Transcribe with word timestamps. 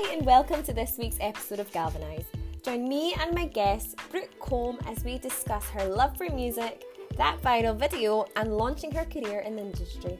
Hi, 0.00 0.14
and 0.14 0.24
welcome 0.24 0.62
to 0.62 0.72
this 0.72 0.96
week's 0.96 1.16
episode 1.18 1.58
of 1.58 1.72
Galvanise. 1.72 2.26
Join 2.62 2.88
me 2.88 3.16
and 3.20 3.34
my 3.34 3.46
guest, 3.46 3.96
Brooke 4.12 4.30
Combe, 4.38 4.78
as 4.86 5.02
we 5.02 5.18
discuss 5.18 5.68
her 5.70 5.86
love 5.86 6.16
for 6.16 6.30
music, 6.30 6.84
that 7.16 7.42
viral 7.42 7.76
video, 7.76 8.24
and 8.36 8.56
launching 8.56 8.92
her 8.92 9.04
career 9.04 9.40
in 9.40 9.56
the 9.56 9.62
industry. 9.62 10.16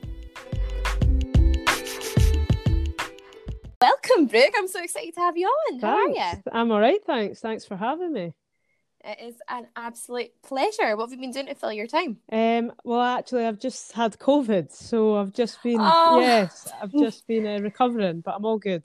Welcome, 3.81 4.27
Brooke. 4.27 4.53
I'm 4.57 4.67
so 4.67 4.83
excited 4.83 5.15
to 5.15 5.21
have 5.21 5.37
you 5.37 5.47
on. 5.47 5.79
How 5.79 5.95
are 5.95 6.09
you? 6.09 6.43
I'm 6.51 6.73
all 6.73 6.81
right, 6.81 6.99
thanks. 7.05 7.39
Thanks 7.39 7.65
for 7.65 7.77
having 7.77 8.13
me. 8.13 8.35
It 9.05 9.19
is 9.23 9.37
an 9.49 9.69
absolute 9.77 10.33
pleasure. 10.43 10.97
What 10.97 11.09
have 11.09 11.13
you 11.13 11.21
been 11.21 11.31
doing 11.31 11.47
to 11.47 11.55
fill 11.55 11.73
your 11.73 11.87
time? 11.87 12.17
Um, 12.33 12.73
well, 12.83 13.01
actually, 13.01 13.45
I've 13.45 13.61
just 13.61 13.93
had 13.93 14.19
COVID, 14.19 14.73
so 14.73 15.19
I've 15.19 15.33
just 15.33 15.63
been 15.63 15.79
Oh. 15.81 16.19
yes, 16.19 16.69
I've 16.83 16.93
just 16.99 17.29
been 17.29 17.47
uh, 17.47 17.61
recovering, 17.61 18.23
but 18.23 18.35
I'm 18.35 18.45
all 18.45 18.59
good. 18.59 18.83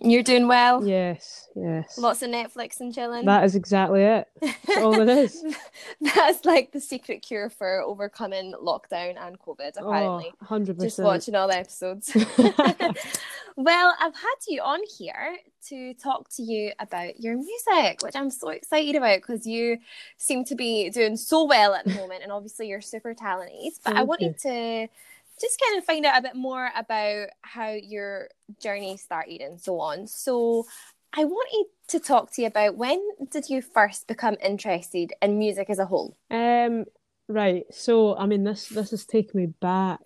You're 0.00 0.22
doing 0.22 0.46
well. 0.46 0.86
Yes, 0.86 1.48
yes. 1.56 1.98
Lots 1.98 2.22
of 2.22 2.30
Netflix 2.30 2.78
and 2.78 2.94
chilling. 2.94 3.24
That 3.26 3.42
is 3.42 3.56
exactly 3.56 4.02
it. 4.02 4.28
That's 4.40 4.76
all 4.78 5.00
it 5.00 5.08
is. 5.08 5.44
That's 6.00 6.44
like 6.44 6.70
the 6.70 6.80
secret 6.80 7.22
cure 7.22 7.50
for 7.50 7.82
overcoming 7.82 8.54
lockdown 8.62 9.16
and 9.20 9.38
COVID, 9.40 9.72
Oh, 9.78 9.88
apparently. 9.88 10.32
100%. 10.44 10.80
Just 10.80 11.00
watching 11.00 11.34
all 11.34 11.48
the 11.48 11.56
episodes. 11.58 12.12
well, 13.56 13.96
I've 14.00 14.14
had 14.14 14.36
you 14.46 14.62
on 14.62 14.80
here 14.98 15.36
to 15.68 15.94
talk 15.94 16.28
to 16.36 16.42
you 16.44 16.70
about 16.78 17.18
your 17.20 17.36
music, 17.36 18.00
which 18.02 18.14
I'm 18.14 18.30
so 18.30 18.50
excited 18.50 18.94
about 18.94 19.18
because 19.18 19.46
you 19.46 19.78
seem 20.16 20.44
to 20.44 20.54
be 20.54 20.90
doing 20.90 21.16
so 21.16 21.44
well 21.44 21.74
at 21.74 21.84
the 21.84 21.94
moment, 21.94 22.22
and 22.22 22.30
obviously 22.30 22.68
you're 22.68 22.80
super 22.80 23.14
talented. 23.14 23.72
But 23.84 23.94
I 23.94 23.96
Thank 23.96 24.08
wanted 24.08 24.38
to 24.42 24.88
just 25.40 25.60
kind 25.60 25.78
of 25.78 25.84
find 25.84 26.04
out 26.06 26.18
a 26.18 26.22
bit 26.22 26.36
more 26.36 26.70
about 26.76 27.28
how 27.42 27.70
your 27.70 28.28
journey 28.62 28.96
started 28.96 29.40
and 29.40 29.60
so 29.60 29.80
on. 29.80 30.06
So 30.06 30.66
I 31.14 31.24
wanted 31.24 31.66
to 31.88 32.00
talk 32.00 32.32
to 32.34 32.42
you 32.42 32.48
about 32.48 32.76
when 32.76 33.00
did 33.30 33.48
you 33.48 33.62
first 33.62 34.06
become 34.06 34.36
interested 34.42 35.12
in 35.22 35.38
music 35.38 35.70
as 35.70 35.78
a 35.78 35.86
whole? 35.86 36.16
Um, 36.30 36.84
right. 37.28 37.64
So, 37.70 38.16
I 38.16 38.26
mean, 38.26 38.44
this 38.44 38.68
this 38.68 38.90
has 38.90 39.04
taken 39.06 39.40
me 39.40 39.46
back. 39.46 40.00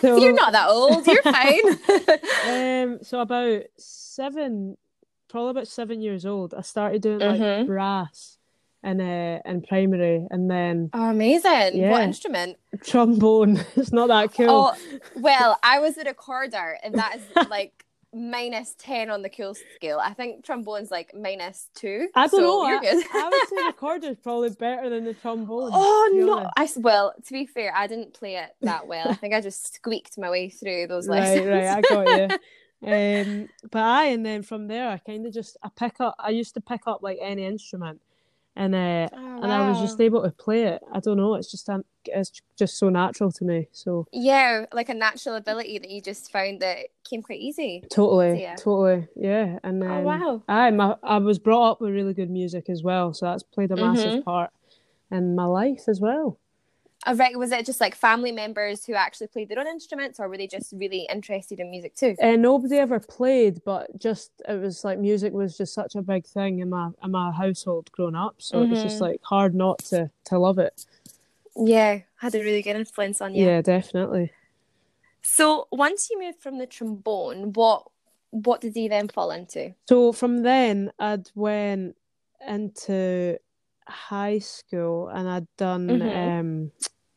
So- 0.00 0.16
You're 0.18 0.32
not 0.34 0.52
that 0.52 0.68
old. 0.68 1.06
You're 1.06 1.22
fine. 1.22 2.92
Um, 2.92 2.98
so 3.02 3.20
about 3.20 3.62
seven, 3.76 4.76
probably 5.28 5.50
about 5.50 5.68
seven 5.68 6.00
years 6.00 6.24
old, 6.24 6.54
I 6.54 6.62
started 6.62 7.02
doing 7.02 7.18
like 7.18 7.40
Mhm. 7.40 7.66
brass 7.66 8.37
in 8.90 9.00
uh, 9.00 9.40
in 9.44 9.62
primary, 9.62 10.26
and 10.30 10.50
then 10.50 10.90
Oh, 10.92 11.10
amazing. 11.10 11.88
What 11.88 12.02
instrument? 12.02 12.56
trombone. 12.84 13.64
It's 13.76 13.92
not 13.92 14.08
that 14.08 14.34
cool. 14.34 14.46
Oh, 14.50 14.98
well, 15.16 15.58
I 15.62 15.78
was 15.80 15.96
a 15.98 16.04
recorder, 16.04 16.78
and 16.82 16.94
that 16.94 17.16
is 17.16 17.22
like 17.50 17.84
minus 18.14 18.74
10 18.78 19.10
on 19.10 19.20
the 19.22 19.28
cool 19.28 19.54
scale. 19.76 20.00
I 20.02 20.14
think 20.14 20.44
trombone's 20.44 20.90
like 20.90 21.14
minus 21.14 21.68
two. 21.74 22.08
I 22.14 22.26
don't 22.26 22.30
so 22.30 22.38
know. 22.40 22.68
You're 22.68 22.78
I, 22.78 22.80
good. 22.80 23.04
I 23.12 23.28
would 23.28 23.48
say 23.48 23.66
recorder's 23.66 24.16
probably 24.22 24.50
better 24.50 24.88
than 24.88 25.04
the 25.04 25.14
trombone. 25.14 25.70
Oh 25.72 26.10
no! 26.14 26.50
I 26.56 26.68
well, 26.76 27.14
to 27.26 27.32
be 27.32 27.46
fair, 27.46 27.72
I 27.74 27.86
didn't 27.86 28.14
play 28.14 28.36
it 28.36 28.50
that 28.62 28.86
well. 28.86 29.08
I 29.08 29.14
think 29.14 29.34
I 29.34 29.40
just 29.40 29.74
squeaked 29.74 30.18
my 30.18 30.30
way 30.30 30.48
through 30.48 30.86
those 30.86 31.08
lessons. 31.08 31.46
Right, 31.46 31.66
right, 31.66 31.76
I 31.76 31.80
got 31.82 32.30
you. 32.30 32.38
Um, 32.80 33.48
but 33.72 33.82
I 33.82 34.04
and 34.06 34.24
then 34.24 34.42
from 34.42 34.68
there, 34.68 34.88
I 34.88 34.98
kind 34.98 35.26
of 35.26 35.32
just 35.32 35.56
I 35.62 35.68
pick 35.76 36.00
up. 36.00 36.14
I 36.18 36.30
used 36.30 36.54
to 36.54 36.60
pick 36.60 36.82
up 36.86 37.02
like 37.02 37.18
any 37.20 37.44
instrument, 37.44 38.00
and 38.58 38.74
uh, 38.74 39.08
Oh, 39.12 39.42
and 39.42 39.52
I 39.52 39.68
was 39.68 39.78
just 39.78 40.00
able 40.00 40.22
to 40.24 40.30
play 40.30 40.64
it. 40.64 40.82
I 40.92 40.98
don't 41.00 41.16
know. 41.16 41.34
It's 41.36 41.50
just 41.50 41.68
um, 41.70 41.84
it's 42.04 42.32
just 42.58 42.76
so 42.76 42.88
natural 42.88 43.30
to 43.32 43.44
me. 43.44 43.68
So 43.72 44.06
Yeah, 44.12 44.66
like 44.72 44.88
a 44.88 44.94
natural 44.94 45.36
ability 45.36 45.78
that 45.78 45.90
you 45.90 46.00
just 46.02 46.32
found 46.32 46.60
that 46.60 46.88
came 47.08 47.22
quite 47.22 47.38
easy. 47.40 47.84
totally, 47.88 48.40
Yeah. 48.40 48.56
totally, 48.56 49.06
yeah. 49.14 49.58
And 49.62 49.80
then 49.80 49.90
Oh 49.90 50.00
wow! 50.00 50.42
I 50.48 50.70
my 50.72 50.96
I 51.04 51.18
was 51.18 51.38
brought 51.38 51.70
up 51.70 51.80
with 51.80 51.92
really 51.92 52.14
good 52.14 52.30
music 52.30 52.68
as 52.68 52.82
well, 52.82 53.14
so 53.14 53.26
that's 53.26 53.44
played 53.44 53.70
a 53.70 53.76
massive 53.76 54.14
Mhm. 54.14 54.24
part 54.24 54.50
in 55.10 55.36
my 55.36 55.44
life 55.46 55.84
as 55.88 56.00
well. 56.00 56.38
Oh, 57.06 57.14
right, 57.14 57.38
was 57.38 57.52
it 57.52 57.64
just 57.64 57.80
like 57.80 57.94
family 57.94 58.32
members 58.32 58.84
who 58.84 58.94
actually 58.94 59.28
played 59.28 59.48
their 59.48 59.60
own 59.60 59.68
instruments, 59.68 60.18
or 60.18 60.28
were 60.28 60.36
they 60.36 60.48
just 60.48 60.72
really 60.76 61.06
interested 61.10 61.60
in 61.60 61.70
music 61.70 61.94
too? 61.94 62.16
Uh, 62.20 62.36
nobody 62.36 62.76
ever 62.76 62.98
played, 62.98 63.62
but 63.64 63.98
just 64.00 64.32
it 64.48 64.60
was 64.60 64.84
like 64.84 64.98
music 64.98 65.32
was 65.32 65.56
just 65.56 65.72
such 65.72 65.94
a 65.94 66.02
big 66.02 66.26
thing 66.26 66.58
in 66.58 66.68
my 66.70 66.90
in 67.04 67.10
my 67.12 67.30
household 67.30 67.90
growing 67.92 68.16
up. 68.16 68.34
So 68.38 68.62
it 68.62 68.70
was 68.70 68.82
just 68.82 68.98
Mhm. 68.98 69.02
like 69.02 69.22
hard 69.22 69.54
not 69.54 69.78
to 69.90 70.10
to 70.24 70.38
love 70.38 70.58
it. 70.58 70.84
Yeah, 71.56 72.00
had 72.16 72.34
a 72.34 72.40
really 72.40 72.62
good 72.62 72.76
influence 72.76 73.20
on 73.20 73.34
you. 73.34 73.44
Yeah, 73.44 73.62
definitely. 73.62 74.32
So 75.22 75.68
once 75.70 76.10
you 76.10 76.18
moved 76.20 76.40
from 76.40 76.58
the 76.58 76.66
trombone, 76.66 77.52
what 77.52 77.86
what 78.30 78.60
did 78.60 78.76
you 78.76 78.88
then 78.88 79.08
fall 79.08 79.30
into? 79.30 79.74
So 79.88 80.12
from 80.12 80.42
then 80.42 80.92
I'd 80.98 81.30
went 81.34 81.96
into 82.46 83.38
high 83.88 84.38
school 84.38 85.08
and 85.08 85.28
I'd 85.28 85.46
done 85.56 85.88
Mhm. 85.88 86.38
um 86.40 86.72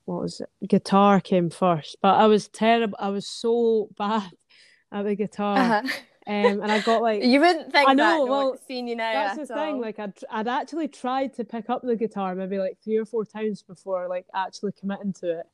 what 0.06 0.22
was 0.24 0.42
it? 0.42 0.50
Guitar 0.68 1.22
came 1.22 1.50
first, 1.50 1.98
but 2.02 2.16
I 2.16 2.26
was 2.28 2.48
terrible. 2.50 2.98
I 3.00 3.10
was 3.10 3.28
so 3.28 3.90
bad 3.98 4.30
at 4.92 5.04
the 5.06 5.16
guitar. 5.16 5.58
Uh-huh. 5.58 5.82
Um, 6.28 6.62
and 6.62 6.72
I 6.72 6.80
got 6.82 7.02
like 7.10 7.24
You 7.24 7.40
wouldn't 7.40 7.72
think 7.72 7.88
I 7.90 7.94
that, 7.94 7.98
know, 7.98 8.26
no, 8.26 8.32
well, 8.32 8.58
seeing 8.68 8.88
you 8.88 8.96
now. 8.96 9.12
That's 9.14 9.40
at 9.40 9.48
the 9.48 9.54
thing. 9.56 9.82
Like 9.82 10.00
I'd 10.00 10.14
I'd 10.30 10.48
actually 10.48 10.88
tried 10.88 11.34
to 11.36 11.44
pick 11.44 11.70
up 11.70 11.82
the 11.82 11.96
guitar 11.96 12.36
maybe 12.36 12.58
like 12.58 12.78
three 12.84 12.98
or 12.98 13.06
four 13.06 13.26
times 13.26 13.62
before 13.62 14.08
like 14.08 14.26
actually 14.34 14.74
committing 14.74 15.14
to 15.14 15.40
it. 15.42 15.48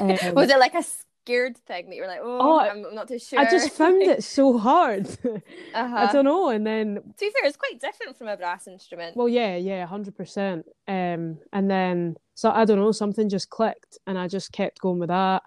um, 0.00 0.34
was 0.34 0.50
it 0.50 0.58
like 0.58 0.74
a 0.74 0.82
scared 1.30 1.56
thing 1.58 1.88
that 1.88 1.96
you're 1.96 2.06
like, 2.06 2.20
oh, 2.22 2.38
Oh, 2.40 2.58
I'm 2.58 2.94
not 2.94 3.08
too 3.08 3.18
sure? 3.18 3.38
I 3.38 3.44
just 3.50 3.72
found 3.72 4.02
it 4.12 4.24
so 4.24 4.58
hard. 4.58 5.06
Uh-huh. 5.72 5.96
I 5.96 6.12
don't 6.12 6.24
know. 6.24 6.48
And 6.48 6.66
then 6.66 6.96
To 6.96 7.02
be 7.20 7.30
fair, 7.30 7.44
it's 7.48 7.56
quite 7.56 7.80
different 7.80 8.18
from 8.18 8.26
a 8.28 8.36
brass 8.36 8.66
instrument. 8.66 9.16
well, 9.16 9.28
yeah, 9.28 9.56
yeah, 9.56 9.86
hundred 9.86 10.16
percent. 10.16 10.66
Um, 10.88 11.38
and 11.52 11.70
then 11.70 12.16
so 12.34 12.50
I 12.50 12.64
don't 12.64 12.78
know, 12.78 12.90
something 12.92 13.28
just 13.28 13.50
clicked, 13.50 13.98
and 14.06 14.18
I 14.18 14.26
just 14.26 14.50
kept 14.52 14.80
going 14.80 14.98
with 14.98 15.10
that. 15.10 15.42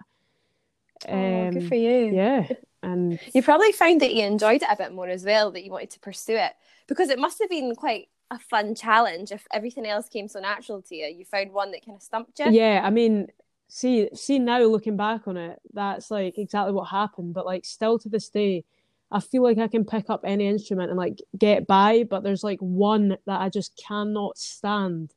oh, 1.08 1.50
good 1.50 1.62
Um, 1.62 1.68
for 1.68 1.74
you. 1.74 2.14
yeah, 2.14 2.48
and 2.82 3.18
You 3.34 3.42
probably 3.42 3.72
found 3.72 4.00
that 4.00 4.14
you 4.14 4.24
enjoyed 4.24 4.62
it 4.62 4.68
a 4.70 4.76
bit 4.76 4.92
more 4.94 5.08
as 5.08 5.24
well, 5.24 5.50
that 5.52 5.64
you 5.64 5.70
wanted 5.70 5.90
to 5.90 6.00
pursue 6.00 6.36
it. 6.36 6.52
Because 6.86 7.10
it 7.10 7.18
must 7.18 7.38
have 7.40 7.50
been 7.50 7.74
quite 7.74 8.08
a 8.30 8.38
fun 8.38 8.74
challenge 8.74 9.32
if 9.32 9.46
everything 9.52 9.86
else 9.86 10.08
came 10.08 10.28
so 10.28 10.40
natural 10.40 10.80
to 10.82 10.94
you. 10.96 11.06
You 11.06 11.24
found 11.24 11.52
one 11.52 11.70
that 11.72 11.84
kind 11.84 11.96
of 11.96 12.02
stumped 12.02 12.38
you. 12.38 12.50
yeah, 12.50 12.80
I 12.82 12.90
mean, 12.90 13.28
see, 13.74 14.08
see 14.14 14.38
now 14.38 14.60
looking 14.60 14.96
back 14.96 15.26
on 15.26 15.36
it, 15.36 15.60
that's 15.72 16.10
like 16.10 16.38
exactly 16.38 16.72
what 16.72 16.84
happened. 16.90 17.34
But 17.34 17.46
like 17.46 17.64
still 17.64 17.98
to 18.00 18.08
this 18.08 18.28
day, 18.28 18.64
I 19.10 19.20
feel 19.20 19.42
like 19.42 19.58
I 19.58 19.68
can 19.68 19.84
pick 19.84 20.10
up 20.10 20.22
any 20.24 20.46
instrument 20.48 20.90
and 20.90 20.98
like 20.98 21.18
get 21.36 21.66
by, 21.66 22.04
but 22.04 22.22
there's 22.22 22.44
like 22.44 22.60
one 22.60 23.18
that 23.26 23.40
I 23.40 23.48
just 23.48 23.76
cannot 23.76 24.38
stand, 24.38 25.14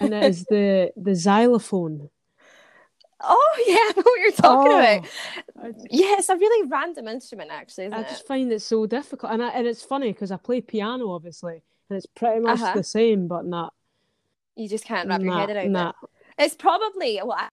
and 0.00 0.14
it 0.14 0.24
is 0.26 0.46
the 0.46 0.92
the 0.96 1.14
xylophone. 1.14 2.10
Oh, 3.20 3.64
yeah, 3.66 3.74
I 3.76 3.92
know 3.96 4.02
what 4.02 4.20
you're 4.20 4.32
talking 4.32 4.72
about. 4.72 5.00
Oh, 5.02 5.10
I, 5.62 5.72
Yeah, 5.90 6.16
it's 6.18 6.28
a 6.28 6.36
really 6.36 6.68
random 6.68 7.08
instrument, 7.08 7.50
actually, 7.50 7.86
isn't 7.86 7.98
I 7.98 8.02
it? 8.02 8.08
just 8.08 8.26
find 8.26 8.50
it 8.52 8.62
so 8.62 8.86
difficult, 8.86 9.32
and 9.32 9.42
I, 9.42 9.50
and 9.50 9.66
it's 9.66 9.82
funny 9.82 10.12
because 10.12 10.30
I 10.30 10.36
play 10.36 10.60
piano, 10.60 11.10
obviously, 11.10 11.62
and 11.88 11.96
it's 11.96 12.06
pretty 12.06 12.40
much 12.40 12.60
Uh-huh. 12.60 12.72
the 12.72 12.84
same, 12.84 13.26
but 13.28 13.44
not 13.44 13.74
You 14.54 14.68
just 14.68 14.84
can't 14.84 15.08
wrap 15.08 15.24
your 15.24 15.32
nah, 15.32 15.46
head 15.46 15.50
around 15.50 15.74
nah. 15.74 15.92
it. 15.92 15.94
It's 16.40 16.54
probably 16.54 17.20
well, 17.22 17.36
I 17.38 17.48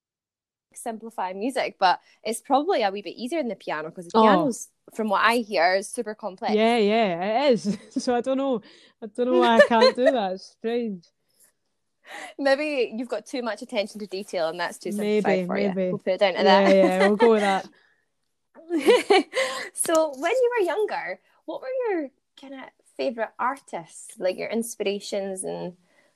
simplify 0.73 1.33
music, 1.33 1.75
but 1.79 1.99
it's 2.23 2.41
probably 2.41 2.83
a 2.83 2.91
wee 2.91 3.01
bit 3.01 3.15
easier 3.15 3.39
than 3.39 3.49
the 3.49 3.55
piano 3.55 3.89
because 3.89 4.05
the 4.07 4.17
Oh. 4.17 4.21
piano's, 4.21 4.69
from 4.93 5.09
what 5.09 5.21
I 5.23 5.37
hear, 5.37 5.75
is 5.75 5.89
super 5.89 6.15
complex. 6.15 6.53
Yeah, 6.55 6.77
yeah, 6.77 7.47
it 7.47 7.53
is. 7.53 7.77
So 8.03 8.15
I 8.15 8.21
don't 8.21 8.37
know, 8.37 8.61
I 9.01 9.07
don't 9.07 9.27
know 9.27 9.39
why 9.39 9.57
I 9.57 9.61
can't 9.61 9.95
do 9.95 10.11
that. 10.11 10.33
It's 10.33 10.45
strange. 10.57 11.05
Maybe 12.39 12.93
you've 12.95 13.09
got 13.09 13.25
too 13.25 13.41
much 13.41 13.61
attention 13.61 13.99
to 13.99 14.07
detail, 14.07 14.47
and 14.49 14.59
that's 14.59 14.77
too 14.77 14.91
simplified 14.91 15.23
Maybe, 15.23 15.45
for 15.47 15.57
maybe. 15.57 15.81
you. 15.81 15.89
We'll 15.91 15.97
put 15.99 16.13
it 16.13 16.19
down 16.19 16.35
to 16.35 16.43
Yeah, 16.43 16.61
that. 16.69 16.75
yeah, 16.75 17.07
we'll 17.07 17.15
go 17.17 17.31
with 17.31 17.41
that. 17.41 17.65
so, 19.73 20.13
when 20.17 20.31
you 20.31 20.51
were 20.57 20.65
younger, 20.65 21.19
what 21.45 21.61
were 21.61 21.67
your 21.89 22.09
kind 22.39 22.53
of 22.53 22.61
favorite 22.95 23.31
artists, 23.39 24.13
like 24.19 24.37
your 24.37 24.49
inspirations 24.49 25.43
and 25.43 25.73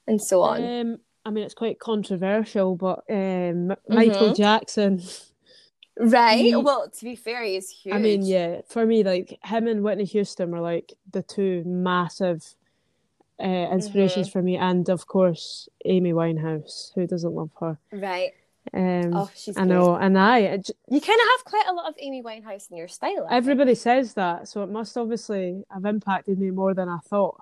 and 0.07 0.22
so 0.22 0.42
on? 0.42 0.63
Um, 0.63 1.00
I 1.26 1.30
mean, 1.30 1.44
it's 1.44 1.54
quite 1.54 1.80
controversial, 1.80 2.76
but 2.76 3.04
um, 3.10 3.72
M- 3.72 3.76
Michael. 3.88 4.34
Jackson. 4.34 5.02
right. 6.00 6.40
he- 6.40 6.56
Well, 6.56 6.90
to 6.90 7.04
be 7.04 7.16
fair, 7.16 7.44
he's 7.44 7.70
huge. 7.70 7.96
I 7.96 8.00
mean, 8.00 8.24
yeah, 8.26 8.62
for 8.68 8.86
me, 8.86 9.04
like 9.04 9.38
him 9.44 9.68
and 9.68 9.84
Whitney 9.84 10.06
Houston 10.06 10.52
were 10.52 10.62
like 10.62 10.94
the 11.12 11.22
two 11.24 11.64
massive 11.66 12.56
uh, 13.40 13.44
inspirations 13.72 14.28
Mm-hmm. 14.28 14.32
for 14.40 14.42
me, 14.42 14.58
and 14.58 14.90
of 14.90 15.08
course, 15.08 15.68
Amy 15.86 16.14
Winehouse. 16.14 16.92
Who 16.96 17.08
doesn't 17.08 17.34
love 17.34 17.52
her? 17.60 17.78
Right. 17.92 18.32
Um, 18.74 19.16
Oh, 19.16 19.30
she's. 19.36 19.58
I 19.58 19.64
know, 19.66 19.96
and 19.96 20.18
I, 20.18 20.40
it 20.40 20.70
You 20.88 21.02
kind 21.02 21.20
of 21.20 21.28
have 21.38 21.46
quite 21.46 21.66
a 21.68 21.74
lot 21.74 21.90
of 21.90 21.96
Amy 22.00 22.22
Winehouse 22.22 22.70
in 22.70 22.78
your 22.78 22.88
style. 22.88 23.26
I 23.26 23.30
think. 23.30 23.32
everybody 23.34 23.76
says 23.76 24.14
that, 24.14 24.48
so 24.48 24.64
it 24.64 24.70
must 24.70 24.96
obviously 24.98 25.64
have 25.72 25.86
impacted 25.86 26.38
me 26.40 26.52
more 26.52 26.74
than 26.76 26.88
I 26.88 27.00
thought. 27.08 27.42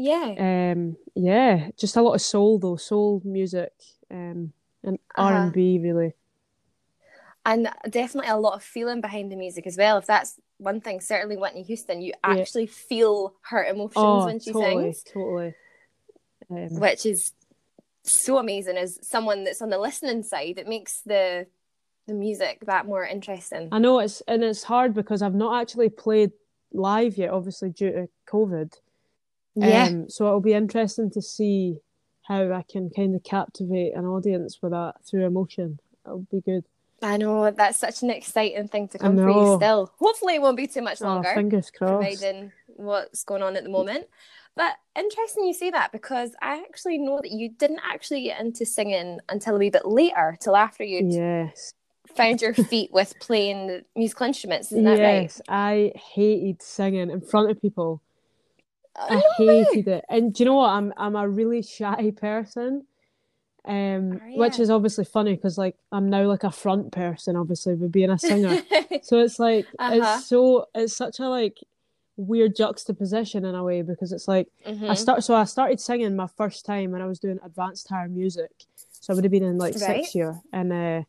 Yeah. 0.00 0.70
Um, 0.72 0.96
yeah, 1.16 1.70
just 1.76 1.96
a 1.96 2.02
lot 2.02 2.14
of 2.14 2.20
soul 2.22 2.60
though, 2.60 2.76
soul 2.76 3.20
music, 3.24 3.72
um, 4.10 4.52
and 4.84 4.98
Uh-huh. 5.16 5.24
R 5.24 5.36
and 5.36 5.52
B 5.52 5.80
really. 5.82 6.14
and 7.44 7.68
definitely 7.88 8.30
a 8.30 8.36
lot 8.36 8.54
of 8.54 8.62
feeling 8.62 9.00
behind 9.00 9.32
the 9.32 9.36
music 9.36 9.66
as 9.66 9.76
well. 9.76 9.96
If 9.98 10.06
that's 10.06 10.38
one 10.58 10.80
thing, 10.80 11.00
certainly 11.00 11.36
Whitney 11.36 11.62
Houston, 11.62 12.00
you 12.00 12.12
Yeah. 12.22 12.34
actually 12.34 12.66
feel 12.66 13.34
her 13.50 13.64
emotions 13.64 13.96
Oh, 13.96 14.26
when 14.26 14.38
she 14.38 14.52
totally, 14.52 14.92
sings, 14.92 15.02
totally. 15.02 15.54
Um, 16.50 16.68
which 16.80 17.04
is 17.04 17.32
so 18.04 18.38
amazing. 18.38 18.76
As 18.76 18.98
someone 19.02 19.44
that's 19.44 19.62
on 19.62 19.70
the 19.70 19.78
listening 19.78 20.22
side, 20.22 20.58
it 20.58 20.68
makes 20.68 21.00
the 21.00 21.46
the 22.06 22.14
music 22.14 22.64
that 22.66 22.86
more 22.86 23.04
interesting. 23.04 23.68
I 23.72 23.78
know 23.78 23.98
it's 23.98 24.20
and 24.28 24.44
it's 24.44 24.62
hard 24.62 24.94
because 24.94 25.22
I've 25.22 25.34
not 25.34 25.60
actually 25.60 25.88
played 25.88 26.32
live 26.72 27.16
yet, 27.18 27.30
obviously 27.30 27.70
due 27.70 27.90
to 27.92 28.08
COVID. 28.28 28.74
Yeah. 29.60 29.84
Um, 29.86 30.08
so 30.08 30.26
it'll 30.26 30.40
be 30.40 30.54
interesting 30.54 31.10
to 31.12 31.22
see 31.22 31.78
how 32.22 32.52
I 32.52 32.64
can 32.70 32.90
kind 32.90 33.14
of 33.14 33.22
captivate 33.24 33.94
an 33.94 34.04
audience 34.04 34.58
with 34.62 34.72
that 34.72 34.96
through 35.04 35.24
emotion. 35.26 35.78
It'll 36.04 36.26
be 36.30 36.40
good. 36.40 36.64
I 37.00 37.16
know 37.16 37.50
that's 37.50 37.78
such 37.78 38.02
an 38.02 38.10
exciting 38.10 38.68
thing 38.68 38.88
to 38.88 38.98
come 38.98 39.16
for 39.16 39.30
you 39.30 39.56
still. 39.56 39.92
Hopefully, 39.98 40.34
it 40.34 40.42
won't 40.42 40.56
be 40.56 40.66
too 40.66 40.82
much 40.82 41.00
longer. 41.00 41.28
Oh, 41.28 41.32
longer. 41.32 41.40
fingers 41.40 41.70
crossed. 41.70 41.92
providing 42.20 42.52
what's 42.66 43.22
going 43.24 43.42
on 43.42 43.56
at 43.56 43.62
the 43.62 43.70
moment. 43.70 44.06
But 44.56 44.72
interesting 44.96 45.44
you 45.44 45.54
say 45.54 45.70
that 45.70 45.92
because 45.92 46.32
I 46.42 46.56
actually 46.68 46.98
know 46.98 47.20
that 47.22 47.30
you 47.30 47.50
didn't 47.50 47.80
actually 47.88 48.22
get 48.24 48.40
into 48.40 48.66
singing 48.66 49.20
until 49.28 49.54
a 49.54 49.58
wee 49.58 49.70
bit 49.70 49.86
later, 49.86 50.36
till 50.40 50.56
after 50.56 50.82
you'd 50.82 51.12
Yes. 51.12 51.74
found 52.16 52.42
your 52.42 52.54
feet 52.54 52.92
with 52.92 53.14
playing 53.20 53.82
musical 53.94 54.26
instruments. 54.26 54.72
Isn't 54.72 54.84
that 54.84 54.98
right? 54.98 55.22
Yes, 55.22 55.40
I 55.48 55.92
hated 55.94 56.60
singing 56.62 57.10
in 57.10 57.20
front 57.20 57.50
of 57.52 57.62
people. 57.62 58.02
I 58.98 59.16
Oh, 59.16 59.22
way. 59.38 59.64
hated 59.64 59.88
it. 59.88 60.04
And 60.08 60.32
do 60.34 60.42
you 60.42 60.48
know 60.48 60.56
what? 60.56 60.70
I'm 60.70 60.92
I'm 60.96 61.16
a 61.16 61.28
really 61.28 61.62
shy 61.62 62.12
person. 62.16 62.86
Um, 63.64 64.14
Are 64.22 64.30
which 64.34 64.58
is 64.58 64.70
obviously 64.70 65.04
funny 65.04 65.34
because 65.34 65.58
like 65.58 65.76
I'm 65.92 66.08
now 66.08 66.22
like 66.24 66.44
a 66.44 66.50
front 66.50 66.90
person, 66.92 67.36
obviously, 67.36 67.74
with 67.74 67.92
being 67.92 68.10
a 68.10 68.18
singer. 68.18 68.58
So 69.02 69.18
it's 69.20 69.38
like 69.38 69.66
Uh-huh. 69.78 69.94
it's 69.94 70.26
so 70.28 70.66
it's 70.74 70.94
such 70.96 71.20
a 71.20 71.28
like 71.28 71.58
weird 72.16 72.56
juxtaposition 72.56 73.44
in 73.44 73.54
a 73.54 73.62
way 73.62 73.82
because 73.82 74.10
it's 74.12 74.26
like 74.26 74.48
I 74.64 74.72
Mhm. 74.72 74.96
start 74.96 75.24
so 75.24 75.34
I 75.34 75.44
started 75.44 75.80
singing 75.80 76.16
my 76.16 76.26
first 76.26 76.66
time 76.66 76.90
when 76.90 77.00
I 77.00 77.06
was 77.06 77.18
doing 77.20 77.38
advanced 77.44 77.88
higher 77.88 78.08
music. 78.08 78.50
So 79.00 79.12
I 79.12 79.14
would 79.14 79.24
have 79.24 79.30
been 79.30 79.44
in 79.44 79.56
like 79.56 79.74
Right. 79.74 80.02
sixth 80.02 80.14
year 80.16 80.40
and 80.52 80.72
uh 80.72 81.02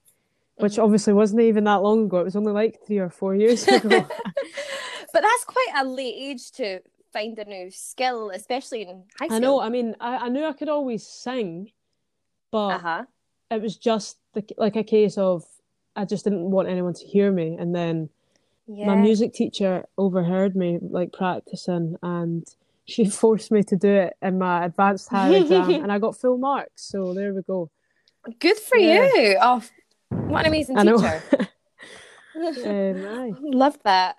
which 0.57 0.73
Mhm. 0.77 0.83
obviously 0.83 1.13
wasn't 1.13 1.41
even 1.41 1.63
that 1.63 1.81
long 1.81 2.05
ago. 2.05 2.19
It 2.19 2.25
was 2.25 2.35
only 2.35 2.51
like 2.51 2.79
three 2.85 2.99
or 2.99 3.09
four 3.09 3.33
years 3.35 3.67
ago. 3.71 4.05
but 5.13 5.21
that's 5.21 5.45
quite 5.45 5.71
a 5.77 5.83
late 5.85 6.15
age 6.15 6.51
to 6.53 6.81
find 7.11 7.37
a 7.39 7.45
new 7.45 7.71
skill, 7.71 8.31
especially 8.31 8.83
in 8.83 9.05
high 9.17 9.27
school. 9.27 9.35
I 9.35 9.39
know, 9.39 9.61
I 9.61 9.69
mean 9.69 9.95
I, 9.99 10.17
I 10.17 10.29
knew 10.29 10.45
I 10.45 10.53
could 10.53 10.69
always 10.69 11.05
sing, 11.05 11.71
but 12.51 12.75
Uh 12.75 12.79
huh. 12.79 13.05
it 13.51 13.61
was 13.61 13.77
just 13.77 14.17
the, 14.33 14.43
like 14.57 14.75
a 14.75 14.83
case 14.83 15.17
of 15.17 15.43
I 15.95 16.05
just 16.05 16.23
didn't 16.23 16.51
want 16.51 16.67
anyone 16.69 16.93
to 16.93 17.05
hear 17.05 17.31
me 17.31 17.57
and 17.59 17.75
then 17.75 18.09
Yeah. 18.67 18.85
my 18.85 18.95
music 18.95 19.33
teacher 19.33 19.85
overheard 19.97 20.55
me 20.55 20.79
like 20.81 21.11
practicing 21.11 21.95
and 22.03 22.45
she 22.85 23.05
forced 23.21 23.51
me 23.51 23.63
to 23.63 23.75
do 23.75 23.89
it 23.89 24.13
in 24.21 24.37
my 24.37 24.65
advanced 24.65 25.09
higher 25.09 25.37
exam 25.37 25.69
and 25.83 25.91
I 25.91 25.99
got 25.99 26.15
full 26.15 26.37
marks 26.37 26.83
so 26.83 27.13
there 27.13 27.33
we 27.33 27.41
go 27.41 27.69
Good 28.39 28.57
for 28.57 28.77
Yeah. 28.77 29.01
you. 29.15 29.37
Oh, 29.41 29.63
what 30.27 30.41
an 30.41 30.47
amazing 30.47 30.77
teacher. 30.77 31.23
um. 32.65 33.37
Love 33.41 33.77
that. 33.83 34.17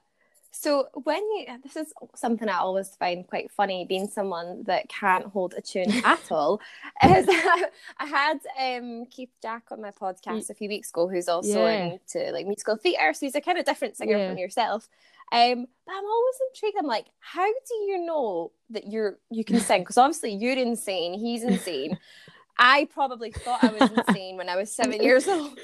So 0.52 0.88
when 1.04 1.22
you 1.32 1.46
this 1.62 1.76
is 1.76 1.92
something 2.14 2.48
I 2.48 2.58
always 2.58 2.88
find 2.96 3.26
quite 3.26 3.50
funny 3.52 3.84
being 3.88 4.08
someone 4.08 4.64
that 4.64 4.88
can't 4.88 5.26
hold 5.26 5.54
a 5.56 5.60
tune 5.60 5.92
at 6.04 6.30
all 6.32 6.60
is 7.04 7.26
I 7.98 8.06
had 8.06 8.40
um 8.58 9.06
Keith 9.06 9.30
Jack 9.40 9.64
on 9.70 9.80
my 9.80 9.92
podcast 9.92 10.50
a 10.50 10.54
few 10.54 10.68
weeks 10.68 10.90
ago 10.90 11.08
who's 11.08 11.28
also 11.28 11.66
Yeah. 11.66 11.92
into 11.92 12.32
like 12.32 12.46
musical 12.46 12.76
theatre 12.76 13.12
so 13.12 13.26
he's 13.26 13.34
a 13.36 13.40
kind 13.40 13.58
of 13.58 13.64
different 13.64 13.96
singer 13.96 14.18
Yeah. 14.18 14.28
from 14.28 14.38
yourself. 14.38 14.88
Um 15.32 15.66
but 15.86 15.92
I'm 15.94 16.04
always 16.04 16.34
intrigued. 16.52 16.76
I'm 16.78 16.86
like 16.86 17.06
how 17.20 17.46
do 17.46 17.74
you 17.86 18.04
know 18.04 18.50
that 18.70 18.90
you're 18.90 19.18
you 19.30 19.44
can 19.44 19.60
sing? 19.60 19.82
Because 19.82 19.98
obviously 19.98 20.32
you're 20.34 20.56
insane 20.56 21.14
he's 21.14 21.44
insane. 21.44 21.96
I 22.62 22.88
probably 22.92 23.30
thought 23.32 23.64
I 23.64 23.68
was 23.72 23.90
insane 23.90 24.36
when 24.36 24.50
I 24.50 24.56
was 24.56 24.70
seven 24.70 25.00
years 25.02 25.26
old. 25.26 25.58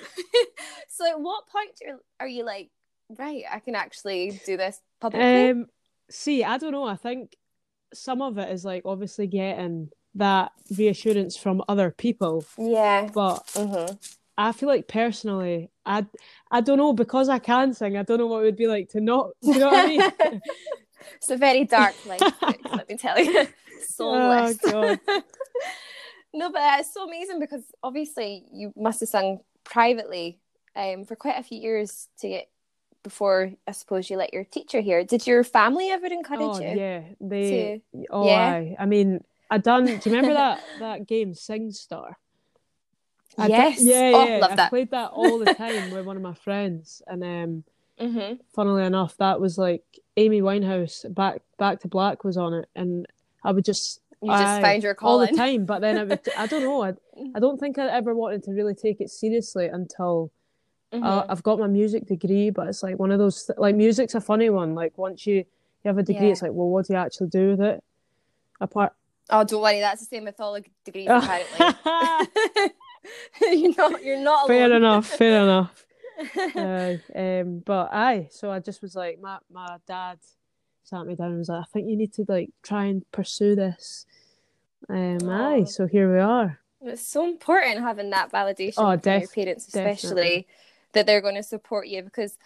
So 0.88 1.06
at 1.06 1.20
what 1.20 1.46
point 1.48 1.72
are, 1.86 2.00
are 2.20 2.26
you 2.28 2.42
like 2.42 2.70
right 3.18 3.44
i 3.52 3.58
can 3.60 3.74
actually 3.74 4.40
do 4.44 4.56
this 4.56 4.80
publicly? 5.00 5.50
Um 5.50 5.66
see 6.10 6.44
I 6.44 6.58
don't 6.58 6.72
know 6.72 6.84
I 6.84 6.96
think 6.96 7.36
some 7.94 8.22
of 8.22 8.38
it 8.38 8.50
is 8.50 8.64
like 8.64 8.82
obviously 8.84 9.26
getting 9.26 9.90
that 10.14 10.52
reassurance 10.76 11.36
from 11.36 11.62
other 11.68 11.90
people 11.90 12.44
yeah. 12.58 13.08
but 13.12 13.48
hmm 13.56 13.94
I 14.38 14.52
feel 14.52 14.68
like 14.68 14.86
personally 14.86 15.70
I 15.84 16.06
I 16.50 16.60
don't 16.60 16.76
know 16.78 16.92
because 16.92 17.28
I 17.28 17.38
can 17.38 17.72
sing 17.74 17.96
I 17.96 18.02
don't 18.02 18.18
know 18.18 18.26
what 18.26 18.40
it 18.40 18.44
would 18.44 18.56
be 18.56 18.66
like 18.66 18.90
to 18.90 19.00
not 19.00 19.30
do 19.42 19.52
you 19.52 19.58
know 19.58 19.68
what 19.68 19.84
I 19.84 19.86
mean? 19.86 20.12
It's 21.16 21.30
a 21.30 21.36
very 21.36 21.64
dark 21.64 21.94
life 22.06 22.20
let 22.42 22.88
me 22.88 22.96
tell 22.96 23.18
you. 23.18 23.46
Soulless. 23.80 24.58
Oh, 24.66 24.96
no 26.34 26.50
but 26.50 26.80
it's 26.80 26.92
so 26.92 27.06
amazing 27.06 27.38
because 27.38 27.62
obviously 27.82 28.44
you 28.52 28.72
must 28.76 29.00
have 29.00 29.08
sung 29.08 29.38
privately 29.64 30.40
um 30.74 31.04
for 31.04 31.16
quite 31.16 31.38
a 31.38 31.42
few 31.42 31.58
years 31.60 32.08
to 32.18 32.28
get 32.28 32.48
before 33.06 33.52
i 33.68 33.72
suppose 33.72 34.10
you 34.10 34.16
let 34.16 34.34
your 34.34 34.42
teacher 34.44 34.80
hear 34.80 35.04
did 35.04 35.24
your 35.26 35.44
family 35.44 35.90
ever 35.90 36.06
encourage 36.06 36.40
oh 36.40 36.58
you 36.58 36.76
yeah 36.76 37.02
they 37.20 37.80
to 37.92 38.06
Oh, 38.10 38.26
Yeah. 38.26 38.34
aye. 38.36 38.76
I 38.78 38.86
mean, 38.86 39.20
I 39.48 39.58
done. 39.58 39.86
Do 39.86 39.92
you 40.10 40.16
remember 40.16 40.34
that 40.34 40.60
that 40.80 41.06
game, 41.06 41.32
SingStar? 41.32 42.14
I 43.38 43.48
done- 43.48 43.50
yes 43.50 43.80
yeah, 43.80 44.10
oh 44.14 44.24
yeah. 44.26 44.46
I 44.52 44.56
that 44.56 44.70
played 44.70 44.90
that 44.90 45.10
all 45.12 45.38
the 45.38 45.46
time 45.64 45.90
with 45.90 46.04
one 46.04 46.16
of 46.16 46.22
my 46.22 46.34
friends, 46.34 47.00
and 47.06 47.22
um, 47.24 47.64
hmm 47.98 48.34
funnily 48.54 48.84
enough, 48.84 49.16
that 49.18 49.40
was 49.40 49.56
like 49.56 49.84
Amy 50.16 50.40
Winehouse. 50.42 50.96
Back 51.14 51.42
Back 51.58 51.80
to 51.80 51.88
Black 51.88 52.24
was 52.24 52.36
on 52.36 52.52
it, 52.54 52.68
and 52.74 53.06
I 53.44 53.52
would 53.52 53.64
just 53.64 54.00
you 54.22 54.30
just 54.30 54.42
Aye, 54.42 54.60
find 54.62 54.82
your 54.82 54.96
all 55.02 55.18
the 55.18 55.28
time. 55.28 55.64
But 55.64 55.80
then 55.80 55.96
I 55.98 56.04
would, 56.04 56.20
I 56.36 56.46
don't 56.46 56.62
know. 56.62 56.82
I, 56.82 56.92
I 57.34 57.38
don't 57.40 57.58
think 57.58 57.78
I 57.78 57.88
ever 57.88 58.14
wanted 58.14 58.42
to 58.44 58.52
really 58.52 58.74
take 58.74 59.00
it 59.00 59.10
seriously 59.10 59.66
until 59.66 60.32
Mhm. 61.00 61.04
uh, 61.04 61.26
I've 61.28 61.43
got 61.43 61.58
my 61.58 61.66
music 61.66 62.06
degree. 62.06 62.50
But 62.50 62.69
it's 62.69 62.82
like 62.82 62.98
one 62.98 63.10
of 63.12 63.19
those 63.19 63.50
like 63.56 63.75
music's 63.76 64.14
a 64.14 64.20
funny 64.20 64.50
one. 64.50 64.75
Like 64.75 64.96
once 64.98 65.26
you 65.26 65.34
you 65.37 65.44
have 65.84 65.98
a 65.98 66.02
degree, 66.02 66.26
Yeah. 66.26 66.32
it's 66.32 66.43
like, 66.43 66.52
well, 66.52 66.69
what 66.69 66.87
do 66.87 66.93
you 66.94 66.98
actually 66.98 67.28
do 67.28 67.50
with 67.50 67.60
it? 67.60 67.82
Apart 68.60 68.93
Oh, 69.28 69.43
don't 69.44 69.60
worry. 69.60 69.81
That's 69.81 70.00
the 70.00 70.06
same 70.06 70.25
with 70.25 70.40
all 70.40 70.54
the 70.54 70.64
degrees, 70.84 71.08
apparently. 71.10 72.70
you're 73.52 73.75
not. 73.76 74.04
You're 74.04 74.20
not 74.20 74.46
fair 74.46 74.66
alone. 74.66 74.76
enough, 74.76 75.06
fair 75.06 75.43
enough. 75.46 75.84
Aye, 76.37 77.00
um, 77.14 77.58
but 77.64 77.92
aye, 77.92 78.28
so 78.30 78.50
I 78.50 78.59
just 78.61 78.80
was 78.82 78.94
like, 78.94 79.20
my 79.20 79.38
my 79.52 79.76
dad 79.87 80.18
sat 80.85 81.04
me 81.06 81.14
down 81.14 81.28
and 81.30 81.38
was 81.38 81.49
like, 81.49 81.61
I 81.62 81.64
think 81.73 81.88
you 81.88 81.97
need 81.97 82.12
to 82.14 82.25
like 82.28 82.50
try 82.62 82.85
and 82.87 83.04
pursue 83.12 83.54
this. 83.56 84.06
Um, 84.88 85.28
aye, 85.28 85.62
Aw. 85.62 85.64
so 85.64 85.87
here 85.87 86.12
we 86.12 86.20
are. 86.20 86.61
It's 86.82 87.02
so 87.06 87.25
important 87.26 87.80
having 87.80 88.11
that 88.11 88.30
validation 88.30 88.75
Oh, 88.78 88.92
from 88.92 89.00
def- 89.00 89.23
your 89.23 89.44
parents, 89.44 89.66
especially 89.68 89.92
definitely. 89.92 90.47
That 90.96 91.06
they're 91.06 91.20
going 91.20 91.36
to 91.36 91.42
support 91.42 91.86
you 91.86 92.02
because 92.02 92.36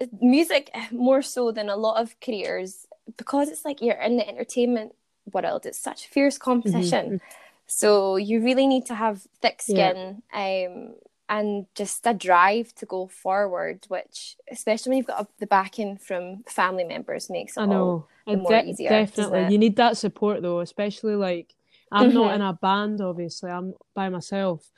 uh, 0.00 0.06
music, 0.22 0.70
more 0.90 1.22
so 1.22 1.52
than 1.52 1.68
a 1.68 1.76
lot 1.76 2.00
of 2.00 2.18
careers, 2.20 2.86
because 3.16 3.48
it's 3.48 3.64
like 3.64 3.82
you're 3.82 4.00
in 4.08 4.16
the 4.16 4.26
entertainment 4.28 4.94
world. 5.32 5.66
It's 5.66 5.78
such 5.78 6.06
fierce 6.06 6.38
competition. 6.38 7.20
So 7.66 8.16
you 8.16 8.42
really 8.42 8.66
need 8.66 8.86
to 8.86 8.94
have 8.94 9.22
thick 9.42 9.62
Yeah. 9.68 9.90
skin 9.92 10.22
um, 10.32 10.94
and 11.28 11.66
just 11.76 12.06
a 12.06 12.14
drive 12.14 12.74
to 12.76 12.86
go 12.86 13.06
forward, 13.06 13.84
which, 13.88 14.36
especially 14.50 14.90
when 14.90 14.98
you've 14.98 15.06
got 15.06 15.28
the 15.38 15.46
backing 15.46 15.96
from 15.98 16.42
family 16.48 16.84
members, 16.84 17.30
makes 17.30 17.56
it 17.56 17.60
I 17.60 17.66
all 17.66 17.68
know. 17.68 18.06
the 18.26 18.32
And 18.32 18.42
more 18.42 18.52
de- 18.52 18.70
easier, 18.70 18.90
definitely, 18.90 19.52
you 19.52 19.58
need 19.58 19.76
that 19.76 19.96
support 19.96 20.42
though, 20.42 20.60
especially 20.60 21.14
like 21.14 21.54
I'm 21.92 22.12
not 22.14 22.30
Mhm. 22.30 22.34
in 22.36 22.42
a 22.42 22.52
band, 22.54 23.00
obviously. 23.00 23.50
I'm 23.50 23.74
by 23.94 24.08
myself, 24.08 24.68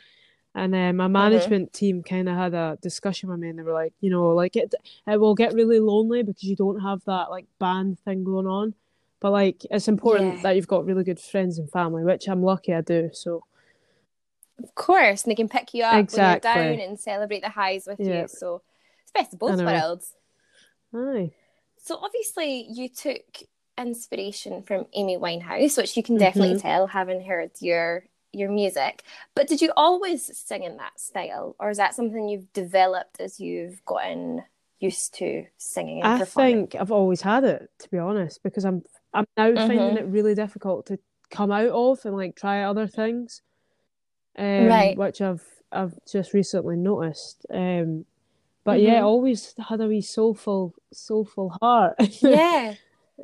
and 0.55 0.75
uh, 0.75 0.93
Mm-hmm. 0.93 0.93
my 0.93 1.09
management 1.09 1.73
team 1.73 2.03
kind 2.03 2.29
of 2.29 2.37
had 2.37 2.55
a 2.55 2.79
discussion 2.83 3.29
with 3.31 3.39
me, 3.41 3.49
and 3.51 3.59
they 3.59 3.63
were 3.63 3.73
like, 3.73 3.95
you 4.01 4.11
know, 4.11 4.29
like 4.31 4.57
it 4.57 4.75
it 5.07 5.21
will 5.21 5.35
get 5.35 5.55
really 5.55 5.81
lonely 5.81 6.23
because 6.23 6.45
you 6.45 6.57
don't 6.57 6.81
have 6.81 7.05
that 7.07 7.31
like 7.31 7.47
band 7.59 7.99
thing 8.01 8.25
going 8.25 8.47
on. 8.47 8.75
But 9.21 9.33
like, 9.33 9.65
it's 9.71 9.89
important 9.89 10.43
Yeah. 10.43 10.43
that 10.43 10.57
you've 10.57 10.67
got 10.69 10.85
really 10.85 11.05
good 11.05 11.21
friends 11.21 11.59
and 11.59 11.71
family, 11.71 12.05
which 12.05 12.29
I'm 12.29 12.43
lucky 12.43 12.75
I 12.75 12.81
do. 12.83 13.11
So 13.13 13.45
Of 14.63 14.75
course, 14.75 15.25
and 15.25 15.31
they 15.31 15.35
can 15.35 15.49
pick 15.49 15.75
you 15.75 15.85
up 15.85 15.93
Exactly. 15.99 16.21
when 16.21 16.25
you're 16.25 16.37
down 16.37 16.79
and 16.81 16.99
celebrate 16.99 17.41
the 17.43 17.49
highs 17.51 17.87
with 17.87 17.99
Yeah. 17.99 18.07
you. 18.07 18.29
So 18.29 18.63
it's 19.03 19.13
best 19.13 19.33
of 19.33 19.39
both 19.39 19.65
worlds. 19.65 20.15
aye, 20.95 21.33
So 21.79 21.97
obviously 21.97 22.67
you 22.71 22.89
took 22.89 23.23
inspiration 23.79 24.63
from 24.63 24.87
Amy 24.95 25.17
Winehouse, 25.17 25.77
which 25.77 25.97
you 25.97 26.03
can 26.03 26.17
definitely 26.17 26.55
Mhm. 26.55 26.61
tell 26.61 26.87
having 26.89 27.25
heard 27.25 27.51
your 27.61 28.05
your 28.33 28.51
music. 28.51 29.03
But 29.35 29.47
did 29.49 29.61
you 29.62 29.73
always 29.77 30.37
sing 30.37 30.62
in 30.65 30.77
that 30.79 30.99
style, 31.01 31.57
or 31.61 31.71
is 31.71 31.77
that 31.79 31.95
something 31.95 32.29
you've 32.29 32.53
developed 32.53 33.21
as 33.21 33.39
you've 33.41 33.85
gotten 33.85 34.43
used 34.81 35.15
to 35.15 35.47
singing 35.59 36.03
and 36.03 36.12
I 36.12 36.25
think 36.25 36.75
I've 36.75 36.91
always 36.93 37.21
had 37.21 37.45
it 37.45 37.71
to 37.81 37.89
be 37.91 37.99
honest, 37.99 38.43
because 38.43 38.65
I'm 38.65 38.83
I'm 39.15 39.27
now 39.37 39.57
finding 39.59 39.97
Mhm. 39.97 39.99
it 39.99 40.07
really 40.07 40.35
difficult 40.35 40.87
to 40.87 40.99
come 41.31 41.53
out 41.53 41.69
of 41.69 42.05
and 42.05 42.17
like 42.17 42.35
try 42.37 42.62
other 42.65 42.87
things. 42.89 43.43
Um, 44.39 44.67
Right. 44.67 44.97
which 44.97 45.21
I've 45.21 45.45
I've 45.73 45.95
just 46.11 46.33
recently 46.35 46.77
noticed. 46.77 47.47
Um, 47.51 48.07
But 48.65 48.81
yeah, 48.81 49.01
Mhm. 49.01 49.05
always 49.05 49.55
had 49.69 49.81
a 49.81 49.89
wee 49.89 50.03
soulful, 50.03 50.75
soulful 50.93 51.51
heart. 51.62 51.97
Yeah. 52.23 52.75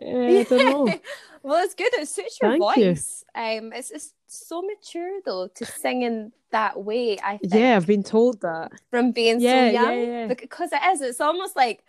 Eh, 0.00 0.40
I 0.40 0.42
don't 0.44 0.86
know. 0.88 0.98
well, 1.42 1.64
it's 1.64 1.74
good. 1.74 1.92
It 1.94 2.08
suits 2.08 2.38
your 2.40 2.52
Thank 2.52 2.76
you. 2.76 2.84
voice. 2.94 3.24
Um, 3.34 3.72
it's 3.72 3.90
just 3.90 4.14
so 4.26 4.62
mature 4.62 5.20
though 5.24 5.48
to 5.54 5.64
sing 5.64 6.02
in 6.02 6.32
that 6.50 6.82
way. 6.82 7.18
I 7.20 7.38
think 7.38 7.54
Yeah, 7.54 7.76
I've 7.76 7.86
been 7.86 8.02
told 8.02 8.40
that. 8.42 8.72
from 8.90 9.12
being 9.12 9.40
Yeah, 9.40 9.68
so 9.68 9.72
young 9.72 9.98
yeah. 10.04 10.26
because 10.26 10.70
it 10.72 10.80
is. 10.92 11.00
It's 11.00 11.20
almost 11.20 11.56
like 11.56 11.84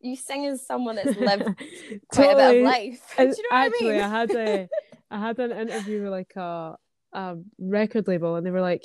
you 0.00 0.14
sing 0.16 0.46
as 0.46 0.64
someone 0.64 0.96
that's 0.96 1.16
lived 1.16 1.44
quite 2.12 2.30
a 2.32 2.36
bit 2.36 2.56
of 2.60 2.64
life. 2.64 3.14
Do 3.16 3.22
you 3.22 3.26
know 3.26 3.30
It's- 3.30 3.36
what 3.50 3.52
I 3.52 3.66
Actually, 3.66 3.90
mean? 3.92 4.00
I 4.00 4.08
had 4.08 4.30
a, 4.30 4.68
I 5.10 5.18
had 5.20 5.38
an 5.40 5.52
interview 5.52 6.02
with 6.02 6.12
like 6.12 6.32
a, 6.36 6.76
a 7.12 7.36
record 7.58 8.06
label, 8.06 8.36
and 8.36 8.46
they 8.46 8.50
were 8.50 8.60
like, 8.60 8.84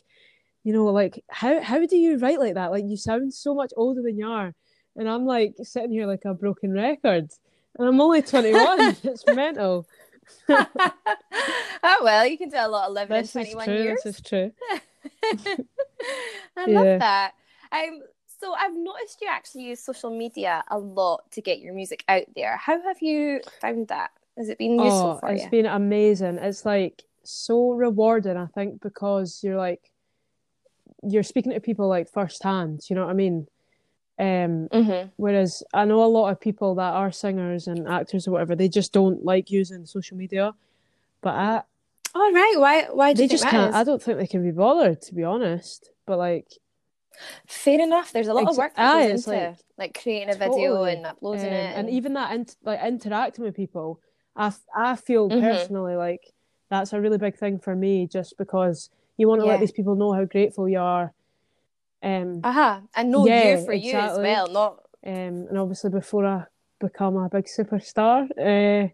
you 0.63 0.71
know, 0.73 0.85
like 0.85 1.21
how 1.29 1.61
how 1.61 1.85
do 1.85 1.97
you 1.97 2.17
write 2.17 2.39
like 2.39 2.53
that? 2.55 2.71
Like 2.71 2.85
you 2.87 2.95
sound 2.97 3.33
so 3.33 3.53
much 3.53 3.71
older 3.75 4.01
than 4.01 4.17
you 4.17 4.27
are, 4.27 4.53
and 4.95 5.09
I'm 5.09 5.25
like 5.25 5.53
sitting 5.61 5.91
here 5.91 6.05
like 6.07 6.23
a 6.25 6.33
broken 6.33 6.71
record, 6.71 7.29
and 7.77 7.87
I'm 7.87 8.01
only 8.01 8.21
21. 8.21 8.97
it's 9.03 9.27
mental. 9.27 9.87
oh 10.49 11.99
well, 12.03 12.25
you 12.25 12.37
can 12.37 12.49
do 12.49 12.57
a 12.59 12.67
lot 12.67 12.87
of 12.87 12.93
living 12.93 13.17
This 13.17 13.35
in 13.35 13.41
is 13.43 13.49
21 13.49 13.65
true. 13.65 13.83
years. 13.83 14.03
This 14.03 14.15
is 14.15 14.21
true. 14.21 14.51
I 16.57 16.65
Yeah. 16.67 16.79
love 16.79 16.99
that. 16.99 17.33
Um, 17.71 18.01
so 18.39 18.53
I've 18.53 18.75
noticed 18.75 19.21
you 19.21 19.27
actually 19.29 19.63
use 19.65 19.79
social 19.79 20.15
media 20.15 20.63
a 20.69 20.77
lot 20.77 21.31
to 21.31 21.41
get 21.41 21.59
your 21.59 21.73
music 21.73 22.03
out 22.07 22.25
there. 22.35 22.57
How 22.57 22.81
have 22.81 23.01
you 23.01 23.41
found 23.61 23.87
that? 23.87 24.11
Has 24.37 24.49
it 24.49 24.57
been 24.57 24.79
useful 24.79 25.13
Oh, 25.15 25.19
for 25.19 25.29
it's 25.31 25.41
you? 25.41 25.45
It's 25.45 25.51
been 25.51 25.65
amazing. 25.65 26.37
It's 26.37 26.65
like 26.65 27.03
so 27.23 27.71
rewarding, 27.71 28.37
I 28.37 28.47
think, 28.47 28.81
because 28.81 29.41
you're 29.43 29.57
like 29.57 29.91
you're 31.03 31.23
speaking 31.23 31.51
to 31.53 31.59
people 31.59 31.87
like 31.87 32.09
firsthand, 32.11 32.81
you 32.89 32.95
know 32.95 33.03
what 33.05 33.11
I 33.11 33.13
mean? 33.13 33.47
Um, 34.23 34.69
Mm-hmm. 34.71 35.07
whereas 35.17 35.63
I 35.73 35.83
know 35.85 36.03
a 36.03 36.13
lot 36.17 36.29
of 36.31 36.39
people 36.39 36.75
that 36.75 36.93
are 37.01 37.11
singers 37.11 37.67
and 37.67 37.87
actors 37.87 38.27
or 38.27 38.31
whatever, 38.31 38.55
they 38.55 38.69
just 38.69 38.93
don't 38.93 39.23
like 39.25 39.51
using 39.51 39.85
social 39.85 40.15
media. 40.17 40.53
But 41.21 41.33
I, 41.35 41.61
All 42.15 42.31
right. 42.31 42.55
Why? 42.57 42.75
Why 42.99 43.13
do 43.13 43.17
they 43.17 43.23
you 43.23 43.29
think 43.29 43.41
just 43.41 43.51
can't. 43.51 43.69
is? 43.69 43.75
I 43.75 43.83
don't 43.83 44.01
think 44.01 44.17
they 44.19 44.27
can 44.27 44.43
be 44.43 44.51
bothered, 44.51 45.01
to 45.03 45.15
be 45.15 45.23
honest. 45.23 45.89
But 46.05 46.17
like, 46.17 46.47
Fair 47.47 47.79
enough. 47.79 48.11
There's 48.11 48.27
a 48.27 48.33
lot 48.33 48.47
of 48.49 48.57
work 48.57 48.75
that 48.75 49.09
goes 49.09 49.27
into 49.27 49.29
like- 49.49 49.57
like, 49.77 50.01
creating 50.01 50.29
a 50.29 50.37
video 50.37 50.69
Totally. 50.73 50.93
and 50.93 51.05
uploading 51.05 51.47
um, 51.47 51.53
it, 51.53 51.75
and 51.77 51.89
even 51.89 52.13
that, 52.13 52.33
int- 52.33 52.55
like 52.63 52.79
interacting 52.83 53.43
with 53.45 53.55
people, 53.55 53.99
I, 54.35 54.47
f- 54.47 54.65
I 54.75 54.95
feel 54.95 55.29
Mhm. 55.29 55.41
personally 55.41 55.95
like 55.95 56.21
that's 56.69 56.91
a 56.93 56.99
really 57.01 57.17
big 57.19 57.35
thing 57.37 57.59
for 57.59 57.75
me, 57.75 58.07
just 58.07 58.37
because 58.37 58.89
you 59.17 59.27
want 59.27 59.41
to 59.41 59.45
Yeah. 59.45 59.53
let 59.53 59.59
these 59.61 59.71
people 59.71 59.95
know 59.95 60.11
how 60.11 60.25
grateful 60.25 60.67
you 60.67 60.79
are. 60.79 61.13
Um, 62.03 62.41
aha, 62.43 62.81
and 62.95 63.11
know 63.11 63.25
Yeah, 63.25 63.59
you 63.59 63.65
for 63.65 63.73
you 63.73 63.93
as 63.95 64.17
well, 64.19 64.47
not 64.47 64.73
um, 65.05 65.47
and 65.49 65.57
obviously 65.57 65.89
before 65.89 66.25
I 66.25 66.43
become 66.79 67.17
a 67.17 67.29
big 67.29 67.45
superstar, 67.45 68.29
uh, 68.37 68.89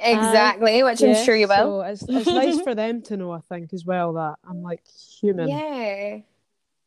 exactly, 0.00 0.82
which 0.82 1.02
I'm 1.02 1.14
sure 1.14 1.36
you 1.36 1.48
will. 1.48 1.56
So 1.56 1.80
it's 1.82 2.02
it's 2.02 2.32
nice 2.32 2.60
for 2.60 2.74
them 2.74 3.02
to 3.02 3.16
know, 3.16 3.32
I 3.32 3.40
think, 3.48 3.72
as 3.72 3.84
well 3.84 4.12
that 4.14 4.36
I'm 4.48 4.62
like 4.62 4.82
human. 5.20 5.48
Yeah. 5.48 6.18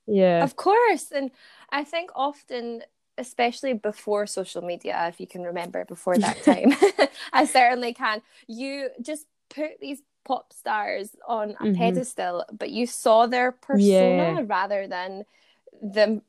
Yeah. 0.08 0.44
Of 0.44 0.56
course. 0.56 1.12
And 1.12 1.32
I 1.70 1.84
think 1.84 2.12
often, 2.16 2.84
especially 3.18 3.74
before 3.74 4.26
social 4.28 4.62
media, 4.62 5.08
if 5.10 5.20
you 5.20 5.28
can 5.28 5.44
remember 5.44 5.86
before 5.86 6.18
that 6.18 6.42
time, 6.44 6.74
I 7.34 7.46
certainly 7.46 7.94
can, 7.94 8.22
you 8.48 8.90
just 9.02 9.26
put 9.50 9.80
these 9.82 10.02
pop 10.28 10.52
stars 10.54 11.16
on 11.28 11.52
a 11.60 11.66
Mhm. 11.66 11.78
pedestal, 11.78 12.46
but 12.62 12.70
you 12.78 12.86
saw 12.86 13.20
their 13.28 13.52
persona 13.52 14.28
Yeah. 14.42 14.44
rather 14.58 14.82
than 14.88 15.12
them 15.82 16.22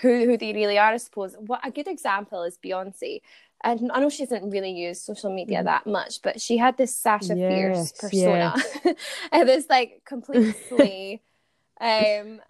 who, 0.00 0.10
who 0.26 0.36
they 0.36 0.52
really 0.60 0.78
are, 0.78 0.92
I 0.92 0.96
suppose. 1.08 1.32
What 1.38 1.60
a 1.64 1.70
good 1.70 1.88
example 1.88 2.42
is 2.48 2.58
Beyonce. 2.64 3.20
And 3.62 3.90
I 3.92 4.00
know 4.00 4.10
she 4.10 4.24
doesn't 4.24 4.50
really 4.50 4.72
use 4.86 5.00
social 5.10 5.32
media 5.40 5.60
Mhm. 5.60 5.64
that 5.72 5.86
much, 5.86 6.22
but 6.22 6.40
she 6.40 6.56
had 6.64 6.76
this 6.76 6.94
Sasha 6.94 7.34
Fierce 7.34 7.92
Yes, 7.92 8.00
persona. 8.00 8.54
and 9.32 9.48
this 9.48 9.66
like 9.68 9.90
complete 10.04 10.54
slay. 10.68 11.22
Um, 11.80 12.40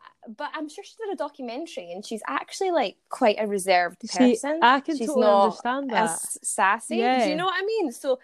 but 0.40 0.50
I'm 0.56 0.68
sure 0.68 0.84
she 0.84 0.94
did 1.02 1.12
a 1.12 1.16
documentary, 1.16 1.88
and 1.92 2.04
she's 2.04 2.22
actually 2.28 2.72
like 2.82 2.96
quite 3.08 3.36
a 3.40 3.46
reserved 3.46 4.00
person. 4.00 4.58
I 4.62 4.80
can 4.80 4.96
she's 4.98 5.08
totally 5.08 5.32
understand 5.44 5.90
that. 5.90 6.04
as 6.04 6.38
sassy. 6.42 6.96
Do 6.98 7.28
you 7.30 7.36
know 7.40 7.46
what 7.46 7.62
I 7.62 7.64
mean? 7.64 7.90
So 7.90 8.18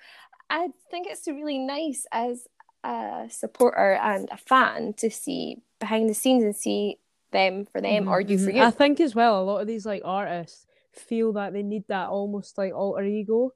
I 0.51 0.69
think 0.91 1.07
it's 1.09 1.27
really 1.27 1.59
nice 1.59 2.07
as 2.13 2.47
a 2.85 3.27
supporter 3.31 3.95
and 4.03 4.29
a 4.31 4.37
fan 4.37 4.95
to 4.95 5.11
see 5.11 5.63
behind 5.79 6.09
the 6.09 6.15
scenes 6.15 6.45
and 6.45 6.57
see 6.57 6.99
them 7.33 7.65
for 7.67 7.81
them 7.81 8.09
or 8.09 8.21
you 8.21 8.39
for 8.39 8.51
Mhm. 8.51 8.57
you. 8.57 8.63
I 8.63 8.71
think 8.71 9.01
as 9.01 9.15
well, 9.15 9.41
a 9.41 9.45
lot 9.45 9.61
of 9.61 9.67
these 9.67 9.87
like 9.87 10.03
artists 10.05 10.67
feel 10.93 11.33
that 11.35 11.53
they 11.53 11.63
need 11.63 11.85
that 11.89 12.09
almost 12.09 12.59
like 12.59 12.73
alter 12.75 13.05
ego. 13.05 13.53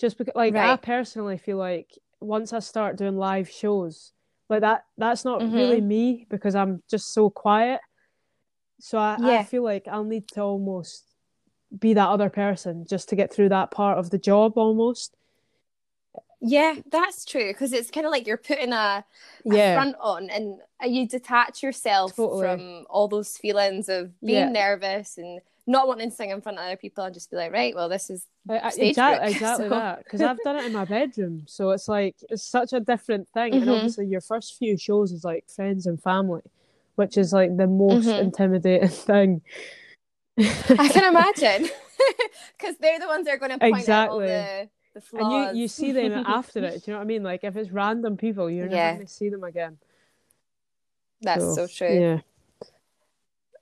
Just 0.00 0.18
because, 0.18 0.34
like, 0.34 0.56
I 0.56 0.76
personally 0.76 1.38
feel 1.38 1.56
like 1.56 1.96
once 2.20 2.52
I 2.52 2.58
start 2.58 2.96
doing 2.96 3.16
live 3.16 3.48
shows, 3.48 4.12
like 4.48 4.60
that, 4.62 4.84
that's 4.98 5.24
not 5.24 5.42
Mhm. 5.42 5.52
really 5.54 5.80
me 5.80 6.26
because 6.28 6.54
I'm 6.54 6.82
just 6.90 7.12
so 7.14 7.30
quiet. 7.30 7.80
So 8.80 8.98
I, 8.98 9.18
I 9.22 9.38
feel 9.38 9.62
like 9.62 9.86
I'll 9.88 10.04
need 10.04 10.28
to 10.28 10.42
almost 10.42 11.14
be 11.78 11.94
that 11.94 12.08
other 12.08 12.30
person 12.30 12.84
just 12.88 13.08
to 13.10 13.16
get 13.16 13.32
through 13.32 13.50
that 13.50 13.70
part 13.70 13.98
of 13.98 14.10
the 14.10 14.18
job 14.18 14.54
almost. 14.56 15.16
Yeah, 16.46 16.74
that's 16.92 17.24
true 17.24 17.48
because 17.52 17.72
it's 17.72 17.90
kind 17.90 18.04
of 18.04 18.12
like 18.12 18.26
you're 18.26 18.36
putting 18.36 18.72
a, 18.72 19.02
a 19.50 19.74
front 19.74 19.96
on 19.98 20.28
and 20.28 20.58
you 20.84 21.08
detach 21.08 21.62
yourself 21.62 22.14
Totally. 22.16 22.42
from 22.42 22.86
all 22.90 23.08
those 23.08 23.38
feelings 23.38 23.88
of 23.88 24.12
being 24.20 24.38
Yeah. 24.38 24.48
nervous 24.50 25.16
and 25.16 25.40
not 25.66 25.88
wanting 25.88 26.10
to 26.10 26.14
sing 26.14 26.28
in 26.28 26.42
front 26.42 26.58
of 26.58 26.64
other 26.64 26.76
people 26.76 27.02
and 27.04 27.14
just 27.14 27.30
be 27.30 27.38
like, 27.38 27.50
right, 27.50 27.74
well, 27.74 27.88
this 27.88 28.10
is 28.10 28.26
I- 28.50 28.58
I- 28.66 28.68
stage 28.70 28.90
exactly, 28.90 29.30
exactly 29.32 29.64
so- 29.66 29.70
that. 29.70 30.04
Because 30.04 30.20
I've 30.20 30.38
done 30.44 30.56
it 30.56 30.66
in 30.66 30.72
my 30.74 30.84
bedroom, 30.84 31.44
so 31.46 31.70
it's 31.70 31.88
like 31.88 32.16
it's 32.28 32.42
such 32.44 32.74
a 32.74 32.80
different 32.80 33.26
thing. 33.32 33.54
And 33.54 33.64
Mhm. 33.64 33.74
obviously, 33.76 34.06
your 34.06 34.20
first 34.20 34.58
few 34.58 34.76
shows 34.76 35.12
is 35.12 35.24
like 35.24 35.48
friends 35.48 35.86
and 35.86 35.98
family, 36.02 36.42
which 36.96 37.16
is 37.16 37.32
like 37.32 37.56
the 37.56 37.66
most 37.66 38.06
Mhm. 38.06 38.20
intimidating 38.20 38.88
thing. 39.10 39.40
I 40.38 40.88
can 40.92 41.04
imagine 41.04 41.70
because 42.58 42.76
they're 42.80 42.98
the 42.98 43.06
ones 43.06 43.24
that 43.24 43.34
are 43.34 43.38
going 43.38 43.52
to 43.52 43.58
point 43.58 43.76
Exactly. 43.78 43.94
out 43.94 44.10
all 44.10 44.18
the, 44.20 44.68
the 44.94 45.00
flaws. 45.00 45.48
and 45.48 45.56
you 45.58 45.62
you 45.62 45.68
see 45.68 45.92
them 45.92 46.12
after 46.26 46.64
it. 46.64 46.84
Do 46.84 46.90
you 46.90 46.92
know 46.94 46.98
what 46.98 47.04
I 47.04 47.06
mean? 47.06 47.22
Like 47.22 47.44
if 47.44 47.56
it's 47.56 47.70
random 47.70 48.16
people, 48.16 48.48
you're 48.50 48.66
Yeah. 48.66 48.76
never 48.86 48.94
going 48.96 49.06
to 49.06 49.12
see 49.12 49.28
them 49.28 49.44
again. 49.44 49.78
That's 51.20 51.54
so 51.54 51.66
true. 51.66 51.88
Yeah, 52.00 52.18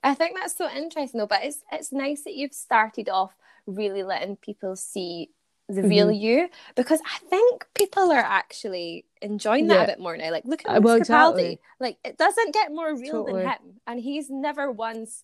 I 0.03 0.13
think 0.15 0.35
that's 0.37 0.55
so 0.57 0.69
interesting 0.69 1.19
though, 1.19 1.27
but 1.27 1.43
it's 1.43 1.63
it's 1.71 1.91
nice 1.91 2.23
that 2.23 2.33
you've 2.35 2.53
started 2.53 3.09
off 3.09 3.33
really 3.65 4.03
letting 4.03 4.35
people 4.35 4.75
see 4.75 5.29
the 5.69 5.81
real 5.81 6.07
Mm-hmm. 6.07 6.21
you 6.21 6.49
because 6.75 6.99
I 7.05 7.19
think 7.29 7.65
people 7.73 8.11
are 8.11 8.17
actually 8.19 9.05
enjoying 9.21 9.67
that 9.67 9.75
Yeah. 9.75 9.83
a 9.83 9.87
bit 9.87 9.99
more 9.99 10.17
now. 10.17 10.29
Like 10.31 10.43
look 10.43 10.61
at 10.67 10.77
Uh, 10.77 10.81
well, 10.81 10.97
Capaldi. 10.97 10.99
exactly. 10.99 11.59
Like 11.79 11.97
it 12.03 12.17
doesn't 12.17 12.53
get 12.53 12.71
more 12.73 12.93
real 12.93 13.23
Totally. 13.23 13.43
than 13.43 13.51
him. 13.51 13.79
And 13.87 13.99
he's 14.01 14.29
never 14.29 14.69
once 14.69 15.23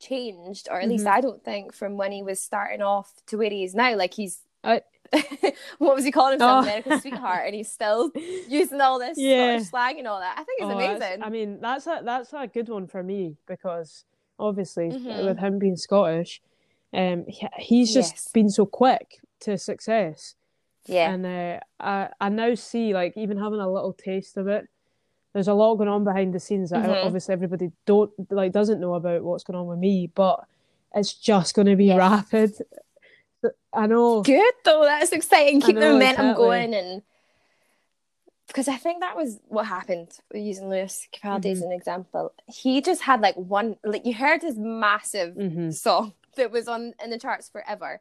changed, 0.00 0.68
or 0.70 0.80
at 0.80 0.88
least 0.88 1.04
Mhm. 1.04 1.10
I 1.12 1.20
don't 1.20 1.44
think 1.44 1.74
from 1.74 1.96
when 1.98 2.12
he 2.12 2.22
was 2.22 2.40
starting 2.42 2.80
off 2.80 3.12
to 3.26 3.36
where 3.36 3.50
he 3.50 3.62
is 3.64 3.74
now. 3.74 3.94
Like 3.94 4.14
he's 4.14 4.40
I- 4.64 4.82
what 5.78 5.94
was 5.94 6.04
he 6.04 6.10
calling 6.10 6.32
himself? 6.32 6.64
Oh. 6.64 6.68
America's 6.68 7.00
sweetheart, 7.02 7.42
and 7.46 7.54
he's 7.54 7.70
still 7.70 8.10
using 8.48 8.80
all 8.80 8.98
this 8.98 9.18
Yeah. 9.18 9.58
Scottish 9.58 9.68
slang 9.70 9.98
and 9.98 10.06
all 10.08 10.20
that. 10.20 10.34
I 10.38 10.44
think 10.44 10.60
it's 10.60 10.70
Oh, 10.70 10.78
amazing. 10.78 11.22
I 11.22 11.28
mean, 11.30 11.60
that's 11.60 11.86
a 11.86 12.00
that's 12.04 12.32
a 12.32 12.46
good 12.46 12.68
one 12.68 12.86
for 12.86 13.02
me 13.02 13.36
because 13.46 14.04
obviously 14.38 14.90
Mhm. 14.90 15.24
with 15.24 15.38
him 15.38 15.58
being 15.58 15.76
Scottish, 15.76 16.40
um, 16.92 17.24
he, 17.26 17.46
he's 17.56 17.92
just 17.92 18.12
Yes. 18.14 18.28
been 18.32 18.50
so 18.50 18.66
quick 18.66 19.20
to 19.40 19.56
success. 19.58 20.34
yeah. 20.86 21.12
And 21.12 21.26
uh, 21.26 21.60
I 21.80 22.08
I 22.20 22.28
now 22.28 22.54
see 22.54 22.94
like 22.94 23.16
even 23.16 23.36
having 23.38 23.60
a 23.60 23.70
little 23.70 23.92
taste 23.92 24.36
of 24.36 24.46
it. 24.48 24.66
There's 25.34 25.48
a 25.48 25.54
lot 25.54 25.76
going 25.76 25.88
on 25.90 26.04
behind 26.04 26.32
the 26.34 26.40
scenes 26.40 26.70
that 26.70 26.82
Mhm. 26.84 27.04
obviously 27.04 27.32
everybody 27.34 27.70
don't 27.84 28.10
like 28.30 28.52
doesn't 28.52 28.80
know 28.80 28.94
about 28.94 29.22
what's 29.22 29.44
going 29.44 29.58
on 29.58 29.66
with 29.66 29.78
me, 29.78 30.06
but 30.14 30.44
it's 30.94 31.12
just 31.12 31.54
going 31.54 31.66
to 31.66 31.76
be 31.76 31.86
Yes. 31.86 31.98
rapid. 31.98 32.52
I 33.72 33.86
know. 33.86 34.22
good 34.22 34.52
though. 34.64 34.82
That's 34.84 35.12
exciting. 35.12 35.60
Keep 35.60 35.76
the 35.76 35.82
momentum 35.82 36.26
exactly. 36.26 36.46
going, 36.46 36.74
and 36.74 37.02
because 38.46 38.68
I 38.68 38.76
think 38.76 39.00
that 39.00 39.16
was 39.16 39.38
what 39.48 39.66
happened 39.66 40.10
using 40.32 40.68
Lewis 40.70 41.06
Capaldi 41.12 41.52
as 41.52 41.60
Mhm. 41.60 41.66
an 41.66 41.72
example. 41.72 42.32
He 42.46 42.80
just 42.80 43.02
had 43.02 43.20
like 43.20 43.36
one, 43.36 43.76
like 43.84 44.06
you 44.06 44.14
heard 44.14 44.42
his 44.42 44.56
massive 44.58 45.34
hmm 45.34 45.70
song 45.70 46.14
that 46.36 46.50
was 46.50 46.66
on 46.68 46.94
in 47.02 47.10
the 47.10 47.18
charts 47.18 47.48
forever, 47.48 48.00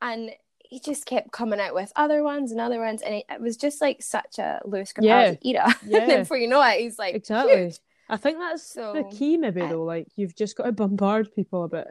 and 0.00 0.30
he 0.60 0.78
just 0.78 1.04
kept 1.04 1.32
coming 1.32 1.58
out 1.58 1.74
with 1.74 1.92
other 1.96 2.22
ones 2.22 2.52
and 2.52 2.60
other 2.60 2.78
ones, 2.80 3.02
and 3.02 3.16
it, 3.16 3.24
it 3.28 3.40
was 3.40 3.56
just 3.56 3.80
like 3.80 4.02
such 4.02 4.38
a 4.38 4.60
Lewis 4.64 4.92
Capaldi 4.92 5.38
era. 5.42 5.74
and 5.82 5.92
then 5.92 6.08
Yeah, 6.08 6.18
before 6.20 6.36
you 6.38 6.46
know 6.48 6.62
it, 6.62 6.80
he's 6.80 6.98
like 6.98 7.16
exactly. 7.16 7.56
huge. 7.64 7.78
I 8.08 8.16
think 8.16 8.38
that's 8.38 8.72
the 8.72 9.04
key, 9.12 9.36
maybe 9.36 9.62
I- 9.62 9.68
though. 9.68 9.84
Like 9.84 10.06
you've 10.16 10.34
just 10.36 10.56
got 10.56 10.64
to 10.64 10.72
bombard 10.72 11.34
people 11.34 11.64
a 11.64 11.68
bit. 11.68 11.88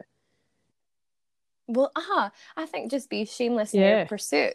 Well, 1.70 1.90
aha, 1.94 2.32
I 2.56 2.66
think 2.66 2.90
just 2.90 3.08
be 3.08 3.24
shameless 3.24 3.74
in 3.74 3.80
your 3.80 4.06
pursuit 4.06 4.54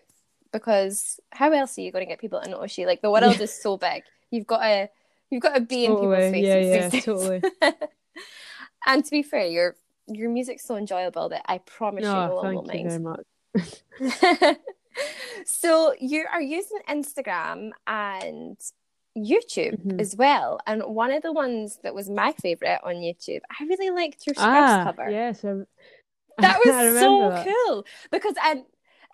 because 0.52 1.20
how 1.32 1.52
else 1.52 1.78
are 1.78 1.82
you 1.82 1.92
going 1.92 2.06
to 2.06 2.10
get 2.10 2.20
people 2.20 2.42
to 2.42 2.50
notice 2.50 2.78
you? 2.78 2.86
Like 2.88 3.02
the 3.02 3.12
world 3.12 3.40
is 3.40 3.54
so 3.54 3.78
big, 3.78 4.04
you've 4.32 4.48
got 4.48 4.60
to 4.60 4.90
you've 5.30 5.42
got 5.42 5.56
to 5.56 5.62
be 5.62 5.86
in 5.86 5.96
people's 5.96 6.16
faces. 6.16 6.48
Yeah, 6.48 6.90
yeah, 6.94 7.02
totally. 7.02 7.42
and 8.86 9.04
to 9.04 9.12
be 9.12 9.24
fair, 9.24 9.46
you're 9.48 9.76
your 10.08 10.30
music's 10.30 10.66
so 10.66 10.76
enjoyable 10.76 11.30
that 11.30 11.44
I 11.46 11.58
promise 11.60 12.04
you 12.04 12.12
no 12.12 12.36
one 12.36 12.56
will 12.56 12.64
mind. 12.64 12.68
Thank 12.68 12.84
you 12.84 13.16
very 14.10 14.50
much. 14.52 14.58
so 15.46 15.94
you 16.00 16.26
are 16.32 16.42
using 16.42 16.80
Instagram 16.90 17.72
and 17.88 18.58
YouTube 19.18 19.80
mm-hmm. 19.80 20.00
as 20.00 20.16
well. 20.16 20.60
And 20.68 20.84
one 20.84 21.12
of 21.12 21.24
the 21.24 21.32
ones 21.32 21.80
that 21.84 21.96
was 21.96 22.10
my 22.10 22.34
favorite 22.34 22.80
on 22.84 22.96
YouTube, 22.96 23.42
I 23.50 23.64
really 23.66 23.90
liked 23.90 24.28
your 24.28 24.36
Scrubs 24.36 24.72
ah, 24.72 24.84
cover. 24.84 25.10
Yes, 25.10 25.44
that 26.40 26.60
was 26.64 27.00
so 27.00 27.30
that. 27.30 27.48
cool 27.48 27.86
because 28.12 28.36
I 28.42 28.64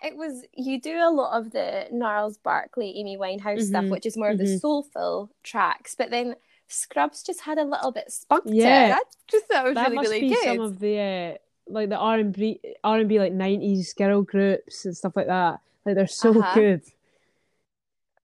it 0.02 0.16
was 0.16 0.44
you 0.54 0.80
do 0.80 0.96
a 0.96 1.10
lot 1.10 1.38
of 1.38 1.52
the 1.52 1.86
Gnarls 1.92 2.38
Barkley, 2.38 2.94
Amy 2.96 3.16
Winehouse 3.16 3.40
mm-hmm. 3.40 3.60
stuff, 3.60 3.84
which 3.86 4.06
is 4.06 4.16
more 4.16 4.30
of 4.30 4.38
the 4.38 4.44
mm-hmm. 4.44 4.56
soulful 4.56 5.30
tracks, 5.42 5.94
but 5.94 6.10
then 6.10 6.34
Scrubs 6.68 7.22
just 7.22 7.42
had 7.42 7.58
a 7.58 7.64
little 7.64 7.92
bit 7.92 8.10
spunk 8.10 8.44
yeah. 8.46 8.88
That 8.88 9.04
just 9.28 9.48
that 9.50 9.64
was 9.64 9.74
that 9.74 9.90
really 9.90 9.96
must 9.96 10.08
really 10.08 10.20
be 10.20 10.28
good. 10.30 10.44
Some 10.44 10.60
of 10.60 10.78
the 10.80 10.98
uh, 10.98 11.38
like 11.68 11.88
the 11.90 11.96
R 11.96 12.18
and 12.18 12.32
B 12.32 12.60
R 12.82 12.98
and 12.98 13.08
B 13.08 13.18
like 13.18 13.32
nineties 13.32 13.92
girl 13.92 14.22
groups 14.22 14.84
and 14.84 14.96
stuff 14.96 15.14
like 15.14 15.26
that. 15.26 15.60
Like 15.84 15.94
they're 15.94 16.06
so 16.06 16.30
uh-huh. 16.30 16.54
good. 16.54 16.82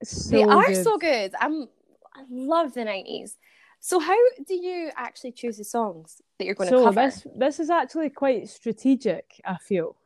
So 0.02 0.30
they 0.30 0.42
are 0.42 0.66
good. 0.66 0.84
so 0.84 0.98
good. 0.98 1.34
I'm 1.38 1.68
I 2.14 2.22
love 2.30 2.74
the 2.74 2.84
nineties. 2.84 3.36
So 3.80 4.00
how 4.00 4.16
do 4.46 4.54
you 4.54 4.90
actually 4.96 5.32
choose 5.32 5.58
the 5.58 5.64
songs 5.64 6.20
that 6.38 6.44
you're 6.44 6.54
going 6.54 6.68
so 6.68 6.78
to 6.78 6.84
cover? 6.86 7.06
This 7.06 7.26
this 7.36 7.60
is 7.60 7.70
actually 7.70 8.10
quite 8.10 8.48
strategic, 8.48 9.40
I 9.44 9.56
feel. 9.56 9.96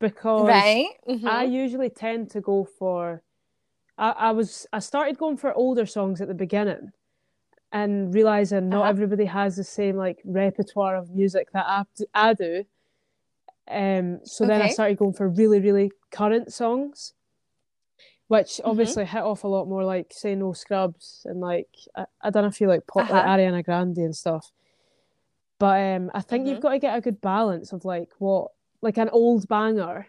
Because 0.00 0.48
right? 0.48 0.88
Mm-hmm. 1.08 1.28
I 1.28 1.44
usually 1.44 1.90
tend 1.90 2.30
to 2.30 2.40
go 2.40 2.64
for 2.64 3.22
I, 3.96 4.10
I 4.10 4.30
was 4.32 4.66
I 4.72 4.78
started 4.80 5.18
going 5.18 5.36
for 5.36 5.52
older 5.54 5.86
songs 5.86 6.20
at 6.20 6.28
the 6.28 6.34
beginning 6.34 6.92
and 7.72 8.14
realizing 8.14 8.68
not 8.68 8.82
uh-huh. 8.82 8.90
everybody 8.90 9.24
has 9.24 9.56
the 9.56 9.64
same 9.64 9.96
like 9.96 10.20
repertoire 10.24 10.96
of 10.96 11.10
music 11.10 11.50
that 11.52 11.66
I, 11.66 11.84
I 12.14 12.34
do. 12.34 12.64
Um, 13.68 14.20
so 14.24 14.44
okay. 14.44 14.52
then 14.52 14.62
I 14.62 14.68
started 14.68 14.98
going 14.98 15.14
for 15.14 15.28
really, 15.28 15.60
really 15.60 15.90
current 16.10 16.52
songs 16.52 17.14
which 18.28 18.46
mm-hmm. 18.46 18.70
obviously 18.70 19.04
mm-hmm. 19.04 19.16
hit 19.16 19.22
off 19.22 19.44
a 19.44 19.48
lot 19.48 19.68
more 19.68 19.84
like 19.84 20.12
say 20.12 20.34
no 20.34 20.52
scrubs 20.52 21.22
and 21.24 21.40
like 21.40 21.68
I, 21.96 22.06
I 22.22 22.30
don't 22.30 22.42
know 22.42 22.48
if 22.48 22.60
you 22.60 22.68
like 22.68 22.86
pop 22.86 23.04
uh-huh. 23.04 23.14
like 23.14 23.24
Ariana 23.24 23.64
Grande 23.64 23.98
and 23.98 24.16
stuff. 24.16 24.50
But 25.58 25.80
um 25.80 26.10
I 26.14 26.20
think 26.20 26.44
mm-hmm. 26.44 26.52
you've 26.52 26.62
got 26.62 26.70
to 26.70 26.78
get 26.78 26.96
a 26.96 27.00
good 27.00 27.20
balance 27.20 27.72
of 27.72 27.84
like 27.84 28.10
what 28.18 28.48
like 28.80 28.98
an 28.98 29.08
old 29.10 29.48
banger, 29.48 30.06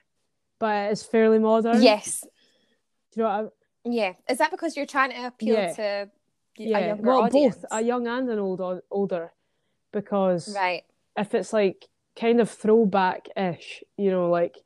but 0.60 0.92
it's 0.92 1.04
fairly 1.04 1.40
modern. 1.40 1.82
Yes. 1.82 2.22
Do 2.22 3.22
you 3.22 3.24
know 3.24 3.30
what 3.30 3.46
I... 3.46 3.90
Yeah. 3.90 4.14
Is 4.30 4.40
that 4.40 4.52
because 4.52 4.76
you're 4.76 4.86
trying 4.86 5.12
to 5.12 5.28
appeal 5.28 5.56
yeah. 5.56 5.74
to 5.74 6.10
yeah. 6.58 6.78
a 6.78 6.88
younger 6.88 7.04
well, 7.04 7.24
audience? 7.24 7.56
both 7.58 7.66
a 7.72 7.82
young 7.82 8.08
and 8.08 8.30
an 8.30 8.40
old 8.40 8.82
older, 8.92 9.32
because 9.92 10.54
right 10.56 10.84
if 11.18 11.34
it's 11.34 11.54
like 11.54 11.86
kind 12.20 12.42
of 12.42 12.50
throwback 12.50 13.28
ish, 13.38 13.84
you 13.98 14.12
know, 14.12 14.30
like 14.30 14.58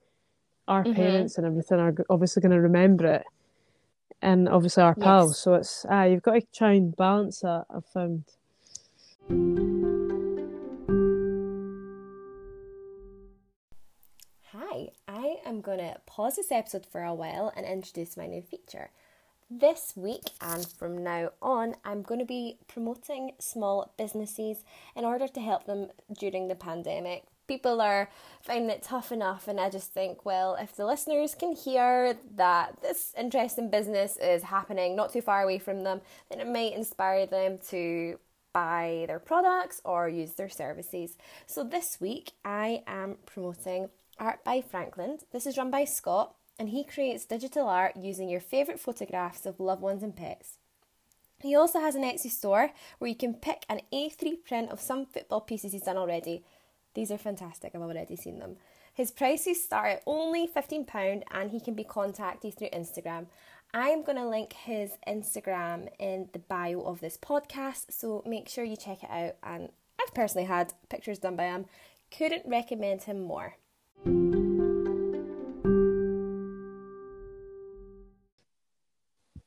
our 0.68 0.84
mm-hmm. 0.84 0.94
parents 0.94 1.38
and 1.38 1.46
everything 1.46 1.80
are 1.80 1.94
obviously 2.10 2.42
going 2.42 2.52
to 2.52 2.62
remember 2.62 3.06
it 3.06 3.24
and 4.22 4.50
obviously 4.50 4.84
our 4.84 4.96
pals. 4.96 5.32
Yes. 5.32 5.40
So 5.40 5.54
it's 5.56 5.86
ah, 5.90 6.04
you've 6.04 6.22
got 6.22 6.34
to 6.34 6.42
try 6.54 6.74
and 6.74 6.96
balance 6.96 7.40
that. 7.42 7.66
I've 7.70 7.86
found. 7.86 8.26
Hi, 14.52 14.88
I 15.08 15.38
am 15.46 15.62
going 15.62 15.80
to 15.80 15.98
pause 16.06 16.36
this 16.36 16.52
episode 16.52 16.86
for 16.86 17.04
a 17.04 17.14
while 17.14 17.54
and 17.56 17.66
introduce 17.66 18.18
my 18.18 18.28
new 18.28 18.42
feature. 18.42 18.92
This 19.52 19.94
week 19.96 20.30
and 20.42 20.68
from 20.68 21.04
now 21.04 21.32
on, 21.42 21.74
I'm 21.84 22.04
going 22.04 22.20
to 22.20 22.26
be 22.26 22.60
promoting 22.68 23.32
small 23.40 23.92
businesses 23.98 24.64
in 24.96 25.04
order 25.04 25.28
to 25.28 25.42
help 25.42 25.66
them 25.66 25.88
during 26.20 26.48
the 26.48 26.56
pandemic. 26.56 27.24
People 27.48 27.82
are 27.82 28.12
finding 28.44 28.70
it 28.70 28.84
tough 28.84 29.12
enough 29.12 29.48
and 29.48 29.60
I 29.60 29.72
just 29.72 29.92
think 29.92 30.24
well 30.24 30.56
if 30.62 30.76
the 30.76 30.86
listeners 30.86 31.34
can 31.34 31.56
hear 31.56 32.16
that 32.36 32.80
this 32.84 33.16
interesting 33.18 33.72
business 33.72 34.18
is 34.18 34.44
happening 34.44 34.96
not 34.96 35.12
too 35.12 35.22
far 35.22 35.42
away 35.42 35.58
from 35.58 35.84
them 35.84 36.02
then 36.30 36.40
it 36.40 36.48
might 36.48 36.74
inspire 36.74 37.26
them 37.26 37.58
to 37.70 38.20
buy 38.54 39.06
their 39.08 39.18
products 39.18 39.82
or 39.84 40.08
use 40.08 40.34
their 40.34 40.50
services. 40.50 41.18
So 41.48 41.64
this 41.64 41.98
week 42.00 42.34
I 42.46 42.84
am 42.86 43.18
promoting 43.26 43.90
Art 44.20 44.44
by 44.44 44.62
Franklin. 44.62 45.18
This 45.32 45.48
is 45.48 45.58
run 45.58 45.72
by 45.72 45.86
Scott 45.86 46.36
and 46.60 46.70
he 46.70 46.84
creates 46.84 47.26
digital 47.26 47.68
art 47.68 47.96
using 47.96 48.30
your 48.30 48.42
favourite 48.42 48.80
photographs 48.80 49.46
of 49.46 49.60
loved 49.60 49.82
ones 49.82 50.04
and 50.04 50.16
pets 50.16 50.58
he 51.42 51.56
also 51.56 51.80
has 51.80 51.96
an 51.96 52.04
Etsy 52.04 52.30
store 52.30 52.72
where 52.98 53.08
you 53.08 53.16
can 53.16 53.34
pick 53.34 53.66
an 53.70 53.80
A3 53.94 54.44
print 54.46 54.70
of 54.70 54.82
some 54.82 55.06
football 55.06 55.40
pieces 55.40 55.72
he's 55.72 55.84
done 55.84 55.98
already 55.98 56.44
these 56.94 57.12
are 57.12 57.18
fantastic. 57.18 57.72
I've 57.74 57.82
already 57.82 58.16
seen 58.16 58.40
them. 58.40 58.58
His 58.94 59.12
prices 59.12 59.64
start 59.64 59.88
at 59.88 60.04
only 60.06 60.48
£15 60.48 61.24
and 61.32 61.52
he 61.52 61.60
can 61.60 61.74
be 61.74 61.84
contacted 61.84 62.58
through 62.58 62.70
Instagram. 62.70 63.28
I'm 63.74 64.04
going 64.04 64.18
to 64.18 64.28
link 64.28 64.54
his 64.54 64.98
Instagram 65.08 65.90
in 66.00 66.30
the 66.34 66.40
bio 66.40 66.82
of 66.82 67.00
this 67.00 67.18
podcast, 67.18 67.92
so 67.92 68.24
make 68.26 68.50
sure 68.50 68.64
you 68.64 68.76
check 68.76 69.04
it 69.04 69.10
out. 69.10 69.36
And 69.44 69.70
I've 70.02 70.14
personally 70.14 70.48
had 70.48 70.74
pictures 70.90 71.20
done 71.20 71.36
by 71.36 71.46
him, 71.46 71.68
couldn't 72.12 72.48
recommend 72.48 73.04
him 73.04 73.22
more. 73.22 73.56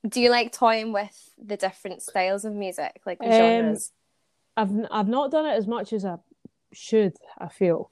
Do 0.09 0.21
you 0.21 0.31
like 0.31 0.53
toying 0.53 0.93
with 0.93 1.31
the 1.43 1.57
different 1.57 2.03
styles 2.03 2.45
of 2.45 2.55
music, 2.55 3.01
like 3.07 3.19
the 3.19 3.27
um, 3.27 3.33
genres? 3.33 3.93
I've 4.57 4.71
I've 4.91 5.09
not 5.09 5.31
done 5.31 5.47
it 5.47 5.55
as 5.55 5.67
much 5.67 5.93
as 5.93 6.05
I 6.05 6.17
should, 6.73 7.17
I 7.39 7.49
feel. 7.49 7.91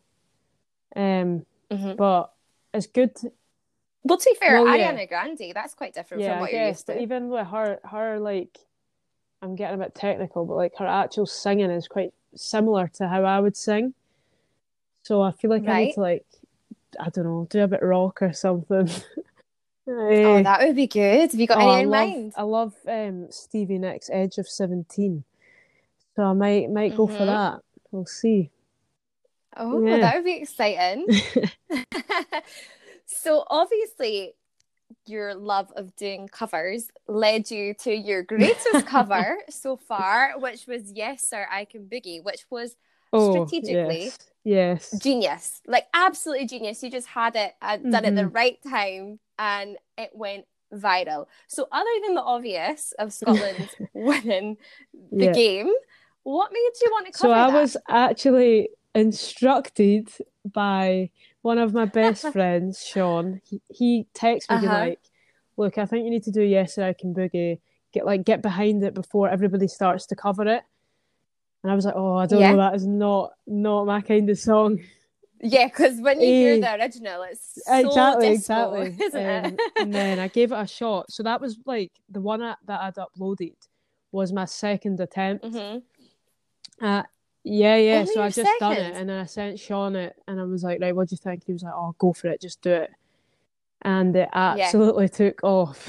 Um, 0.97 1.47
mm-hmm. 1.71 1.95
But 1.97 2.33
it's 2.75 2.87
good. 2.87 3.15
To... 3.17 3.33
Well, 4.03 4.19
to 4.19 4.31
be 4.31 4.37
fair, 4.39 4.63
well, 4.63 4.73
Ariana 4.73 4.99
yeah. 4.99 5.05
Grande, 5.07 5.53
that's 5.55 5.75
quite 5.75 5.95
different 5.95 6.23
yeah, 6.23 6.33
from 6.33 6.41
what 6.41 6.53
you're 6.53 6.69
used 6.69 6.87
to. 6.87 7.01
Even 7.01 7.29
with 7.29 7.47
her, 7.47 7.79
her 7.85 8.19
like, 8.19 8.59
I'm 9.43 9.57
getting 9.57 9.81
a 9.81 9.85
bit 9.85 9.95
technical, 9.95 10.45
but 10.45 10.57
like 10.57 10.73
her 10.79 10.87
actual 10.87 11.27
singing 11.27 11.71
is 11.71 11.87
quite 11.87 12.13
similar 12.35 12.89
to 12.95 13.09
how 13.09 13.25
I 13.25 13.41
would 13.41 13.57
sing. 13.57 13.95
So 15.03 15.23
I 15.23 15.33
feel 15.33 15.51
like 15.51 15.67
right. 15.67 15.75
I 15.75 15.85
need 15.85 15.95
to 15.95 16.01
like, 16.01 16.27
I 16.99 17.09
don't 17.11 17.25
know, 17.25 17.47
do 17.49 17.63
a 17.63 17.69
bit 17.69 17.83
rock 17.83 18.23
or 18.23 18.33
something. 18.33 18.91
oh, 19.89 20.43
that 20.43 20.61
would 20.61 20.77
be 20.77 20.87
good. 20.87 21.31
Have 21.31 21.41
you 21.41 21.47
got 21.47 21.59
oh, 21.59 21.73
any 21.73 21.83
in 21.83 21.89
I 21.95 21.99
love, 21.99 22.09
mind? 22.09 22.33
I 22.37 22.43
love 22.43 22.75
um, 22.87 23.27
Stevie 23.31 23.79
Nicks' 23.79 24.11
Edge 24.13 24.39
of 24.39 24.49
Seventeen, 24.49 25.25
so 26.17 26.23
I 26.23 26.33
might 26.33 26.71
might 26.71 26.97
go 26.97 27.07
mm-hmm. 27.07 27.17
for 27.17 27.25
that. 27.25 27.61
We'll 27.91 28.07
see. 28.07 28.51
Oh, 29.57 29.85
yeah. 29.85 29.99
that 29.99 30.15
would 30.17 30.25
be 30.25 30.35
exciting. 30.35 31.07
so 33.07 33.45
obviously 33.49 34.35
your 35.07 35.35
love 35.35 35.73
of 35.77 35.95
doing 35.97 36.29
covers 36.29 36.89
led 37.09 37.51
you 37.51 37.75
to 37.75 37.95
your 37.95 38.23
greatest 38.23 38.87
cover 38.87 39.39
so 39.49 39.77
far, 39.77 40.35
which 40.39 40.67
was 40.67 40.93
Yes 40.93 41.29
Sir 41.29 41.47
I 41.51 41.65
Can 41.65 41.87
Boogie, 41.87 42.23
which 42.23 42.45
was 42.49 42.77
oh, 43.13 43.33
strategically 43.47 44.05
yes. 44.45 44.91
yes. 44.93 45.01
genius. 45.01 45.61
Like 45.67 45.87
absolutely 45.95 46.47
genius. 46.47 46.83
You 46.83 46.91
just 46.91 47.09
had 47.09 47.35
it 47.37 47.55
uh, 47.61 47.77
done 47.77 47.93
mm-hmm. 47.93 48.05
at 48.07 48.15
the 48.15 48.29
right 48.29 48.59
time 48.63 49.19
and 49.41 49.79
it 49.97 50.11
went 50.13 50.45
viral. 50.73 51.27
So 51.49 51.67
other 51.73 51.91
than 52.05 52.15
the 52.15 52.23
obvious 52.23 52.93
of 52.99 53.13
Scotland 53.13 53.71
winning 53.95 54.59
the 55.11 55.25
yeah. 55.25 55.33
game, 55.33 55.73
what 56.23 56.53
made 56.53 56.71
you 56.81 56.91
want 56.93 57.07
to 57.07 57.13
cover 57.13 57.33
So 57.33 57.33
I 57.33 57.51
that? 57.51 57.61
was 57.61 57.77
actually 57.89 58.69
instructed 58.95 60.11
by 60.45 61.11
one 61.41 61.59
of 61.59 61.73
my 61.73 61.87
best 61.87 62.29
friends, 62.33 62.85
Sean. 62.87 63.41
He, 63.49 63.63
he 63.69 64.07
texted 64.15 64.61
me 64.61 64.69
uh-huh. 64.69 64.79
like, 64.79 65.01
"Look, 65.57 65.79
I 65.79 65.87
think 65.87 66.05
you 66.05 66.11
need 66.11 66.25
to 66.25 66.31
do 66.31 66.43
Yes 66.43 66.77
I 66.79 66.93
Can 66.93 67.15
Boogie. 67.15 67.59
Get 67.93 68.05
like 68.05 68.25
get 68.25 68.43
behind 68.43 68.85
it 68.85 68.95
before 68.95 69.29
everybody 69.31 69.69
starts 69.69 70.07
to 70.07 70.17
cover 70.17 70.47
it." 70.47 70.63
And 71.63 71.73
I 71.73 71.75
was 71.75 71.87
like, 71.87 71.97
"Oh, 71.97 72.17
I 72.17 72.27
don't 72.27 72.41
yeah. 72.41 72.53
know. 72.53 72.59
That 72.59 72.75
is 72.75 72.87
not 72.87 73.33
not 73.47 73.87
my 73.87 74.03
kind 74.03 74.29
of 74.29 74.39
song." 74.39 74.81
Yeah, 75.43 75.67
because 75.67 76.01
when 76.01 76.21
you 76.21 76.27
hear 76.27 76.55
eh, 76.55 76.61
the 76.61 76.83
original, 76.83 77.23
it's 77.23 77.59
so 77.65 77.79
exactly, 77.79 78.29
disco, 78.29 78.75
exactly, 78.75 79.07
isn't 79.07 79.27
um, 79.27 79.45
it? 79.55 79.61
and 79.77 79.95
then 79.95 80.19
I 80.19 80.29
gave 80.29 80.53
it 80.53 80.57
a 80.57 80.67
shot. 80.67 81.11
So 81.11 81.23
that 81.23 81.41
was 81.41 81.59
like 81.65 81.93
the 82.11 82.21
one 82.21 82.41
that 82.41 82.59
I'd 82.69 82.95
uploaded 82.97 83.55
was 84.13 84.33
my 84.33 84.45
second 84.45 85.01
attempt. 85.01 85.45
Mm-hmm. 85.47 86.85
Uh, 86.85 87.03
yeah, 87.43 87.77
yeah. 87.77 88.01
Only 88.01 88.13
so 88.13 88.23
I 88.23 88.29
just 88.29 88.37
second. 88.37 88.57
done 88.61 88.77
it, 88.77 88.97
and 88.97 89.09
then 89.09 89.19
I 89.19 89.25
sent 89.25 89.59
Sean 89.59 89.97
it, 89.97 90.15
and 90.29 90.39
I 90.39 90.45
was 90.45 90.63
like, 90.63 90.79
"Right, 90.81 90.95
what 90.95 91.09
do 91.09 91.15
you 91.15 91.19
think?" 91.19 91.45
He 91.47 91.53
was 91.53 91.63
like, 91.63 91.75
"Oh, 91.75 91.95
go 91.99 92.13
for 92.13 92.29
it, 92.29 92.43
just 92.43 92.61
do 92.61 92.73
it," 92.73 92.91
and 93.81 94.15
it 94.15 94.29
absolutely 94.35 95.05
yeah. 95.05 95.09
took 95.09 95.43
off. 95.43 95.89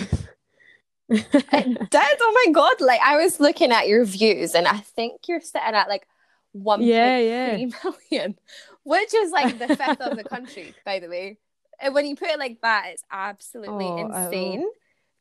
it 1.10 1.28
did. 1.90 2.18
Oh 2.22 2.44
my 2.46 2.54
god! 2.54 2.80
Like 2.80 3.02
I 3.02 3.18
was 3.18 3.42
looking 3.42 3.74
at 3.74 3.90
your 3.90 4.06
views, 4.06 4.56
and 4.56 4.66
I 4.66 4.78
think 4.78 5.28
you're 5.28 5.42
sitting 5.42 5.74
at 5.74 5.90
like 5.90 6.08
one 6.54 6.82
yeah, 6.82 7.18
yeah. 7.18 7.58
million, 8.12 8.38
which 8.84 9.14
is 9.14 9.32
like 9.32 9.60
the 9.60 9.68
fifth 9.76 10.02
of 10.02 10.18
the 10.18 10.24
country, 10.30 10.74
by 10.86 11.00
the 11.00 11.10
way. 11.10 11.38
And 11.80 11.94
when 11.94 12.06
you 12.06 12.16
put 12.16 12.30
it 12.30 12.40
like 12.40 12.60
that, 12.62 12.88
it's 12.90 13.04
absolutely 13.12 13.86
oh, 13.86 13.98
insane. 13.98 14.66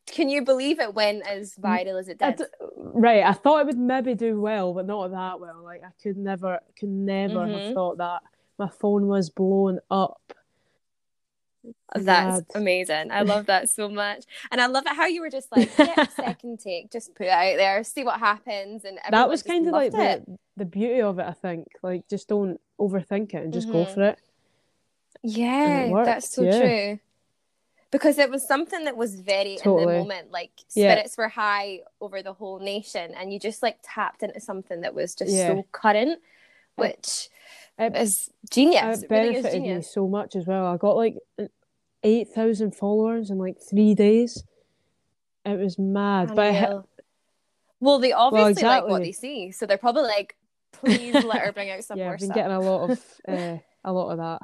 Can 0.06 0.28
you 0.28 0.44
believe 0.44 0.80
it 0.80 0.94
went 0.94 1.26
as 1.26 1.54
viral 1.54 1.98
as 1.98 2.08
it 2.08 2.18
did? 2.18 2.36
D- 2.36 2.44
right, 2.76 3.22
I 3.22 3.32
thought 3.32 3.60
it 3.60 3.66
would 3.66 3.78
maybe 3.78 4.14
do 4.14 4.40
well, 4.40 4.74
but 4.74 4.86
not 4.86 5.10
that 5.10 5.40
well. 5.40 5.62
Like 5.62 5.82
I 5.84 5.90
could 6.02 6.16
never, 6.16 6.60
could 6.78 6.88
never 6.88 7.34
mm-hmm. 7.34 7.58
have 7.58 7.74
thought 7.74 7.98
that 7.98 8.20
my 8.58 8.68
phone 8.68 9.06
was 9.06 9.30
blown 9.30 9.78
up. 9.90 10.20
That's 11.94 12.42
amazing. 12.54 13.10
I 13.10 13.22
love 13.22 13.46
that 13.46 13.68
so 13.68 13.88
much. 13.88 14.24
And 14.50 14.60
I 14.60 14.66
love 14.66 14.84
it 14.86 14.94
how 14.94 15.06
you 15.06 15.20
were 15.20 15.30
just 15.30 15.50
like, 15.54 15.70
yeah, 15.78 16.06
second 16.08 16.60
take, 16.60 16.90
just 16.90 17.14
put 17.14 17.26
it 17.26 17.30
out 17.30 17.56
there, 17.56 17.82
see 17.84 18.04
what 18.04 18.18
happens. 18.20 18.84
And 18.84 18.98
that 19.10 19.28
was 19.28 19.42
kind 19.42 19.66
of 19.66 19.72
like 19.72 19.92
the, 19.92 20.24
the 20.56 20.64
beauty 20.64 21.00
of 21.02 21.18
it, 21.18 21.26
I 21.26 21.32
think. 21.32 21.66
Like, 21.82 22.08
just 22.08 22.28
don't 22.28 22.60
overthink 22.80 23.34
it 23.34 23.42
and 23.42 23.52
just 23.52 23.68
go 23.70 23.84
Mhm. 23.84 23.94
for 23.94 24.02
it. 24.04 24.18
Yeah, 25.22 25.88
worked, 25.90 26.06
that's 26.06 26.30
so 26.30 26.42
yeah. 26.42 26.58
true. 26.60 26.98
Because 27.90 28.18
it 28.18 28.30
was 28.30 28.46
something 28.46 28.84
that 28.84 28.96
was 28.96 29.16
very 29.16 29.54
in 29.54 29.62
the 29.64 29.86
moment, 29.86 30.30
like 30.30 30.50
Yeah. 30.74 30.92
spirits 30.94 31.18
were 31.18 31.28
high 31.28 31.80
over 32.00 32.22
the 32.22 32.32
whole 32.32 32.60
nation, 32.60 33.12
and 33.14 33.32
you 33.32 33.40
just 33.40 33.62
like 33.62 33.78
tapped 33.82 34.22
into 34.22 34.40
something 34.40 34.80
that 34.82 34.94
was 34.94 35.14
just 35.14 35.32
Yeah. 35.32 35.48
so 35.48 35.66
current, 35.72 36.12
It- 36.12 36.20
which 36.76 37.28
It, 37.78 37.96
is 37.96 38.30
genius. 38.50 39.02
it 39.02 39.04
It 39.04 39.10
really 39.14 39.36
is 39.36 39.42
benefited 39.42 39.62
me 39.76 39.82
so 39.82 40.08
much 40.08 40.36
as 40.36 40.46
well. 40.46 40.66
I 40.66 40.76
got 40.76 40.96
like 40.96 41.16
8,000 42.02 42.74
followers 42.74 43.30
in 43.30 43.38
like 43.38 43.56
three 43.60 43.94
days. 43.94 44.44
It 45.44 45.58
was 45.58 45.78
mad. 45.78 46.32
But 46.34 46.54
hit- 46.54 46.70
well, 47.80 47.98
they 47.98 48.12
obviously 48.12 48.62
like 48.62 48.84
what 48.86 49.02
they 49.02 49.12
see, 49.12 49.52
so 49.52 49.66
they're 49.66 49.78
probably 49.78 50.02
like, 50.02 50.36
please 50.72 51.14
let 51.24 51.40
her 51.40 51.52
bring 51.52 51.70
out 51.70 51.82
some 51.84 51.98
yeah, 51.98 52.04
more 52.04 52.14
I've 52.14 52.20
been 52.20 52.28
stuff. 52.28 52.36
getting 52.36 52.52
a 52.52 52.60
lot 52.60 52.90
of 52.90 53.04
uh, 53.28 53.58
a 53.84 53.92
lot 53.92 54.10
of 54.10 54.18
that. 54.18 54.42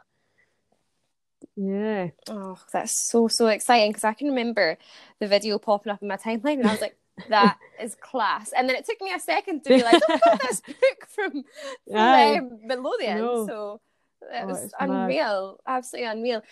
Yeah. 1.55 2.09
Oh, 2.29 2.59
that's 2.73 2.99
so 2.99 3.29
so 3.29 3.47
exciting 3.49 3.91
because 3.91 4.05
I 4.05 4.15
can 4.15 4.29
remember 4.29 4.79
the 5.21 5.27
video 5.27 5.59
popping 5.59 5.93
up 5.93 6.03
in 6.03 6.09
my 6.09 6.17
timeline, 6.17 6.55
and 6.55 6.67
I 6.67 6.73
was 6.73 6.81
like, 6.81 6.97
"That 7.29 7.59
is 7.81 7.95
class." 7.97 8.53
And 8.57 8.69
then 8.69 8.77
it 8.77 8.85
took 8.87 9.01
me 9.01 9.13
a 9.13 9.21
second 9.21 9.63
to 9.65 9.71
be 9.71 9.83
like, 9.83 10.03
"Oh, 10.09 10.15
I 10.15 10.19
got 10.19 10.41
this 10.43 10.61
book 10.61 11.07
from, 11.09 11.45
um, 11.95 12.59
Melodian." 12.65 13.19
know. 13.19 13.47
So 13.47 13.81
it 14.33 14.43
Oh, 14.43 14.47
was 14.47 14.63
it's 14.65 14.75
mad. 14.81 14.91
unreal, 14.91 15.61
absolutely 15.67 16.11
unreal. 16.11 16.43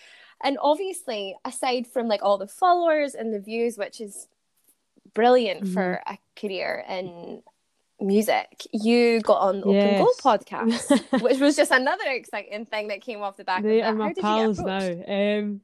And 0.43 0.57
obviously, 0.61 1.35
aside 1.45 1.87
from 1.87 2.07
like 2.07 2.21
all 2.23 2.37
the 2.37 2.47
followers 2.47 3.15
and 3.15 3.33
the 3.33 3.39
views, 3.39 3.77
which 3.77 3.99
is 4.01 4.27
brilliant 5.13 5.63
Mm-hmm. 5.63 5.73
for 5.73 6.01
a 6.07 6.17
career 6.39 6.83
in 6.89 7.41
music, 8.01 8.67
you 8.73 9.21
got 9.21 9.39
on 9.39 9.61
the 9.61 9.67
Open 9.67 9.97
Goal 9.97 10.11
podcast, 10.21 11.21
which 11.21 11.39
was 11.39 11.55
just 11.55 11.71
another 11.71 12.09
exciting 12.09 12.65
thing 12.65 12.89
that 12.89 13.01
came 13.01 13.21
off 13.21 13.37
the 13.37 13.43
back 13.45 13.63
They 13.63 13.81
of 13.81 13.85
that. 13.85 13.91
are 13.91 13.95
my 13.95 14.13
pals 14.13 14.59
now. 14.59 14.77
Um, 15.07 15.61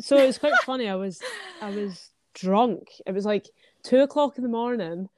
so 0.00 0.16
it 0.18 0.26
was 0.26 0.38
quite 0.38 0.54
funny. 0.64 0.88
I 0.88 0.94
was, 0.96 1.20
I 1.62 1.70
was 1.70 2.10
drunk. 2.34 2.88
It 3.06 3.12
was 3.12 3.24
like 3.24 3.48
two 3.82 4.00
o'clock 4.00 4.36
in 4.36 4.42
the 4.42 4.48
morning, 4.48 5.08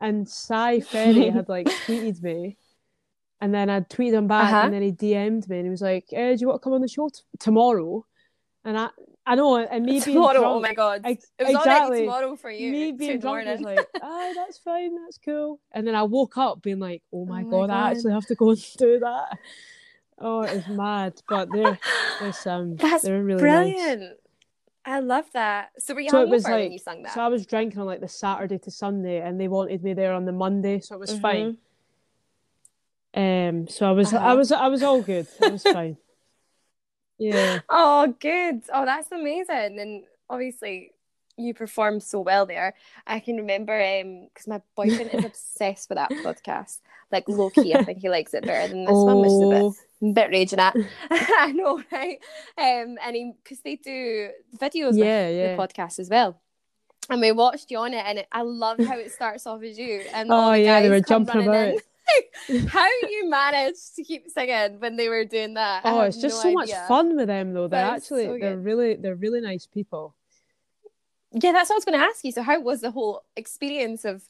and 0.00 0.28
Si 0.28 0.80
Ferry 0.80 1.28
had 1.30 1.48
like 1.48 1.66
tweeted 1.86 2.22
me, 2.22 2.56
and 3.40 3.54
then 3.54 3.70
I 3.70 3.80
tweeted 3.80 4.14
him 4.14 4.26
back, 4.28 4.52
Uh-huh. 4.52 4.64
and 4.66 4.74
then 4.74 4.82
he 4.82 4.92
DM'd 4.92 5.48
me, 5.48 5.56
and 5.58 5.66
he 5.66 5.70
was 5.70 5.82
like, 5.82 6.06
eh, 6.12 6.34
"Do 6.34 6.40
you 6.40 6.48
want 6.48 6.60
to 6.60 6.64
come 6.64 6.72
on 6.74 6.80
the 6.82 6.88
show 6.88 7.08
t- 7.08 7.20
tomorrow?" 7.38 8.04
And 8.64 8.78
I, 8.78 8.88
I 9.26 9.34
know, 9.36 9.56
and 9.56 9.84
me 9.86 9.92
being 9.92 10.16
tomorrow. 10.16 10.40
drunk, 10.40 10.56
oh 10.56 10.60
my 10.60 10.74
god, 10.74 11.00
Ex- 11.04 11.30
it 11.38 11.44
was 11.44 11.54
exactly. 11.56 12.00
tomorrow 12.00 12.36
for 12.36 12.50
you. 12.50 12.70
me 12.70 12.92
being 12.92 13.18
drunk 13.20 13.46
was 13.46 13.60
like, 13.60 13.86
"Ah, 14.02 14.32
that's 14.34 14.58
fine, 14.58 14.94
that's 15.02 15.18
cool." 15.18 15.60
And 15.72 15.86
then 15.86 15.94
I 15.94 16.02
woke 16.02 16.36
up 16.36 16.60
being 16.62 16.78
like, 16.78 17.02
"Oh 17.12 17.24
my 17.24 17.40
Oh 17.42 17.44
my 17.44 17.50
god, 17.50 17.70
I 17.70 17.90
actually 17.92 18.12
have 18.12 18.26
to 18.26 18.34
go 18.34 18.50
and 18.50 18.66
do 18.78 18.98
that." 19.00 19.38
Oh, 20.22 20.42
it's 20.42 20.68
mad, 20.68 21.14
but 21.26 21.50
they're 21.50 21.78
they're 22.20 22.52
um, 22.54 22.76
That's 22.76 23.04
they're 23.04 23.22
really 23.24 23.40
brilliant. 23.40 24.00
nice. 24.02 24.10
I 24.84 25.00
love 25.00 25.26
that. 25.32 25.70
So 25.78 25.94
were 25.94 26.00
you 26.00 26.10
So 26.10 26.22
it 26.22 26.28
was 26.28 26.44
when 26.44 26.72
you 26.72 26.78
sung 26.78 27.02
that? 27.02 27.14
so 27.14 27.20
I 27.20 27.28
was 27.28 27.46
drinking 27.46 27.78
on 27.80 27.86
like 27.86 28.00
the 28.00 28.08
Saturday 28.08 28.58
to 28.58 28.70
Sunday, 28.70 29.20
and 29.20 29.40
they 29.40 29.48
wanted 29.48 29.82
me 29.82 29.94
there 29.94 30.12
on 30.12 30.24
the 30.24 30.32
Monday, 30.32 30.80
so 30.80 30.96
it 30.96 31.00
was 31.00 31.12
fine. 31.18 31.58
Um, 33.12 33.66
so 33.68 33.86
I 33.88 33.92
was, 33.92 34.12
I 34.12 34.16
Uh-huh. 34.16 34.36
was, 34.36 34.52
I 34.52 34.68
was 34.68 34.82
all 34.82 35.02
good. 35.02 35.26
It 35.40 35.50
was 35.50 35.64
fine. 35.72 35.96
Yeah, 37.18 37.58
Oh, 37.68 38.14
good. 38.18 38.62
Oh, 38.72 38.84
that's 38.84 39.12
amazing. 39.12 39.78
And 39.78 40.04
obviously, 40.28 40.92
you 41.36 41.54
performed 41.54 42.02
so 42.02 42.20
well 42.20 42.46
there. 42.46 42.74
I 43.06 43.20
can 43.20 43.36
remember 43.36 43.74
um 43.74 44.28
because 44.32 44.46
my 44.48 44.60
boyfriend 44.76 45.10
is 45.14 45.24
obsessed 45.30 45.88
with 45.88 45.96
that 45.96 46.10
podcast. 46.10 46.78
Like 47.12 47.28
low 47.28 47.50
key, 47.50 47.74
I 47.74 47.82
think 47.82 47.98
he 48.00 48.08
likes 48.08 48.34
it 48.34 48.44
better 48.44 48.68
than 48.68 48.84
this 48.84 48.92
one, 48.94 49.20
which 49.20 49.30
is 49.30 49.40
a 49.40 49.44
Oh. 49.44 49.74
bit, 50.00 50.14
bit 50.14 50.30
raging 50.30 50.58
at. 50.60 50.76
I 51.10 51.52
know, 51.52 51.82
right? 51.90 52.18
Um, 52.58 52.98
and 53.04 53.16
he 53.16 53.32
because 53.42 53.60
they 53.60 53.76
do 53.76 54.30
videos 54.56 54.96
yeah, 54.96 55.26
with 55.28 55.36
yeah. 55.36 55.56
the 55.56 55.62
podcast 55.62 55.98
as 55.98 56.08
well. 56.10 56.40
And 57.08 57.20
we 57.20 57.32
watched 57.32 57.70
you 57.72 57.78
on 57.78 57.92
it, 57.94 58.04
and 58.06 58.18
it, 58.20 58.28
I 58.30 58.42
love 58.42 58.78
how 58.78 58.96
it 58.96 59.10
starts 59.10 59.44
off 59.46 59.62
as 59.64 59.76
you. 59.76 60.02
And 60.14 60.28
Oh, 60.30 60.52
the 60.52 60.60
yeah, 60.60 60.80
they 60.80 60.88
were 60.90 61.00
jumping 61.00 61.46
running 61.46 61.74
in. 61.74 61.80
about. 62.60 62.68
how 62.70 62.86
you 63.08 63.28
managed 63.28 63.96
to 63.96 64.04
keep 64.04 64.28
singing 64.28 64.78
when 64.78 64.94
they 64.96 65.08
were 65.08 65.24
doing 65.24 65.54
that? 65.54 65.82
Oh, 65.84 66.02
it's 66.02 66.18
just 66.20 66.36
no 66.44 66.52
so 66.52 66.60
idea. 66.60 66.74
much 66.76 66.88
fun 66.88 67.16
with 67.16 67.26
them 67.26 67.52
though. 67.52 67.66
They're 67.66 67.80
That 67.84 67.96
actually 67.96 68.26
so 68.26 68.38
they're 68.40 68.56
really 68.58 68.94
they're 68.94 69.16
really 69.16 69.40
nice 69.40 69.66
people. 69.66 70.14
Yeah, 71.32 71.52
that's 71.52 71.70
what 71.70 71.76
I 71.76 71.78
was 71.78 71.84
going 71.84 71.98
to 71.98 72.04
ask 72.04 72.24
you. 72.24 72.32
So, 72.32 72.42
how 72.42 72.60
was 72.60 72.80
the 72.80 72.90
whole 72.90 73.24
experience 73.36 74.04
of 74.04 74.22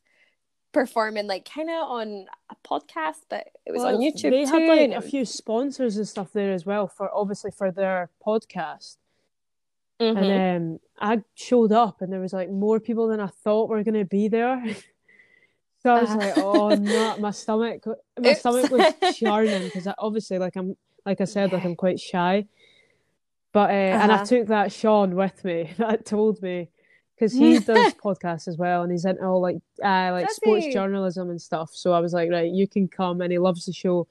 performing, 0.72 1.26
like, 1.26 1.48
kind 1.52 1.70
of 1.70 1.76
on 1.88 2.26
a 2.50 2.56
podcast, 2.66 3.22
but 3.28 3.48
it 3.66 3.72
was 3.72 3.84
on 3.84 3.94
Well, 3.94 4.02
YouTube 4.02 4.30
They 4.30 4.40
too? 4.44 4.46
had 4.46 4.68
like 4.68 4.80
and 4.80 4.92
a 4.92 5.00
few 5.02 5.24
sponsors 5.24 5.96
and 5.96 6.06
stuff 6.06 6.32
there 6.32 6.52
as 6.52 6.66
well 6.66 6.88
for 6.88 7.10
obviously 7.14 7.50
for 7.50 7.70
their 7.70 8.10
podcast. 8.24 8.96
Mhm. 10.00 10.16
And 10.20 10.72
um, 10.72 10.80
I 11.00 11.22
showed 11.34 11.72
up, 11.72 12.00
and 12.02 12.12
there 12.12 12.20
was 12.20 12.32
like 12.32 12.50
more 12.50 12.80
people 12.80 13.08
than 13.08 13.20
I 13.20 13.28
thought 13.28 13.68
were 13.68 13.82
going 13.84 13.94
to 13.94 14.04
be 14.04 14.28
there. 14.28 14.62
so 15.82 15.90
I 15.90 16.00
was 16.00 16.10
Uh-huh. 16.10 16.18
like, 16.18 16.34
"Oh 16.36 16.74
no!" 16.74 17.16
My 17.18 17.30
stomach, 17.30 17.84
my 18.18 18.30
Oops. 18.30 18.40
stomach 18.40 18.70
was 18.70 18.82
churning 19.18 19.66
because 19.66 19.86
obviously, 19.98 20.38
like 20.38 20.56
I'm, 20.56 20.76
like 21.06 21.20
I 21.20 21.24
said, 21.24 21.52
like 21.52 21.64
I'm 21.64 21.76
quite 21.76 22.00
shy. 22.00 22.46
But 23.52 23.70
uh, 23.70 23.72
and 23.72 24.12
I 24.12 24.16
Uh-huh. 24.16 24.24
took 24.24 24.46
that 24.48 24.72
Sean 24.72 25.14
with 25.16 25.44
me 25.44 25.70
that 25.78 26.06
told 26.06 26.40
me 26.42 26.70
because 27.20 27.32
he 27.34 27.58
does 27.72 27.92
podcasts 27.94 28.48
as 28.48 28.56
well, 28.56 28.82
and 28.82 28.90
he's 28.90 29.04
into 29.04 29.22
all 29.24 29.42
like 29.42 29.56
uh, 29.84 30.10
like 30.12 30.30
sports 30.30 30.64
he? 30.66 30.72
journalism 30.72 31.28
and 31.28 31.40
stuff. 31.40 31.70
So 31.74 31.92
I 31.92 32.00
was 32.00 32.14
like, 32.14 32.30
right, 32.30 32.50
you 32.50 32.66
can 32.66 32.88
come, 32.88 33.20
and 33.20 33.30
he 33.30 33.38
loves 33.38 33.66
the 33.66 33.72
show. 33.72 34.08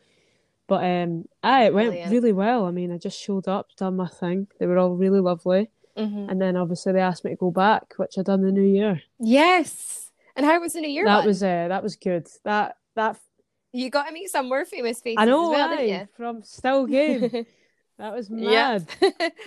But 0.68 0.84
um, 0.86 1.26
aye, 1.42 1.66
it 1.66 1.74
went 1.74 1.90
Brilliant. 1.90 2.12
really 2.12 2.32
well. 2.32 2.66
I 2.66 2.72
mean, 2.72 2.92
I 2.92 3.00
just 3.00 3.20
showed 3.20 3.48
up, 3.48 3.70
done 3.76 3.96
my 3.96 4.08
thing. 4.08 4.48
They 4.60 4.68
were 4.68 4.78
all 4.78 4.92
really 4.96 5.20
lovely. 5.20 5.72
Mhm. 5.98 6.30
And 6.30 6.40
then 6.40 6.56
obviously 6.56 6.94
they 6.94 7.00
asked 7.02 7.26
me 7.26 7.32
to 7.32 7.36
go 7.36 7.50
back, 7.50 7.96
which 7.98 8.20
I 8.20 8.22
done 8.22 8.42
the 8.44 8.52
new 8.52 8.62
year. 8.62 9.02
Yes. 9.20 10.12
And 10.36 10.46
how 10.46 10.60
was 10.62 10.74
the 10.74 10.82
New 10.82 10.90
Year 10.90 11.06
that 11.06 11.18
one? 11.18 11.26
was 11.26 11.42
uh, 11.42 11.68
that 11.70 11.82
was 11.84 11.96
good. 11.96 12.28
That 12.46 12.78
that 12.96 13.18
You 13.74 13.90
got 13.90 14.06
to 14.06 14.14
meet 14.14 14.30
some 14.30 14.48
more 14.48 14.64
famous 14.64 15.02
faces 15.02 15.18
I 15.18 15.26
know 15.26 15.52
as 15.52 15.58
well, 15.58 15.80
aye, 15.80 16.08
from 16.16 16.44
Still 16.44 16.86
Game. 16.86 17.46
That 17.98 18.14
was 18.16 18.30
mad. 18.30 18.88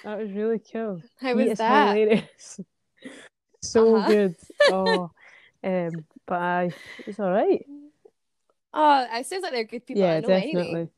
That 0.04 0.18
was 0.18 0.30
really 0.32 0.58
cool. 0.58 1.00
how 1.20 1.34
was 1.34 1.46
is 1.46 1.58
that? 1.58 1.96
hilarious. 1.96 2.60
So 3.62 3.96
Uh-huh. 3.96 4.08
good. 4.08 4.34
Oh, 4.70 5.10
um, 5.64 6.04
but 6.26 6.40
aye, 6.40 6.74
it 6.98 7.06
was 7.06 7.20
all 7.20 7.30
right. 7.30 7.64
Oh, 8.74 9.06
it 9.12 9.26
sounds 9.26 9.42
like 9.42 9.52
they're 9.52 9.64
good 9.64 9.86
people. 9.86 10.02
yeah, 10.02 10.14
I 10.14 10.20
know 10.20 10.28
anyway. 10.28 10.62
definitely, 10.62 10.88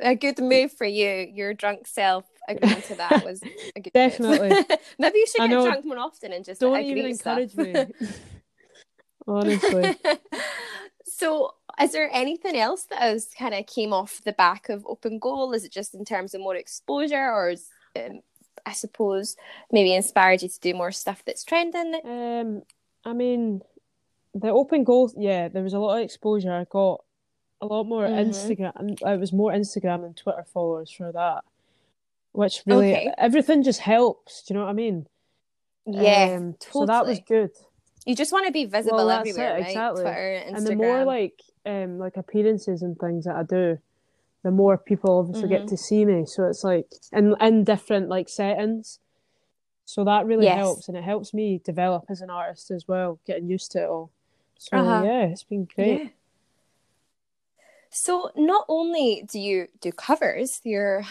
a 0.00 0.14
good 0.14 0.38
move 0.38 0.72
for 0.72 0.86
you. 0.86 1.28
Your 1.32 1.54
drunk 1.54 1.86
self 1.86 2.24
agreeing 2.48 2.82
to 2.82 2.94
that 2.96 3.24
was 3.24 3.42
a 3.76 3.80
good 3.80 3.92
Definitely. 3.92 4.56
Maybe 4.98 5.18
you 5.18 5.26
should 5.26 5.42
I 5.42 5.46
get 5.46 5.56
know. 5.56 5.64
drunk 5.64 5.84
more 5.86 5.98
often 5.98 6.32
and 6.32 6.44
just 6.44 6.60
Don't 6.60 6.76
agree 6.76 6.90
even 6.90 7.10
to 7.10 7.14
stuff. 7.14 7.38
encourage 7.38 7.56
me. 7.56 8.08
Honestly, 9.28 9.96
so, 11.04 11.54
is 11.80 11.92
there 11.92 12.08
anything 12.12 12.56
else 12.56 12.84
that 12.84 13.00
has 13.00 13.28
kind 13.36 13.54
of 13.54 13.66
came 13.66 13.92
off 13.92 14.20
the 14.24 14.32
back 14.32 14.68
of 14.68 14.86
Open 14.86 15.18
Goal? 15.18 15.52
Is 15.52 15.64
it 15.64 15.72
just 15.72 15.94
in 15.94 16.04
terms 16.04 16.34
of 16.34 16.40
more 16.40 16.54
exposure, 16.54 17.32
or 17.32 17.50
is, 17.50 17.68
um, 17.96 18.20
I 18.64 18.72
suppose 18.72 19.36
maybe 19.70 19.94
inspired 19.94 20.42
you 20.42 20.48
to 20.48 20.60
do 20.60 20.74
more 20.74 20.92
stuff 20.92 21.22
that's 21.24 21.44
trending? 21.44 21.94
um, 22.04 22.62
I 23.04 23.12
mean, 23.12 23.62
the 24.34 24.48
open 24.48 24.84
goal. 24.84 25.12
Yeah, 25.16 25.48
there 25.48 25.62
was 25.62 25.74
a 25.74 25.78
lot 25.78 25.96
of 25.98 26.02
exposure. 26.04 26.52
I 26.52 26.64
got 26.64 27.02
a 27.60 27.66
lot 27.66 27.84
more 27.84 28.06
Mhm. 28.06 28.26
Instagram. 28.28 28.72
and 28.76 28.90
It 29.00 29.20
was 29.20 29.32
more 29.32 29.52
Instagram 29.52 30.04
and 30.04 30.16
Twitter 30.16 30.44
followers 30.44 30.90
for 30.90 31.10
that, 31.12 31.44
which 32.32 32.62
really 32.66 32.92
Okay. 32.92 33.12
everything 33.18 33.62
just 33.62 33.80
helps. 33.80 34.42
Do 34.42 34.52
you 34.54 34.58
know 34.60 34.64
what 34.64 34.70
I 34.70 34.74
mean? 34.74 35.06
Yeah, 35.86 36.36
Um, 36.36 36.54
totally. 36.58 36.72
So 36.72 36.86
that 36.86 37.06
was 37.06 37.20
good. 37.20 37.50
You 38.04 38.14
just 38.14 38.32
want 38.32 38.46
to 38.46 38.52
be 38.52 38.64
visible 38.66 38.98
Well, 38.98 39.10
everywhere, 39.10 39.50
it, 39.56 39.60
right? 39.60 39.66
exactly. 39.68 40.02
Twitter, 40.02 40.42
Instagram. 40.46 40.56
And 40.56 40.66
the 40.66 40.76
more 40.76 41.04
like 41.04 41.42
um 41.64 41.98
like 41.98 42.16
appearances 42.16 42.82
and 42.82 42.98
things 42.98 43.24
that 43.24 43.36
I 43.36 43.42
do, 43.42 43.78
the 44.42 44.50
more 44.50 44.78
people 44.78 45.18
obviously 45.18 45.48
Mhm. 45.48 45.58
get 45.58 45.68
to 45.68 45.76
see 45.76 46.04
me. 46.04 46.24
So 46.26 46.44
it's 46.44 46.64
like 46.64 46.86
in 47.12 47.34
in 47.40 47.64
different 47.64 48.08
like 48.08 48.28
settings. 48.28 48.98
So 49.84 50.04
that 50.04 50.26
really 50.26 50.46
Yes. 50.46 50.56
helps, 50.56 50.88
and 50.88 50.96
it 50.96 51.04
helps 51.04 51.32
me 51.32 51.60
develop 51.64 52.04
as 52.08 52.20
an 52.20 52.30
artist 52.30 52.70
as 52.70 52.88
well, 52.88 53.20
getting 53.26 53.48
used 53.48 53.70
to 53.72 53.82
it 53.84 53.88
all. 53.88 54.10
So 54.58 54.76
Uh-huh. 54.76 55.02
yeah, 55.04 55.22
it's 55.26 55.44
been 55.44 55.64
great. 55.64 56.02
Yeah. 56.02 56.08
So 57.90 58.30
not 58.36 58.64
only 58.68 59.24
do 59.30 59.38
you 59.38 59.68
do 59.80 59.92
covers, 59.92 60.60
you're 60.64 61.04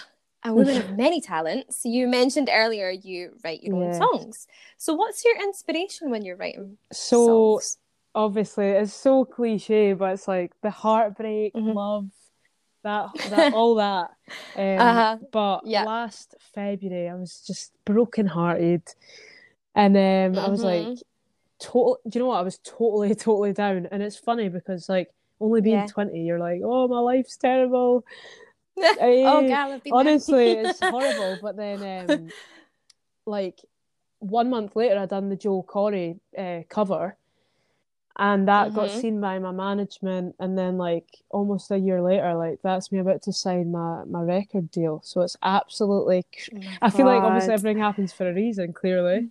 a 0.44 0.54
woman 0.54 0.78
of 0.78 0.90
many 0.98 1.22
talents. 1.22 1.82
You 1.86 2.08
mentioned 2.08 2.50
earlier 2.52 2.90
you 2.90 3.38
write 3.44 3.64
your 3.64 3.76
own 3.76 3.94
songs. 3.94 4.48
So 4.78 4.94
what's 4.94 5.24
your 5.26 5.38
inspiration 5.42 6.12
when 6.12 6.24
you're 6.24 6.36
writing 6.36 6.78
So 6.92 7.60
songs? 7.60 7.78
obviously 8.14 8.68
it's 8.68 8.94
so 8.94 9.26
cliche, 9.26 9.94
but 9.94 10.14
it's 10.14 10.28
like 10.28 10.52
the 10.62 10.70
heartbreak, 10.70 11.54
Mhm. 11.56 11.74
love, 11.76 12.10
that 12.86 13.08
that 13.30 13.54
all 13.54 13.76
that. 13.76 14.12
Um, 14.58 14.80
Uh-huh. 14.80 15.18
But 15.34 15.68
Yeah. 15.68 15.84
last 15.84 16.36
February, 16.54 17.10
I 17.10 17.16
was 17.16 17.44
just 17.46 17.74
broken 17.84 18.26
hearted, 18.26 18.84
and 19.76 19.98
um, 19.98 20.42
I 20.42 20.48
was 20.48 20.62
Mhm. 20.64 20.86
like, 20.86 21.00
total. 21.60 22.00
Do 22.08 22.18
you 22.18 22.24
know 22.24 22.30
what? 22.30 22.40
I 22.40 22.44
was 22.44 22.60
totally, 22.60 23.14
totally 23.16 23.52
down. 23.52 23.88
And 23.92 24.02
it's 24.02 24.16
funny 24.18 24.48
because 24.48 24.88
like 24.88 25.12
only 25.42 25.60
being 25.60 25.76
Yeah. 25.80 25.88
twenty, 25.88 26.22
you're 26.22 26.40
like, 26.40 26.62
oh, 26.64 26.88
my 26.88 27.00
life's 27.00 27.36
terrible. 27.36 28.06
oh, 28.80 29.40
Eh, 29.40 29.78
been 29.84 29.94
Honestly, 29.94 30.52
it's 30.52 30.80
horrible. 30.94 31.38
But 31.42 31.58
then, 31.58 31.84
um, 31.84 32.34
like 33.26 33.60
one 34.20 34.50
month 34.50 34.76
later, 34.78 35.00
I 35.00 35.06
done 35.06 35.28
the 35.30 35.36
Joe 35.36 35.64
Corey 35.64 36.20
uh, 36.38 36.62
cover, 36.70 37.18
and 38.18 38.48
that 38.48 38.74
got 38.74 38.90
Mhm. 38.90 39.00
seen 39.02 39.22
by 39.22 39.40
my 39.40 39.52
management. 39.52 40.36
And 40.40 40.58
then, 40.58 40.78
like 40.78 41.08
almost 41.30 41.72
a 41.72 41.78
year 41.78 42.02
later, 42.02 42.34
like 42.36 42.62
that's 42.64 42.92
me 42.92 43.00
about 43.00 43.22
to 43.24 43.34
sign 43.34 43.72
my 43.72 44.04
my 44.06 44.22
record 44.22 44.72
deal. 44.72 45.02
So 45.04 45.22
it's 45.22 45.38
absolutely. 45.44 46.24
cr- 46.24 46.52
Oh 46.56 46.78
I 46.82 46.90
feel 46.92 47.06
like 47.06 47.24
obviously 47.24 47.54
everything 47.54 47.80
happens 47.80 48.14
for 48.14 48.30
a 48.30 48.34
reason. 48.34 48.74
Clearly, 48.74 49.30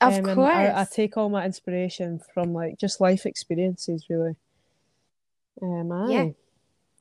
Of 0.00 0.18
Um, 0.18 0.24
course. 0.24 0.54
I, 0.54 0.82
I 0.82 0.84
take 0.90 1.16
all 1.16 1.30
my 1.30 1.44
inspiration 1.46 2.20
from 2.34 2.52
like 2.52 2.78
just 2.78 3.00
life 3.00 3.26
experiences, 3.26 4.08
really. 4.10 4.36
Um, 5.62 5.92
aye. 5.92 6.10
Yeah. 6.12 6.30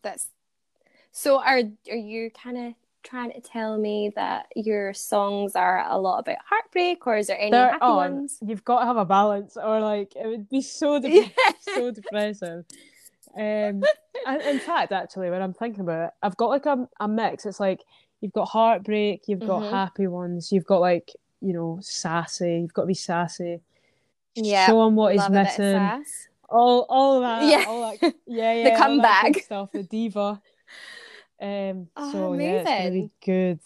That's 0.02 0.28
so. 1.12 1.40
Are 1.42 1.62
are 1.92 1.96
you 1.98 2.32
kind 2.32 2.58
of 2.58 2.74
trying 3.04 3.32
to 3.32 3.42
tell 3.42 3.78
me 3.78 4.12
that 4.16 4.48
your 4.56 4.94
songs 4.94 5.56
are 5.56 5.86
a 5.90 5.98
lot 5.98 6.20
about 6.20 6.38
heartbreak, 6.48 7.06
or 7.06 7.18
is 7.18 7.28
there 7.28 7.40
any 7.40 7.52
There- 7.52 7.68
happy 7.72 7.80
oh, 7.82 7.96
ones? 7.98 8.38
You've 8.42 8.64
got 8.66 8.80
to 8.82 8.86
have 8.86 8.98
a 8.98 9.06
balance, 9.06 9.58
or 9.58 9.80
like 9.80 10.16
it 10.16 10.26
would 10.28 10.50
be 10.50 10.62
so 10.62 11.00
de- 11.04 11.10
Yeah. 11.22 11.28
so 11.60 11.92
depressing. 11.92 12.66
Um, 13.36 13.84
and 14.28 14.42
in 14.48 14.60
fact, 14.60 14.92
actually, 14.92 15.30
when 15.30 15.42
I'm 15.42 15.54
thinking 15.54 15.82
about 15.82 16.08
it, 16.08 16.14
I've 16.22 16.38
got 16.38 16.50
like 16.50 16.66
a, 16.66 16.88
a 17.00 17.08
mix. 17.08 17.46
It's 17.46 17.60
like 17.60 17.82
you've 18.22 18.34
got 18.34 18.46
heartbreak, 18.50 19.24
you've 19.28 19.40
got 19.40 19.64
Mhm. 19.64 19.70
happy 19.72 20.08
ones, 20.08 20.52
you've 20.52 20.66
got 20.66 20.80
like 20.82 21.12
you 21.42 21.52
know 21.54 21.80
sassy. 21.82 22.60
You've 22.62 22.74
got 22.74 22.84
to 22.84 22.88
be 22.88 22.94
sassy. 22.94 23.60
Yeah, 24.36 24.66
show 24.68 24.88
him 24.88 24.96
what 24.96 25.14
he's 25.14 25.20
Love 25.22 25.32
a 25.32 25.34
bit 25.34 25.60
of 25.60 25.60
missing. 25.60 26.06
All 26.50 26.86
all 26.90 27.22
that. 27.22 27.44
Yeah. 27.44 27.66
all 27.68 27.82
that, 28.00 28.14
yeah, 28.28 28.54
yeah. 28.54 28.64
that 28.70 28.78
comeback. 28.78 29.38
stuff. 29.44 29.72
The 29.72 29.84
diva. 29.84 30.42
Um. 31.44 31.88
Oh, 31.98 32.12
so 32.12 32.34
yeah, 32.36 32.62
it's 32.62 32.70
amazing. 32.70 33.12
good. 33.24 33.60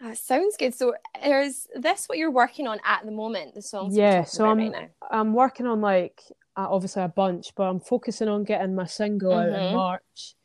That 0.00 0.18
sounds 0.18 0.56
good. 0.58 0.74
So, 0.74 0.94
is 1.24 1.68
this 1.74 2.06
what 2.06 2.18
you're 2.18 2.30
working 2.30 2.66
on 2.66 2.80
at 2.84 3.04
the 3.04 3.10
moment? 3.12 3.54
The 3.54 3.62
songs 3.62 3.96
Yeah, 3.96 4.24
so 4.24 4.46
I'm- 4.46 4.58
right 4.58 4.70
now. 4.72 4.88
I'm 5.10 5.32
working 5.34 5.66
on 5.66 5.80
like 5.80 6.22
uh, 6.56 6.66
obviously 6.70 7.02
a 7.02 7.08
bunch, 7.08 7.54
but 7.54 7.64
I'm 7.64 7.80
focusing 7.80 8.28
on 8.28 8.44
getting 8.44 8.74
my 8.74 8.86
single 8.86 9.32
out 9.34 9.48
in 9.48 9.52
Mhm. 9.54 9.72
March. 9.72 10.36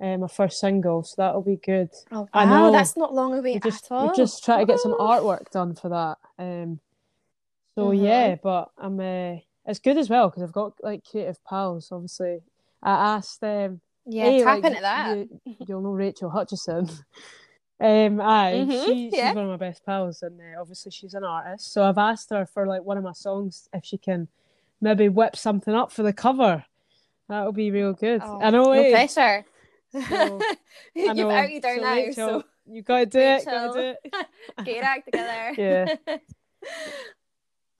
Um, 0.00 0.20
my 0.20 0.26
first 0.28 0.58
single, 0.58 1.02
so 1.02 1.14
that'll 1.18 1.42
be 1.42 1.56
good. 1.56 1.90
Oh, 2.10 2.26
I 2.32 2.44
wow, 2.46 2.66
know. 2.66 2.72
that's 2.72 2.96
not 2.96 3.12
long 3.14 3.34
away 3.34 3.52
We 3.54 3.60
just 3.60 3.84
at 3.84 3.92
all. 3.94 4.08
we 4.08 4.16
just 4.16 4.42
try 4.44 4.58
to 4.60 4.66
get 4.66 4.78
some 4.80 4.94
artwork 4.98 5.50
done 5.50 5.74
for 5.74 5.90
that. 5.90 6.18
Um, 6.38 6.80
so 7.74 7.90
Mhm. 7.90 8.02
yeah, 8.02 8.34
but 8.36 8.70
I'm 8.78 8.98
uh, 8.98 9.36
it's 9.66 9.78
good 9.78 9.98
as 9.98 10.08
well 10.10 10.28
because 10.28 10.42
I've 10.42 10.52
got 10.52 10.72
like 10.82 11.04
creative 11.04 11.42
pals. 11.44 11.92
Obviously, 11.92 12.42
I 12.82 13.14
asked 13.16 13.40
them. 13.42 13.80
Yeah, 14.06 14.24
hey, 14.24 14.42
tap 14.42 14.56
like, 14.56 14.64
into 14.64 14.80
that. 14.80 15.16
You, 15.16 15.40
you'll 15.66 15.80
know 15.80 15.90
Rachel 15.92 16.30
Hutchison. 16.30 16.88
Um, 17.80 18.20
aye, 18.20 18.64
Mhm, 18.64 18.84
she, 18.86 19.10
she's 19.10 19.12
yeah. 19.12 19.34
one 19.34 19.42
of 19.42 19.50
my 19.50 19.56
best 19.56 19.84
pals, 19.84 20.22
and 20.22 20.40
uh, 20.40 20.60
obviously 20.60 20.92
she's 20.92 21.14
an 21.14 21.24
artist. 21.24 21.72
So 21.72 21.82
I've 21.82 21.98
asked 21.98 22.30
her 22.30 22.46
for 22.46 22.64
like 22.64 22.84
one 22.84 22.96
of 22.96 23.02
my 23.02 23.10
songs 23.12 23.68
if 23.72 23.84
she 23.84 23.98
can 23.98 24.28
maybe 24.80 25.08
whip 25.08 25.34
something 25.34 25.74
up 25.74 25.90
for 25.90 26.04
the 26.04 26.12
cover. 26.12 26.64
That'll 27.28 27.50
be 27.50 27.72
real 27.72 27.92
good. 27.92 28.22
Oh, 28.24 28.38
I 28.40 28.50
know, 28.50 28.70
no 28.70 28.84
eh? 28.84 28.90
pressure. 28.92 29.44
So, 29.90 30.38
You've 30.94 31.16
know. 31.16 31.30
outed 31.30 31.64
her 31.64 31.74
So, 31.74 31.80
now, 31.82 31.94
Rachel, 31.96 32.14
so 32.14 32.44
you 32.70 32.82
gotta 32.82 33.06
do 33.06 33.18
it. 33.18 33.44
Gotta 33.46 33.72
do 33.72 33.80
it. 33.80 34.14
get 34.64 34.76
your 34.76 34.84
act 34.84 35.06
together. 35.06 35.54
Yeah. 35.58 35.96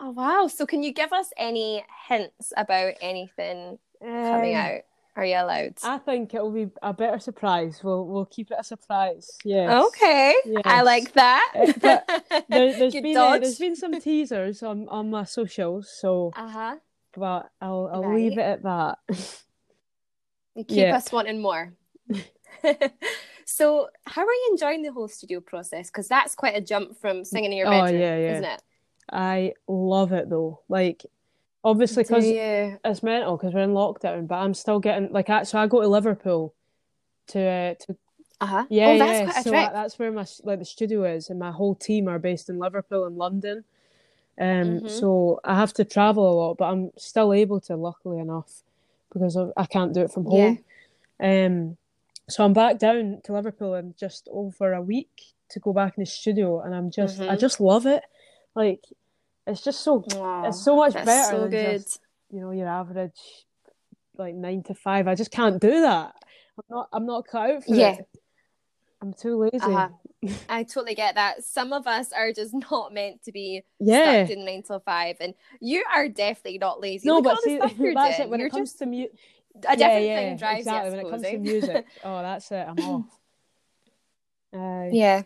oh 0.00 0.10
wow! 0.10 0.48
So 0.48 0.66
can 0.66 0.82
you 0.82 0.92
give 0.92 1.12
us 1.12 1.30
any 1.36 1.84
hints 2.08 2.52
about 2.56 2.94
anything 3.00 3.78
coming 4.00 4.56
Um, 4.56 4.60
out? 4.60 4.80
Are 5.14 5.24
you 5.26 5.36
allowed? 5.36 5.74
I 5.82 5.98
think 5.98 6.32
it'll 6.32 6.50
be 6.50 6.68
a 6.82 6.94
better 6.94 7.18
surprise. 7.18 7.80
We'll 7.84 8.06
we'll 8.06 8.24
keep 8.24 8.50
it 8.50 8.56
a 8.58 8.64
surprise. 8.64 9.30
Yeah. 9.44 9.82
Okay, 9.84 10.34
I 10.64 10.82
like 10.82 11.12
that. 11.12 11.52
But 11.82 12.08
there, 12.48 12.72
there's, 12.72 12.94
been, 12.94 13.16
uh, 13.16 13.38
there's 13.38 13.58
been 13.58 13.76
some 13.76 14.00
teasers 14.00 14.62
on, 14.62 14.88
on 14.88 15.10
my 15.10 15.24
socials, 15.24 15.90
so 16.00 16.32
Uh 16.34 16.48
huh. 16.48 16.76
but 17.14 17.50
I'll 17.60 17.90
I'll 17.92 18.14
leave 18.14 18.38
it 18.38 18.40
at 18.40 18.62
that. 18.62 18.98
You 20.54 20.64
keep 20.68 20.78
Yeah. 20.78 20.96
us 20.96 21.12
wanting 21.12 21.42
more. 21.42 21.74
so, 23.44 23.88
how 24.06 24.22
are 24.22 24.32
you 24.32 24.48
enjoying 24.52 24.82
the 24.82 24.92
whole 24.92 25.08
studio 25.08 25.40
process? 25.40 25.88
Because 25.90 26.08
that's 26.08 26.34
quite 26.34 26.56
a 26.56 26.60
jump 26.60 26.98
from 26.98 27.24
singing 27.24 27.52
in 27.52 27.58
your 27.58 27.66
Oh, 27.68 27.70
bedroom, 27.84 28.00
yeah, 28.00 28.16
yeah. 28.16 28.32
isn't 28.32 28.44
it? 28.44 28.62
I 29.12 29.52
love 29.68 30.12
it 30.12 30.30
though. 30.30 30.60
Like 30.68 31.04
obviously 31.64 32.02
because 32.02 32.24
you? 32.26 32.78
it's 32.84 33.02
mental 33.02 33.36
because 33.36 33.54
we're 33.54 33.60
in 33.62 33.70
lockdown, 33.70 34.26
but 34.26 34.36
I'm 34.36 34.54
still 34.54 34.80
getting 34.80 35.12
like 35.12 35.30
I, 35.30 35.42
so 35.44 35.58
I 35.58 35.66
go 35.66 35.80
to 35.80 35.88
Liverpool 35.88 36.54
to 37.28 37.40
uh, 37.40 37.74
to 37.86 37.96
Uh 38.40 38.46
huh. 38.46 38.64
yeah 38.68 38.88
oh, 38.88 38.98
that's 38.98 39.18
yeah 39.18 39.24
quite 39.24 39.36
a 39.40 39.42
so 39.44 39.50
trip. 39.50 39.68
I- 39.68 39.72
that's 39.72 39.98
where 39.98 40.12
my 40.12 40.26
like 40.44 40.58
the 40.58 40.64
studio 40.64 41.04
is, 41.04 41.30
and 41.30 41.38
my 41.38 41.50
whole 41.52 41.74
team 41.74 42.08
are 42.08 42.18
based 42.18 42.48
in 42.48 42.58
Liverpool 42.58 43.04
and 43.06 43.16
London. 43.16 43.64
Um, 44.40 44.80
Mhm. 44.80 44.88
so 44.90 45.40
I 45.44 45.54
have 45.54 45.72
to 45.74 45.84
travel 45.84 46.28
a 46.30 46.34
lot, 46.34 46.56
but 46.56 46.64
I'm 46.64 46.90
still 46.96 47.32
able 47.34 47.60
to, 47.60 47.76
luckily 47.76 48.18
enough, 48.18 48.62
because 49.12 49.36
I 49.56 49.66
can't 49.66 49.92
do 49.92 50.00
it 50.00 50.10
from 50.10 50.24
home 50.24 50.58
Yeah. 51.20 51.46
Um, 51.46 51.76
so 52.28 52.42
I'm 52.44 52.54
back 52.54 52.78
down 52.78 53.20
to 53.24 53.32
Liverpool 53.34 53.74
in 53.74 53.94
just 53.98 54.28
over 54.32 54.72
a 54.72 54.80
week 54.80 55.34
to 55.50 55.60
go 55.60 55.72
back 55.74 55.98
in 55.98 56.02
the 56.02 56.06
studio, 56.06 56.60
and 56.62 56.74
I'm 56.74 56.90
just 56.90 57.20
I 57.20 57.36
Mhm. 57.36 57.40
just 57.40 57.60
love 57.60 57.84
it. 57.86 58.02
Like 58.54 58.84
it's 59.46 59.62
just 59.62 59.80
so 59.80 60.04
Aw, 60.14 60.48
it's 60.48 60.64
so 60.64 60.76
much 60.76 60.94
better 60.94 61.30
so 61.30 61.40
than 61.40 61.50
good. 61.50 61.78
just 61.78 62.00
you 62.30 62.40
know 62.40 62.50
your 62.50 62.68
average 62.68 63.18
like 64.16 64.34
nine 64.34 64.62
to 64.64 64.74
five. 64.74 65.08
I 65.08 65.14
just 65.14 65.30
can't 65.30 65.60
do 65.60 65.80
that. 65.82 66.14
I'm 66.58 66.64
not 66.76 66.88
I'm 66.92 67.06
not 67.06 67.26
cut 67.26 67.50
out 67.50 67.64
for 67.64 67.74
Yeah. 67.74 67.92
it. 67.92 68.08
I'm 69.00 69.12
too 69.12 69.36
lazy. 69.36 69.58
Uh-huh. 69.60 69.88
I 70.48 70.62
totally 70.62 70.94
get 70.94 71.16
that. 71.16 71.42
Some 71.42 71.72
of 71.72 71.86
us 71.88 72.12
are 72.12 72.32
just 72.32 72.54
not 72.70 72.92
meant 72.94 73.22
to 73.24 73.32
be 73.32 73.62
Yeah. 73.80 74.24
stuck 74.24 74.36
in 74.36 74.44
nine 74.44 74.62
till 74.62 74.80
five, 74.80 75.16
and 75.20 75.34
you 75.60 75.84
are 75.92 76.08
definitely 76.08 76.58
not 76.58 76.80
lazy. 76.80 77.08
No, 77.08 77.16
Look 77.16 77.24
but 77.24 77.38
see, 77.42 77.58
that's 77.58 77.76
doing. 77.76 77.94
it. 77.94 78.28
When 78.28 78.38
you're 78.38 78.46
it 78.46 78.50
comes 78.52 78.70
just 78.70 78.78
to 78.78 78.86
music, 78.86 79.18
a 79.56 79.76
different 79.76 79.80
yeah, 79.80 79.98
yeah, 79.98 80.16
thing 80.16 80.36
drives 80.36 80.60
exactly. 80.60 80.90
you. 80.90 80.96
When 80.96 81.06
it 81.06 81.10
comes 81.10 81.22
to 81.22 81.28
eh? 81.28 81.36
music, 81.38 81.86
oh, 82.04 82.22
that's 82.22 82.50
it. 82.52 82.66
I'm 82.68 82.78
off. 82.78 83.18
Aye. 84.54 84.90
Yeah. 84.92 85.22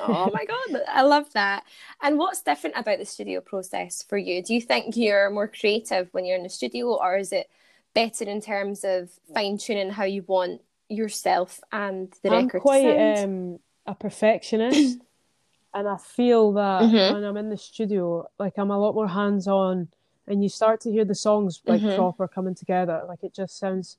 Oh 0.00 0.30
my 0.32 0.44
god, 0.44 0.82
I 0.88 1.02
love 1.02 1.32
that. 1.34 1.64
And 2.00 2.18
what's 2.18 2.40
different 2.42 2.76
about 2.78 2.98
the 2.98 3.04
studio 3.04 3.40
process 3.40 4.02
for 4.02 4.16
you? 4.16 4.42
Do 4.42 4.54
you 4.54 4.60
think 4.60 4.96
you're 4.96 5.28
more 5.30 5.48
creative 5.48 6.08
when 6.12 6.24
you're 6.24 6.36
in 6.36 6.44
the 6.44 6.48
studio, 6.48 6.94
or 6.94 7.16
is 7.16 7.32
it 7.32 7.50
better 7.94 8.24
in 8.24 8.40
terms 8.40 8.84
of 8.84 9.10
fine 9.34 9.58
tuning 9.58 9.90
how 9.90 10.04
you 10.04 10.22
want 10.26 10.62
yourself 10.88 11.60
and 11.72 12.12
the 12.22 12.30
record? 12.30 12.38
I'm 12.38 12.44
record 12.46 12.62
quite 12.62 12.82
to 12.82 13.14
sound? 13.14 13.18
um, 13.32 13.58
a 13.86 13.94
perfectionist, 13.94 14.98
and 15.74 15.88
I 15.88 15.96
feel 15.98 16.52
that 16.52 16.82
Mhm. 16.82 17.10
when 17.12 17.24
I'm 17.24 17.36
in 17.36 17.50
the 17.50 17.56
studio, 17.58 18.28
like 18.38 18.54
I'm 18.58 18.70
a 18.70 18.78
lot 18.78 18.94
more 18.94 19.08
hands 19.08 19.46
on, 19.48 19.88
and 20.26 20.42
you 20.42 20.48
start 20.48 20.80
to 20.82 20.92
hear 20.92 21.04
the 21.04 21.14
songs 21.14 21.60
like 21.66 21.82
Mhm. 21.82 21.94
proper 21.96 22.28
coming 22.28 22.54
together. 22.54 23.02
Like 23.06 23.22
it 23.24 23.34
just 23.34 23.58
sounds. 23.58 23.98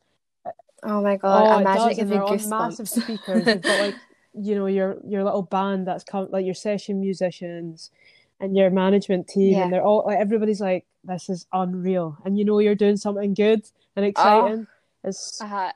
oh 0.83 1.01
my 1.01 1.17
god, 1.17 1.45
oh, 1.45 1.51
I 1.51 1.57
it 1.57 1.61
imagine 1.61 1.81
does, 1.81 1.91
it 1.91 1.95
gives 1.95 1.99
and 1.99 2.11
me 2.11 2.15
they're 2.15 2.23
on 2.23 2.49
massive 2.49 2.85
goosebumps. 2.87 3.03
speakers. 3.03 3.53
You've 3.53 3.63
got 3.65 3.77
like 3.79 3.95
you 4.39 4.55
know 4.55 4.67
your 4.67 4.97
your 5.05 5.23
little 5.23 5.41
band 5.43 5.87
that's 5.87 6.03
come 6.03 6.27
like 6.31 6.45
your 6.45 6.53
session 6.55 6.99
musicians 6.99 7.91
and 8.39 8.55
your 8.55 8.69
management 8.69 9.27
team 9.27 9.53
Yeah. 9.53 9.63
and 9.63 9.73
they're 9.73 9.83
all 9.83 10.03
like 10.05 10.19
everybody's 10.19 10.61
like 10.61 10.85
this 11.03 11.29
is 11.29 11.47
unreal 11.53 12.17
and 12.25 12.37
you 12.37 12.45
know 12.45 12.59
you're 12.59 12.75
doing 12.75 12.97
something 12.97 13.33
good 13.33 13.63
and 13.95 14.05
Oh. 14.05 14.09
exciting 14.09 14.67
it's 15.03 15.41
uh-huh. 15.41 15.71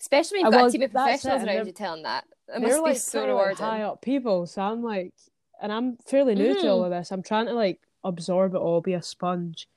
Especially 0.00 0.38
when 0.38 0.46
you've 0.46 0.52
got 0.52 0.58
well, 0.60 0.66
a 0.68 0.70
team 0.70 0.82
of 0.82 0.92
professionals 0.92 1.42
around 1.42 1.66
you 1.66 1.72
telling 1.72 2.04
that. 2.04 2.24
It 2.48 2.52
they're 2.52 2.60
must 2.60 2.76
be 2.76 2.80
like 2.82 2.96
so 2.96 3.18
like, 3.20 3.28
rewarding. 3.28 3.56
high 3.56 3.82
up 3.82 4.00
people 4.00 4.46
so 4.46 4.62
I'm 4.62 4.82
like 4.82 5.12
and 5.60 5.72
I'm 5.72 5.96
fairly 6.06 6.34
new 6.36 6.54
to 6.54 6.60
Mm. 6.66 6.70
all 6.70 6.84
of 6.84 6.90
this 6.90 7.10
I'm 7.10 7.22
trying 7.22 7.46
to 7.46 7.52
like 7.52 7.80
absorb 8.04 8.54
it 8.54 8.58
all 8.58 8.80
be 8.80 8.94
a 8.94 9.02
sponge 9.02 9.68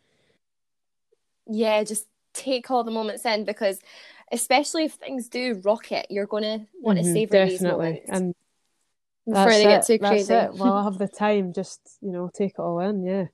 yeah, 1.47 1.83
just 1.83 2.07
take 2.33 2.69
all 2.71 2.83
the 2.83 2.91
moments 2.91 3.25
in 3.25 3.43
because 3.43 3.79
especially 4.31 4.85
if 4.85 4.93
things 4.93 5.29
do 5.29 5.61
rocket, 5.63 6.07
you're 6.09 6.27
gonna 6.27 6.67
want 6.81 6.97
to 6.99 7.03
Mhm, 7.03 7.05
savor 7.05 7.39
these 7.39 7.65
definitely 7.65 7.67
moments 7.67 8.09
and 8.09 8.35
before 9.25 9.51
that's 9.51 9.53
they 9.53 9.67
get 9.67 9.83
it, 9.83 9.85
too 9.85 9.99
that's 9.99 10.29
crazy. 10.29 10.31
it 10.31 10.53
while 10.55 10.75
I 10.77 10.83
have 10.83 10.97
the 10.99 11.07
time 11.07 11.53
just 11.53 11.81
you 12.01 12.11
know 12.11 12.29
take 12.33 12.53
it 12.53 12.59
all 12.59 12.79
in 12.79 13.03
yeah 13.03 13.27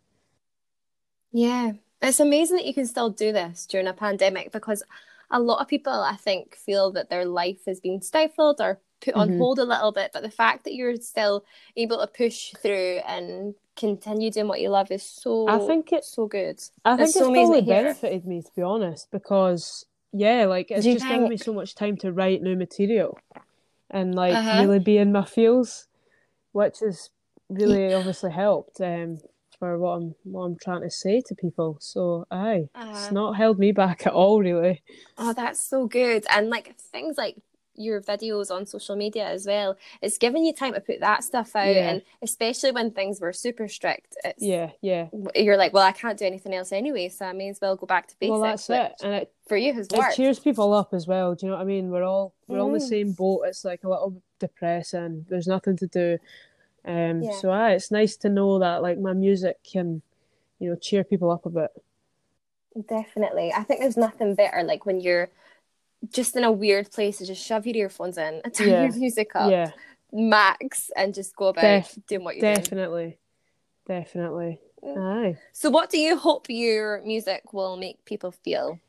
Yeah, 1.32 1.74
it's 2.02 2.20
amazing 2.20 2.58
that 2.58 2.66
you 2.66 2.74
can 2.74 2.86
still 2.88 3.10
do 3.10 3.32
this 3.32 3.66
during 3.66 3.88
a 3.88 3.94
pandemic 3.94 4.52
because 4.52 4.84
a 5.30 5.40
lot 5.40 5.60
of 5.62 5.68
people, 5.68 5.92
I 5.94 6.16
think, 6.16 6.56
feel 6.56 6.92
that 6.94 7.10
their 7.10 7.26
life 7.26 7.66
has 7.68 7.80
been 7.80 8.02
stifled 8.02 8.62
or 8.62 8.80
put 9.02 9.14
on 9.14 9.30
Mhm. 9.30 9.38
hold 9.38 9.60
a 9.60 9.66
little 9.66 9.92
bit. 9.92 10.12
But 10.14 10.24
the 10.24 10.32
fact 10.32 10.64
that 10.64 10.74
you're 10.74 10.96
still 10.98 11.44
able 11.76 12.00
to 12.00 12.08
push 12.08 12.54
through 12.62 13.02
and 13.08 13.56
continue 13.76 14.32
doing 14.32 14.48
what 14.48 14.62
you 14.62 14.70
love 14.70 14.90
is 14.92 15.04
so 15.04 15.48
I 15.48 15.58
think 15.60 15.92
it's 15.92 16.10
so 16.10 16.28
good. 16.28 16.62
I 16.86 16.98
think 16.98 17.10
It's 17.10 17.16
it's, 17.16 17.30
so 17.30 17.32
probably 17.32 17.62
benefited 17.62 18.26
me 18.26 18.42
to 18.42 18.52
be 18.56 18.62
honest 18.62 19.10
because 19.12 19.86
yeah, 20.14 20.46
like 20.46 20.72
it's 20.72 20.86
just 20.86 21.08
given 21.08 21.30
me 21.30 21.38
so 21.38 21.54
much 21.54 21.76
time 21.76 21.98
to 21.98 22.12
write 22.12 22.42
new 22.42 22.56
material 22.56 23.18
and 23.90 24.16
like 24.16 24.34
Uh-huh. 24.36 24.58
really 24.58 24.80
be 24.80 24.98
in 24.98 25.12
my 25.12 25.26
feels, 25.26 25.88
which 26.52 26.80
has 26.80 27.10
really 27.50 27.94
obviously 27.94 28.32
helped 28.32 28.82
um, 28.82 29.18
for 29.60 29.78
what 29.78 29.92
I'm 29.92 30.16
what 30.24 30.44
I'm 30.44 30.58
trying 30.58 30.82
to 30.82 30.90
say 30.90 31.22
to 31.28 31.36
people. 31.36 31.78
So 31.80 32.26
aye, 32.32 32.68
it's 32.76 33.12
Uh-huh. 33.12 33.14
not 33.14 33.38
held 33.38 33.60
me 33.60 33.72
back 33.72 34.06
at 34.08 34.14
all, 34.14 34.40
really. 34.40 34.84
Oh, 35.18 35.34
that's 35.34 35.60
so 35.62 35.88
good. 35.88 36.26
And 36.30 36.50
like 36.50 36.76
things 36.78 37.18
like 37.18 37.38
your 37.78 38.02
videos 38.02 38.50
on 38.52 38.66
social 38.66 38.96
media 38.96 39.26
as 39.28 39.46
well, 39.46 39.78
it's 40.02 40.18
giving 40.18 40.44
you 40.44 40.52
time 40.54 40.74
to 40.74 40.82
put 40.82 41.00
that 41.00 41.24
stuff 41.24 41.56
out. 41.56 41.68
Yeah. 41.74 41.90
And 41.90 42.02
especially 42.22 42.72
when 42.72 42.92
things 42.92 43.22
were 43.22 43.32
super 43.32 43.68
strict, 43.68 44.16
it's, 44.26 44.44
Yeah, 44.44 44.72
yeah. 44.82 45.08
you're 45.36 45.58
like, 45.58 45.74
well, 45.74 45.84
I 45.84 45.92
can't 45.92 46.18
do 46.18 46.26
anything 46.26 46.54
else 46.54 46.72
anyway, 46.72 47.10
so 47.10 47.26
I 47.26 47.34
may 47.34 47.50
as 47.50 47.60
well 47.62 47.76
go 47.76 47.86
back 47.86 48.08
to 48.08 48.16
basics. 48.20 48.32
well, 48.32 48.42
that's 48.42 48.70
it, 48.70 48.94
and 49.04 49.14
it 49.14 49.32
For 49.48 49.56
you 49.58 49.74
has 49.74 49.88
worked. 49.96 50.14
it 50.14 50.16
cheers 50.16 50.40
people 50.40 50.74
up 50.74 50.94
as 50.94 51.08
well. 51.08 51.36
Do 51.36 51.46
you 51.46 51.52
know 51.52 51.58
what 51.58 51.62
I 51.62 51.66
mean? 51.66 51.90
We're 51.92 52.04
all 52.04 52.34
we're 52.48 52.60
all 52.60 52.68
in 52.68 52.74
the 52.74 52.80
Mm. 52.80 52.90
same 52.90 53.12
boat. 53.12 53.44
It's 53.46 53.64
like 53.64 53.84
a 53.84 53.90
little 53.90 54.22
depressing. 54.40 55.26
There's 55.30 55.48
nothing 55.48 55.78
to 55.78 55.88
do. 55.88 56.18
Um, 56.86 57.22
Yeah. 57.22 57.32
so 57.34 57.52
aye, 57.52 57.74
it's 57.74 57.92
nice 57.92 58.16
to 58.18 58.30
know 58.30 58.60
that 58.60 58.82
like 58.82 58.98
my 58.98 59.14
music 59.14 59.58
can, 59.64 60.02
you 60.60 60.70
know, 60.70 60.76
cheer 60.76 61.04
people 61.04 61.30
up 61.32 61.46
a 61.46 61.50
bit. 61.50 61.72
Definitely. 62.88 63.52
I 63.54 63.64
think 63.64 63.82
there's 63.82 63.98
nothing 63.98 64.36
better 64.36 64.64
like 64.64 64.86
when 64.86 65.00
you're 65.02 65.30
just 66.12 66.36
in 66.36 66.44
a 66.44 66.52
weird 66.52 66.92
place 66.92 67.18
to 67.18 67.26
just 67.26 67.44
shove 67.46 67.66
your 67.66 67.76
earphones 67.76 68.18
in 68.18 68.42
and 68.44 68.54
turn 68.54 68.70
Yeah. 68.70 68.84
your 68.84 68.94
music 68.96 69.32
up 69.36 69.52
Yeah, 69.52 69.72
max 70.12 70.90
and 70.96 71.14
just 71.14 71.36
go 71.36 71.48
about 71.48 71.62
Def- 71.62 71.98
doing 72.08 72.24
what 72.24 72.36
you're 72.38 72.42
doing. 72.54 72.56
definitely, 72.64 73.18
definitely. 73.88 74.60
Mm. 74.84 74.98
Aye. 75.34 75.38
So 75.54 75.70
what 75.72 75.90
do 75.90 75.98
you 75.98 76.18
hope 76.18 76.46
your 76.50 77.02
music 77.04 77.52
will 77.52 77.78
make 77.78 78.04
people 78.06 78.32
feel? 78.32 78.80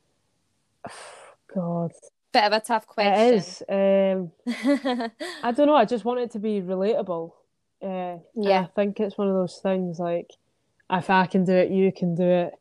God, 1.55 1.93
Bit 2.33 2.45
of 2.45 2.53
a 2.53 2.61
tough 2.61 2.87
question. 2.87 3.35
is. 3.39 3.63
Um, 3.69 4.33
I 5.43 5.51
don't 5.53 5.67
know. 5.67 5.75
I 5.77 5.87
just 5.87 6.05
want 6.05 6.21
it 6.21 6.31
to 6.33 6.39
be 6.39 6.61
relatable. 6.61 7.33
Uh, 7.83 8.19
Yeah. 8.35 8.61
I 8.63 8.67
think 8.77 9.01
it's 9.01 9.17
one 9.17 9.29
of 9.29 9.35
those 9.35 9.59
things 9.63 9.99
like, 9.99 10.31
if 10.91 11.09
I 11.09 11.27
can 11.27 11.45
do 11.45 11.53
it, 11.53 11.71
you 11.71 11.91
can 11.91 12.15
do 12.15 12.25
it. 12.25 12.53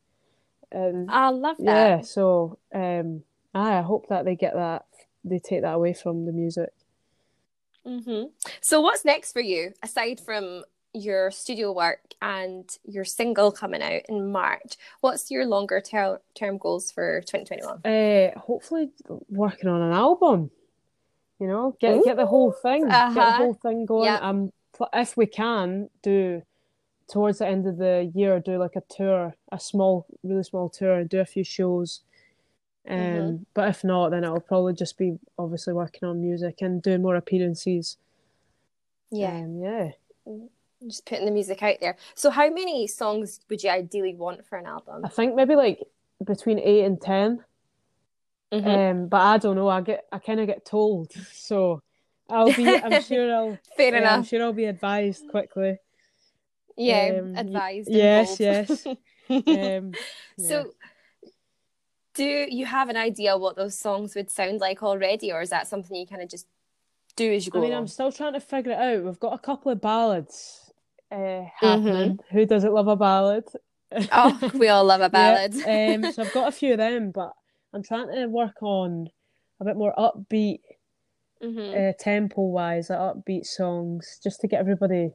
And 0.71 1.09
I 1.11 1.29
love 1.29 1.57
that. 1.59 1.63
yeah, 1.65 2.01
so 2.01 2.59
um, 2.73 3.23
I 3.61 3.81
hope 3.81 4.07
that 4.09 4.25
they 4.25 4.35
get 4.35 4.53
that, 4.55 4.85
they 5.23 5.39
take 5.39 5.61
that 5.61 5.73
away 5.75 5.93
from 5.93 6.25
the 6.25 6.31
music. 6.31 6.69
hmm 7.85 8.23
So, 8.61 8.81
what's 8.81 9.05
next 9.05 9.31
for 9.33 9.41
you 9.41 9.73
aside 9.83 10.19
from 10.19 10.63
your 10.93 11.31
studio 11.31 11.71
work 11.71 12.01
and 12.21 12.67
your 12.85 13.05
single 13.05 13.51
coming 13.51 13.81
out 13.81 14.01
in 14.09 14.31
March? 14.31 14.77
What's 15.01 15.29
your 15.29 15.45
longer 15.45 15.79
ter- 15.81 16.21
term 16.33 16.57
goals 16.57 16.91
for 16.91 17.21
2021? 17.21 17.85
Uh, 17.85 18.39
hopefully 18.39 18.89
working 19.29 19.69
on 19.69 19.81
an 19.81 19.93
album. 19.93 20.51
You 21.39 21.47
know, 21.47 21.75
get 21.79 22.03
get 22.03 22.17
the 22.17 22.25
whole 22.25 22.51
thing, 22.51 22.81
get 22.87 23.13
the 23.13 23.21
Uh-huh. 23.21 23.37
whole 23.37 23.53
thing 23.53 23.85
going. 23.85 24.05
Yep. 24.05 24.21
Um, 24.23 24.51
if 24.93 25.15
we 25.17 25.25
can 25.27 25.89
do 26.01 26.41
towards 27.07 27.37
the 27.39 27.47
end 27.47 27.67
of 27.67 27.77
the 27.77 28.11
year, 28.13 28.39
do 28.39 28.57
like 28.57 28.75
a 28.75 28.81
tour, 28.89 29.35
a 29.51 29.59
small, 29.59 30.05
really 30.23 30.43
small 30.43 30.67
tour, 30.69 31.03
do 31.03 31.19
a 31.19 31.25
few 31.25 31.43
shows. 31.43 32.01
Um, 32.89 32.95
Mhm. 32.95 33.45
but 33.53 33.69
if 33.69 33.83
not, 33.83 34.09
then 34.11 34.23
it'll 34.23 34.39
probably 34.39 34.73
just 34.73 34.97
be 34.97 35.19
obviously 35.37 35.73
working 35.73 36.07
on 36.07 36.21
music 36.21 36.61
and 36.61 36.81
doing 36.81 37.01
more 37.01 37.15
appearances. 37.15 37.97
Yeah, 39.11 39.37
Um, 39.41 39.61
yeah. 39.61 39.91
just 40.85 41.05
putting 41.05 41.25
the 41.25 41.31
music 41.31 41.63
out 41.63 41.77
there. 41.81 41.97
So, 42.15 42.29
how 42.29 42.49
many 42.49 42.87
songs 42.87 43.39
would 43.49 43.63
you 43.63 43.69
ideally 43.69 44.15
want 44.15 44.45
for 44.45 44.57
an 44.57 44.65
album? 44.65 45.05
I 45.05 45.09
think 45.09 45.35
maybe 45.35 45.55
like 45.55 45.79
between 46.23 46.59
eight 46.59 46.85
and 46.85 47.01
10 47.01 47.43
Mhm. 48.51 48.91
Um, 48.91 49.07
but 49.07 49.21
I 49.21 49.37
don't 49.37 49.55
know. 49.55 49.67
I 49.67 49.81
get 49.81 50.05
I 50.11 50.19
kind 50.19 50.39
of 50.39 50.47
get 50.47 50.65
told, 50.65 51.11
so 51.33 51.81
I'll 52.29 52.53
be. 52.53 52.65
I'm 52.65 53.01
sure 53.01 53.33
I'll. 53.33 53.59
Fair 53.75 53.93
yeah, 53.93 54.15
I'm 54.15 54.23
sure 54.23 54.41
I'll 54.41 54.53
be 54.53 54.65
advised 54.65 55.27
quickly. 55.29 55.77
Yeah, 56.77 57.19
um, 57.19 57.35
advised. 57.35 57.89
yes, 57.89 58.39
yes. 58.39 58.87
Um, 59.29 59.43
yeah. 59.45 59.83
So, 60.37 60.71
do 62.17 62.47
you 62.49 62.65
have 62.65 62.89
an 62.89 62.97
idea 62.97 63.37
what 63.37 63.55
those 63.55 63.77
songs 63.77 64.15
would 64.15 64.29
sound 64.29 64.59
like 64.59 64.83
already, 64.83 65.31
or 65.31 65.41
is 65.41 65.51
that 65.51 65.67
something 65.67 65.95
you 65.95 66.07
kind 66.07 66.21
of 66.21 66.29
just 66.29 66.47
do 67.15 67.31
as 67.31 67.45
you 67.45 67.51
go 67.51 67.59
I 67.59 67.61
mean? 67.61 67.73
I'm 67.73 67.87
still 67.87 68.11
trying 68.11 68.33
to 68.33 68.39
figure 68.39 68.71
it 68.73 68.77
out. 68.79 69.03
We've 69.03 69.19
got 69.19 69.33
a 69.33 69.39
couple 69.39 69.71
of 69.71 69.79
ballads 69.79 70.71
uh, 71.11 71.15
Mm-hmm. 71.15 71.65
happening. 71.65 72.19
Who 72.31 72.45
doesn't 72.45 72.73
love 72.73 72.87
a 72.87 72.95
ballad? 72.95 73.45
Oh, 74.11 74.49
we 74.53 74.67
all 74.67 74.83
love 74.83 75.01
a 75.01 75.09
ballad. 75.19 75.53
Yeah, 75.55 75.93
um, 75.95 76.11
so 76.11 76.23
I've 76.23 76.33
got 76.33 76.49
a 76.49 76.51
few 76.59 76.73
of 76.73 76.79
them, 76.79 77.11
but 77.11 77.31
I'm 77.73 77.83
trying 77.83 78.11
to 78.11 78.27
work 78.27 78.61
on 78.61 79.07
a 79.61 79.65
bit 79.65 79.77
more 79.77 79.93
upbeat, 79.97 80.59
Mhm. 81.41 81.89
uh, 81.89 81.93
tempo 81.99 82.41
wise, 82.41 82.89
like 82.89 82.99
upbeat 82.99 83.45
songs, 83.45 84.19
just 84.23 84.41
to 84.41 84.47
get 84.47 84.59
everybody 84.59 85.11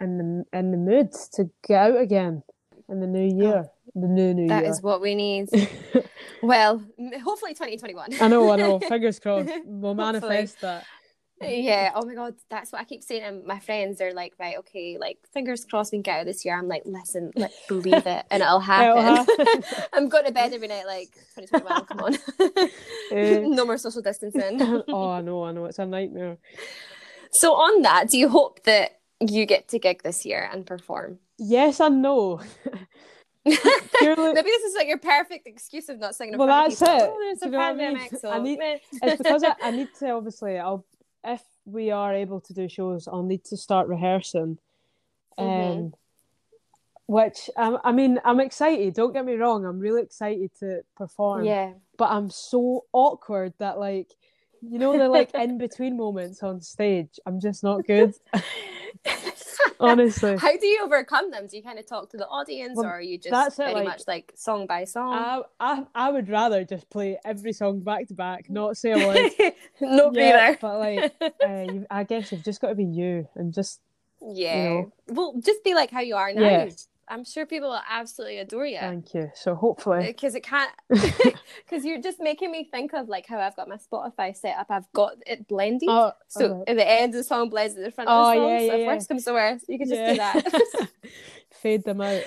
in 0.00 0.18
the 0.18 0.58
in 0.58 0.70
the 0.70 0.76
mood 0.76 1.10
to 1.32 1.50
get 1.66 1.90
out 1.90 1.98
again 2.00 2.42
in 2.88 3.00
the 3.00 3.06
new 3.06 3.34
year, 3.36 3.68
the 4.00 4.08
new 4.08 4.34
new 4.34 4.48
That 4.48 4.62
year. 4.62 4.70
is 4.70 4.82
what 4.82 5.00
we 5.00 5.14
need. 5.14 5.48
well, 6.42 6.82
hopefully 7.22 7.52
2021. 7.54 8.14
I 8.20 8.28
know, 8.28 8.50
I 8.50 8.56
know. 8.56 8.78
Fingers 8.88 9.18
crossed. 9.18 9.50
We'll 9.64 9.94
manifest 9.94 10.60
that. 10.60 10.84
yeah. 11.40 11.92
Oh 11.94 12.04
my 12.04 12.14
God. 12.14 12.34
That's 12.50 12.72
what 12.72 12.80
I 12.80 12.84
keep 12.84 13.02
saying. 13.04 13.22
And 13.22 13.44
my 13.44 13.58
friends 13.60 14.00
are 14.00 14.12
like, 14.12 14.34
right, 14.40 14.58
okay, 14.58 14.98
like, 14.98 15.18
fingers 15.32 15.64
crossed 15.64 15.92
we 15.92 15.98
can 15.98 16.02
get 16.02 16.20
out 16.20 16.26
this 16.26 16.44
year. 16.44 16.58
I'm 16.58 16.66
like, 16.66 16.82
listen, 16.84 17.30
let's 17.36 17.56
believe 17.68 18.06
it 18.06 18.24
and 18.30 18.42
it'll 18.42 18.58
happen. 18.74 19.04
happen. 19.04 19.64
I'm 19.92 20.08
going 20.08 20.24
to 20.24 20.32
bed 20.32 20.52
every 20.52 20.66
night, 20.68 20.86
like, 20.86 21.10
2021, 21.36 21.84
come 21.86 22.00
on. 22.00 23.54
No 23.56 23.64
more 23.64 23.78
social 23.78 24.02
distancing. 24.02 24.60
oh, 24.88 25.10
I 25.10 25.20
know, 25.20 25.44
I 25.44 25.52
know. 25.52 25.66
It's 25.66 25.78
a 25.78 25.86
nightmare. 25.86 26.38
so, 27.32 27.54
on 27.54 27.82
that, 27.82 28.08
do 28.08 28.18
you 28.18 28.28
hope 28.28 28.64
that 28.64 28.98
you 29.20 29.46
get 29.46 29.68
to 29.68 29.78
gig 29.78 30.02
this 30.02 30.24
year 30.26 30.48
and 30.52 30.66
perform? 30.66 31.18
Yes 31.38 31.78
and 31.80 32.02
no. 32.02 32.40
Maybe 33.50 34.42
this 34.42 34.62
is 34.64 34.74
like 34.76 34.86
your 34.88 34.98
perfect 34.98 35.46
excuse 35.46 35.88
of 35.88 35.98
not 35.98 36.14
singing 36.14 36.34
in 36.34 36.38
Well, 36.38 36.48
that's 36.48 36.78
people. 36.78 36.94
it. 36.94 37.02
Oh, 37.02 37.16
there's 37.20 37.42
a 37.42 37.48
what 37.56 37.60
I 37.60 37.72
mean? 37.74 38.08
so 38.18 38.30
I 38.30 38.38
need- 38.40 38.58
it's 38.60 39.18
because 39.22 39.42
I, 39.44 39.54
I 39.62 39.70
need 39.78 39.88
to 40.00 40.10
obviously 40.10 40.58
I'll 40.58 40.84
if 41.24 41.42
we 41.64 41.90
are 41.90 42.14
able 42.14 42.40
to 42.42 42.54
do 42.54 42.68
shows 42.68 43.08
I'll 43.08 43.22
need 43.22 43.44
to 43.44 43.56
start 43.56 43.88
rehearsing 43.88 44.58
um 45.36 45.46
Mhm. 45.46 45.92
which 47.06 47.50
um, 47.56 47.78
I 47.84 47.92
mean 47.92 48.20
I'm 48.24 48.40
excited 48.40 48.94
don't 48.94 49.12
get 49.12 49.24
me 49.24 49.34
wrong 49.34 49.64
I'm 49.64 49.78
really 49.80 50.02
excited 50.02 50.50
to 50.60 50.82
perform 50.96 51.44
yeah. 51.44 51.72
but 51.96 52.10
I'm 52.10 52.30
so 52.30 52.84
awkward 52.92 53.52
that 53.58 53.78
like 53.78 54.14
you 54.62 54.78
know 54.78 54.96
the 54.98 55.08
like 55.08 55.34
in 55.34 55.58
between 55.58 55.96
moments 55.96 56.42
on 56.42 56.60
stage 56.60 57.18
I'm 57.26 57.40
just 57.40 57.62
not 57.62 57.86
good 57.86 58.14
honestly 59.90 60.36
How 60.36 60.56
do 60.56 60.66
you 60.66 60.82
overcome 60.84 61.30
them? 61.30 61.46
Do 61.46 61.56
you 61.56 61.62
kind 61.62 61.78
of 61.78 61.86
talk 61.86 62.10
to 62.10 62.16
the 62.16 62.26
audience, 62.26 62.76
Well, 62.76 62.86
or 62.86 62.90
are 62.98 63.00
you 63.00 63.18
just 63.18 63.56
very 63.56 63.74
like- 63.74 63.84
much 63.84 64.02
like 64.06 64.32
song 64.36 64.66
by 64.66 64.84
song? 64.84 65.12
I, 65.14 65.42
I 65.60 65.84
I 65.94 66.10
would 66.10 66.28
rather 66.28 66.64
just 66.64 66.88
play 66.90 67.18
every 67.24 67.52
song 67.52 67.80
back 67.80 68.08
to 68.08 68.14
back 68.14 68.50
not 68.50 68.76
say 68.76 68.92
a 68.92 68.98
word 69.06 69.30
no 69.80 70.10
yeah, 70.12 70.56
breather. 70.56 70.58
but 70.60 70.78
like 70.78 71.14
uh, 71.46 71.72
you, 71.72 71.86
I 71.90 72.04
guess 72.04 72.32
you've 72.32 72.44
just 72.44 72.60
got 72.60 72.68
to 72.68 72.74
be 72.74 72.84
you 72.84 73.28
and 73.34 73.52
just 73.54 73.80
Yeah. 74.20 74.64
know. 74.64 74.92
Well, 75.08 75.34
just 75.40 75.62
be 75.64 75.74
like 75.74 75.90
how 75.90 76.00
you 76.00 76.16
are 76.16 76.32
now. 76.32 76.42
Yeah. 76.42 76.68
I'm 77.10 77.24
sure 77.24 77.46
people 77.46 77.70
will 77.70 77.80
absolutely 77.88 78.38
adore 78.38 78.66
you. 78.66 78.78
thank 78.78 79.14
you 79.14 79.30
so 79.34 79.54
hopefully 79.54 79.98
uh, 79.98 80.06
Because 80.06 80.34
it 80.34 80.42
can't, 80.42 80.70
because 80.88 81.84
you're 81.84 82.00
just 82.00 82.20
making 82.20 82.50
me 82.50 82.64
think 82.70 82.92
of 82.94 83.08
like 83.08 83.26
how 83.26 83.38
I've 83.38 83.56
got 83.56 83.68
my 83.68 83.76
Spotify 83.76 84.36
set 84.36 84.56
up. 84.58 84.66
I've 84.70 84.90
got 84.92 85.14
it 85.26 85.48
blended. 85.48 85.88
oh 85.90 86.12
so 86.28 86.46
alright. 86.50 86.68
at 86.68 86.76
the 86.76 86.90
end 86.90 87.14
of 87.14 87.18
the 87.18 87.24
song 87.24 87.50
blends 87.50 87.76
at 87.76 87.84
the 87.84 87.90
front 87.90 88.08
Oh, 88.10 88.30
of 88.30 88.34
the 88.34 88.40
oh, 88.40 88.44
song. 88.44 88.50
yeah, 88.50 88.58
so 88.58 88.64
yeah, 88.64 88.72
if 88.74 88.80
yeah. 88.80 88.86
worse 88.86 89.06
comes 89.06 89.24
to 89.24 89.32
worse, 89.32 89.62
you 89.68 89.78
can 89.78 89.88
just 89.88 90.00
Yeah. 90.00 90.32
do 90.34 90.40
that. 90.50 90.88
fade 91.50 91.84
them 91.84 92.00
out 92.00 92.22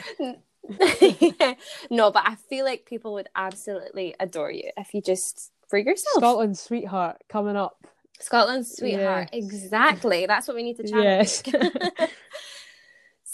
no, 1.89 2.12
but 2.12 2.24
I 2.26 2.36
feel 2.50 2.65
like 2.65 2.86
people 2.86 3.13
would 3.13 3.28
absolutely 3.36 4.16
adore 4.20 4.51
you 4.51 4.70
if 4.78 4.93
you 4.93 5.01
just 5.01 5.51
for 5.68 5.78
yourself. 5.78 6.18
Scotland's 6.18 6.60
sweetheart 6.60 7.18
coming 7.30 7.56
up 7.56 7.78
Scotland's 8.20 8.76
sweetheart. 8.78 9.30
Yes. 9.34 9.43
Exactly. 9.43 10.28
That's 10.28 10.47
what 10.47 10.56
we 10.56 10.62
need 10.64 10.78
to 10.78 10.84
channel. 10.84 11.03
yes 11.03 11.41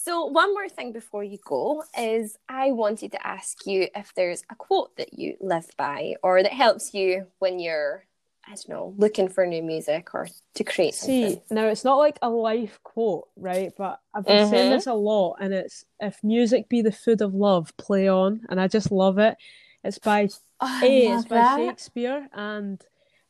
so 0.08 0.26
one 0.26 0.53
more 0.53 0.70
thing 0.70 0.93
before 0.93 1.24
you 1.24 1.38
go 1.45 1.84
is 1.97 2.38
I 2.47 2.72
wanted 2.72 3.12
to 3.12 3.28
ask 3.28 3.68
you 3.68 3.88
if 3.93 4.14
there's 4.16 4.41
a 4.49 4.55
quote 4.55 4.95
that 4.95 5.20
you 5.20 5.36
live 5.41 5.68
by 5.78 6.16
or 6.24 6.41
that 6.43 6.53
helps 6.53 6.93
you 6.93 7.28
when 7.39 7.60
you're 7.60 8.05
I 8.45 8.51
don't 8.51 8.70
know 8.70 8.93
looking 8.97 9.28
for 9.28 9.45
new 9.45 9.62
music 9.62 10.14
or 10.14 10.30
to 10.55 10.64
create 10.64 10.93
see 10.95 11.24
something. 11.32 11.58
now 11.58 11.68
it's 11.68 11.84
not 11.84 11.97
like 11.97 12.18
a 12.22 12.30
life 12.30 12.80
quote 12.84 13.28
right 13.36 13.74
but 13.78 13.99
I've 14.16 14.26
been 14.26 14.47
saying 14.47 14.68
Mhm. 14.68 14.76
this 14.78 14.88
a 14.88 14.93
lot 14.93 15.36
and 15.41 15.53
it's 15.53 15.84
if 15.99 16.24
music 16.24 16.70
be 16.70 16.82
the 16.82 16.91
food 16.93 17.22
of 17.22 17.34
love 17.34 17.76
play 17.76 18.08
on 18.08 18.41
and 18.49 18.62
I 18.62 18.70
just 18.70 18.89
love 18.91 19.18
it 19.20 19.36
it's 19.84 19.99
by 19.99 20.30
Oh, 20.62 20.80
A 20.84 21.10
it's 21.12 21.26
by 21.26 21.41
that. 21.41 21.55
Shakespeare 21.58 22.28
and 22.34 22.82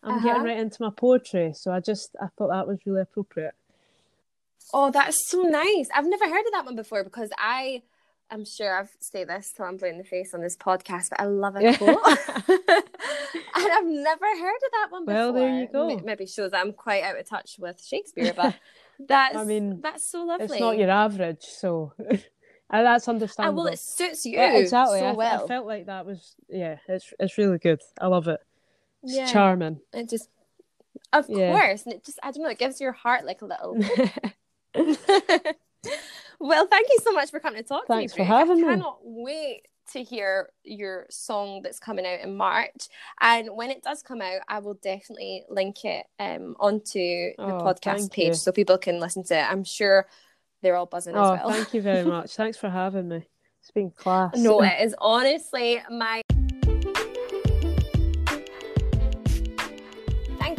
I'm 0.04 0.18
Uh-huh. 0.18 0.28
getting 0.28 0.44
right 0.44 0.60
into 0.60 0.84
my 0.84 0.92
poetry 0.92 1.54
so 1.56 1.72
I 1.72 1.80
just 1.80 2.16
I 2.22 2.28
thought 2.38 2.50
that 2.52 2.68
was 2.68 2.78
really 2.86 3.02
appropriate 3.02 3.56
Oh, 4.74 4.92
that's 4.92 5.30
so 5.30 5.44
nice. 5.44 5.88
I've 5.96 6.06
never 6.06 6.28
heard 6.28 6.46
of 6.46 6.52
that 6.54 6.66
one 6.66 6.76
before 6.76 7.04
because 7.04 7.30
I 7.38 7.84
I'm 8.30 8.44
sure 8.46 8.78
I've 8.78 8.90
said 9.00 9.30
this 9.30 9.54
till 9.56 9.66
I'm 9.66 9.78
blue 9.78 9.88
in 9.88 9.98
the 9.98 10.04
face 10.04 10.34
on 10.34 10.42
this 10.42 10.58
podcast, 10.58 11.10
but 11.12 11.22
I 11.22 11.26
love 11.26 11.56
a 11.56 11.74
quote. 11.78 12.00
and 12.50 13.72
I've 13.72 13.86
never 13.86 14.26
heard 14.26 14.56
of 14.56 14.72
that 14.74 14.88
one 14.90 15.06
before. 15.06 15.16
Well, 15.16 15.34
there 15.34 15.62
you 15.62 15.68
go. 15.72 16.02
Maybe 16.04 16.26
shows 16.26 16.52
I'm 16.54 16.74
quite 16.74 17.04
out 17.04 17.18
of 17.18 17.28
touch 17.28 17.56
with 17.58 17.82
Shakespeare, 17.84 18.34
but 18.36 18.56
that's 19.08 19.36
I 19.36 19.44
mean, 19.46 19.80
that's 19.82 20.12
so 20.12 20.26
lovely. 20.26 20.46
It's 20.46 20.60
not 20.60 20.78
your 20.78 20.90
average, 20.90 21.44
so 21.44 21.94
and 22.00 22.20
that's 22.70 23.08
understandable. 23.08 23.62
Ah, 23.62 23.64
well, 23.64 23.74
it 23.74 23.80
suits 23.80 24.26
you 24.26 24.38
Yeah, 24.38 24.58
exactly. 24.58 25.00
so 25.00 25.06
I, 25.06 25.12
well. 25.14 25.46
I 25.46 25.48
felt 25.48 25.66
like 25.66 25.86
that 25.86 26.06
was 26.06 26.36
yeah, 26.50 26.78
it's 26.90 27.14
it's 27.20 27.38
really 27.38 27.60
good. 27.60 27.82
I 28.02 28.08
love 28.08 28.28
it. 28.28 28.42
It's 29.04 29.16
Yeah. 29.16 29.32
charming. 29.32 29.80
It 29.94 30.10
just, 30.10 30.28
of 31.14 31.30
Yeah. 31.30 31.54
course, 31.54 31.86
and 31.86 31.94
it 31.94 32.04
just 32.04 32.20
I 32.22 32.32
don't 32.32 32.44
know, 32.44 32.50
it 32.50 32.60
gives 32.60 32.82
your 32.82 32.92
heart 32.92 33.26
like 33.26 33.42
a 33.42 33.46
little. 33.46 33.78
well, 36.40 36.68
thank 36.68 36.88
you 36.90 36.98
so 37.04 37.12
much 37.14 37.30
for 37.32 37.40
coming 37.40 37.62
to 37.62 37.68
talk 37.68 37.88
Thanks 37.88 38.14
to 38.14 38.18
for 38.18 38.22
me. 38.24 38.28
Brooke. 38.28 38.38
having 38.40 38.58
I 38.64 38.68
me. 38.68 38.74
cannot 38.74 39.00
wait 39.04 39.68
to 39.94 40.04
hear 40.04 40.50
your 40.64 41.06
song 41.10 41.62
that's 41.64 41.80
coming 41.80 42.06
out 42.06 42.20
in 42.20 42.36
March. 42.36 42.88
And 43.22 43.50
when 43.56 43.70
it 43.72 43.82
does 43.84 44.02
come 44.04 44.22
out, 44.22 44.42
I 44.48 44.60
will 44.60 44.74
definitely 44.76 45.46
link 45.50 45.86
it 45.86 46.06
um 46.20 46.56
onto 46.60 47.00
the 47.00 47.34
Oh, 47.40 47.62
podcast 47.64 48.12
page 48.12 48.28
you. 48.28 48.34
so 48.34 48.52
people 48.52 48.78
can 48.78 49.00
listen 49.00 49.24
to 49.26 49.38
it. 49.38 49.50
I'm 49.50 49.64
sure 49.64 50.08
they're 50.62 50.76
all 50.76 50.88
buzzing 50.88 51.16
oh, 51.16 51.34
as 51.34 51.40
well. 51.40 51.50
thank 51.52 51.74
you 51.74 51.82
very 51.82 52.04
much. 52.10 52.36
Thanks 52.36 52.58
for 52.58 52.70
having 52.70 53.08
me. 53.08 53.28
It's 53.62 53.72
been 53.72 53.92
class. 53.92 54.36
No, 54.36 54.62
it 54.62 54.74
is 54.82 54.96
honestly 55.00 55.82
my. 55.90 56.22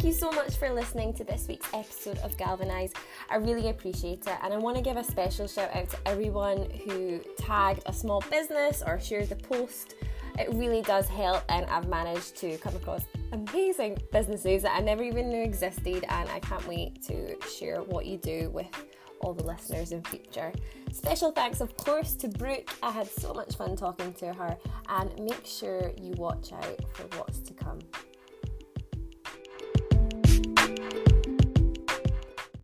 You 0.09 0.15
so 0.15 0.31
much 0.31 0.55
for 0.55 0.71
listening 0.71 1.13
to 1.13 1.23
this 1.23 1.47
week's 1.47 1.71
episode 1.71 2.17
of 2.19 2.35
Galvanize. 2.35 2.91
I 3.29 3.35
really 3.35 3.69
appreciate 3.69 4.25
it, 4.25 4.33
and 4.41 4.51
I 4.51 4.57
want 4.57 4.75
to 4.75 4.81
give 4.81 4.97
a 4.97 5.03
special 5.03 5.45
shout 5.45 5.69
out 5.75 5.87
to 5.91 5.97
everyone 6.07 6.67
who 6.83 7.19
tagged 7.37 7.83
a 7.85 7.93
small 7.93 8.21
business 8.21 8.81
or 8.83 8.99
shared 8.99 9.29
the 9.29 9.35
post. 9.35 9.93
It 10.39 10.51
really 10.55 10.81
does 10.81 11.07
help, 11.07 11.43
and 11.49 11.63
I've 11.67 11.87
managed 11.89 12.37
to 12.37 12.57
come 12.57 12.75
across 12.75 13.03
amazing 13.33 13.99
businesses 14.11 14.63
that 14.63 14.75
I 14.75 14.79
never 14.79 15.03
even 15.03 15.29
knew 15.29 15.43
existed, 15.43 16.03
and 16.09 16.27
I 16.27 16.39
can't 16.39 16.67
wait 16.67 17.03
to 17.03 17.39
share 17.47 17.83
what 17.83 18.07
you 18.07 18.17
do 18.17 18.49
with 18.49 18.65
all 19.19 19.35
the 19.35 19.43
listeners 19.43 19.91
in 19.91 20.01
future. 20.05 20.51
Special 20.91 21.31
thanks, 21.31 21.61
of 21.61 21.77
course, 21.77 22.15
to 22.15 22.29
Brooke. 22.29 22.71
I 22.81 22.89
had 22.89 23.07
so 23.07 23.31
much 23.31 23.55
fun 23.55 23.75
talking 23.75 24.13
to 24.13 24.33
her, 24.33 24.57
and 24.87 25.19
make 25.19 25.45
sure 25.45 25.91
you 26.01 26.13
watch 26.13 26.51
out 26.51 26.79
for 26.95 27.03
what's 27.15 27.41
to 27.41 27.53
come. 27.53 27.77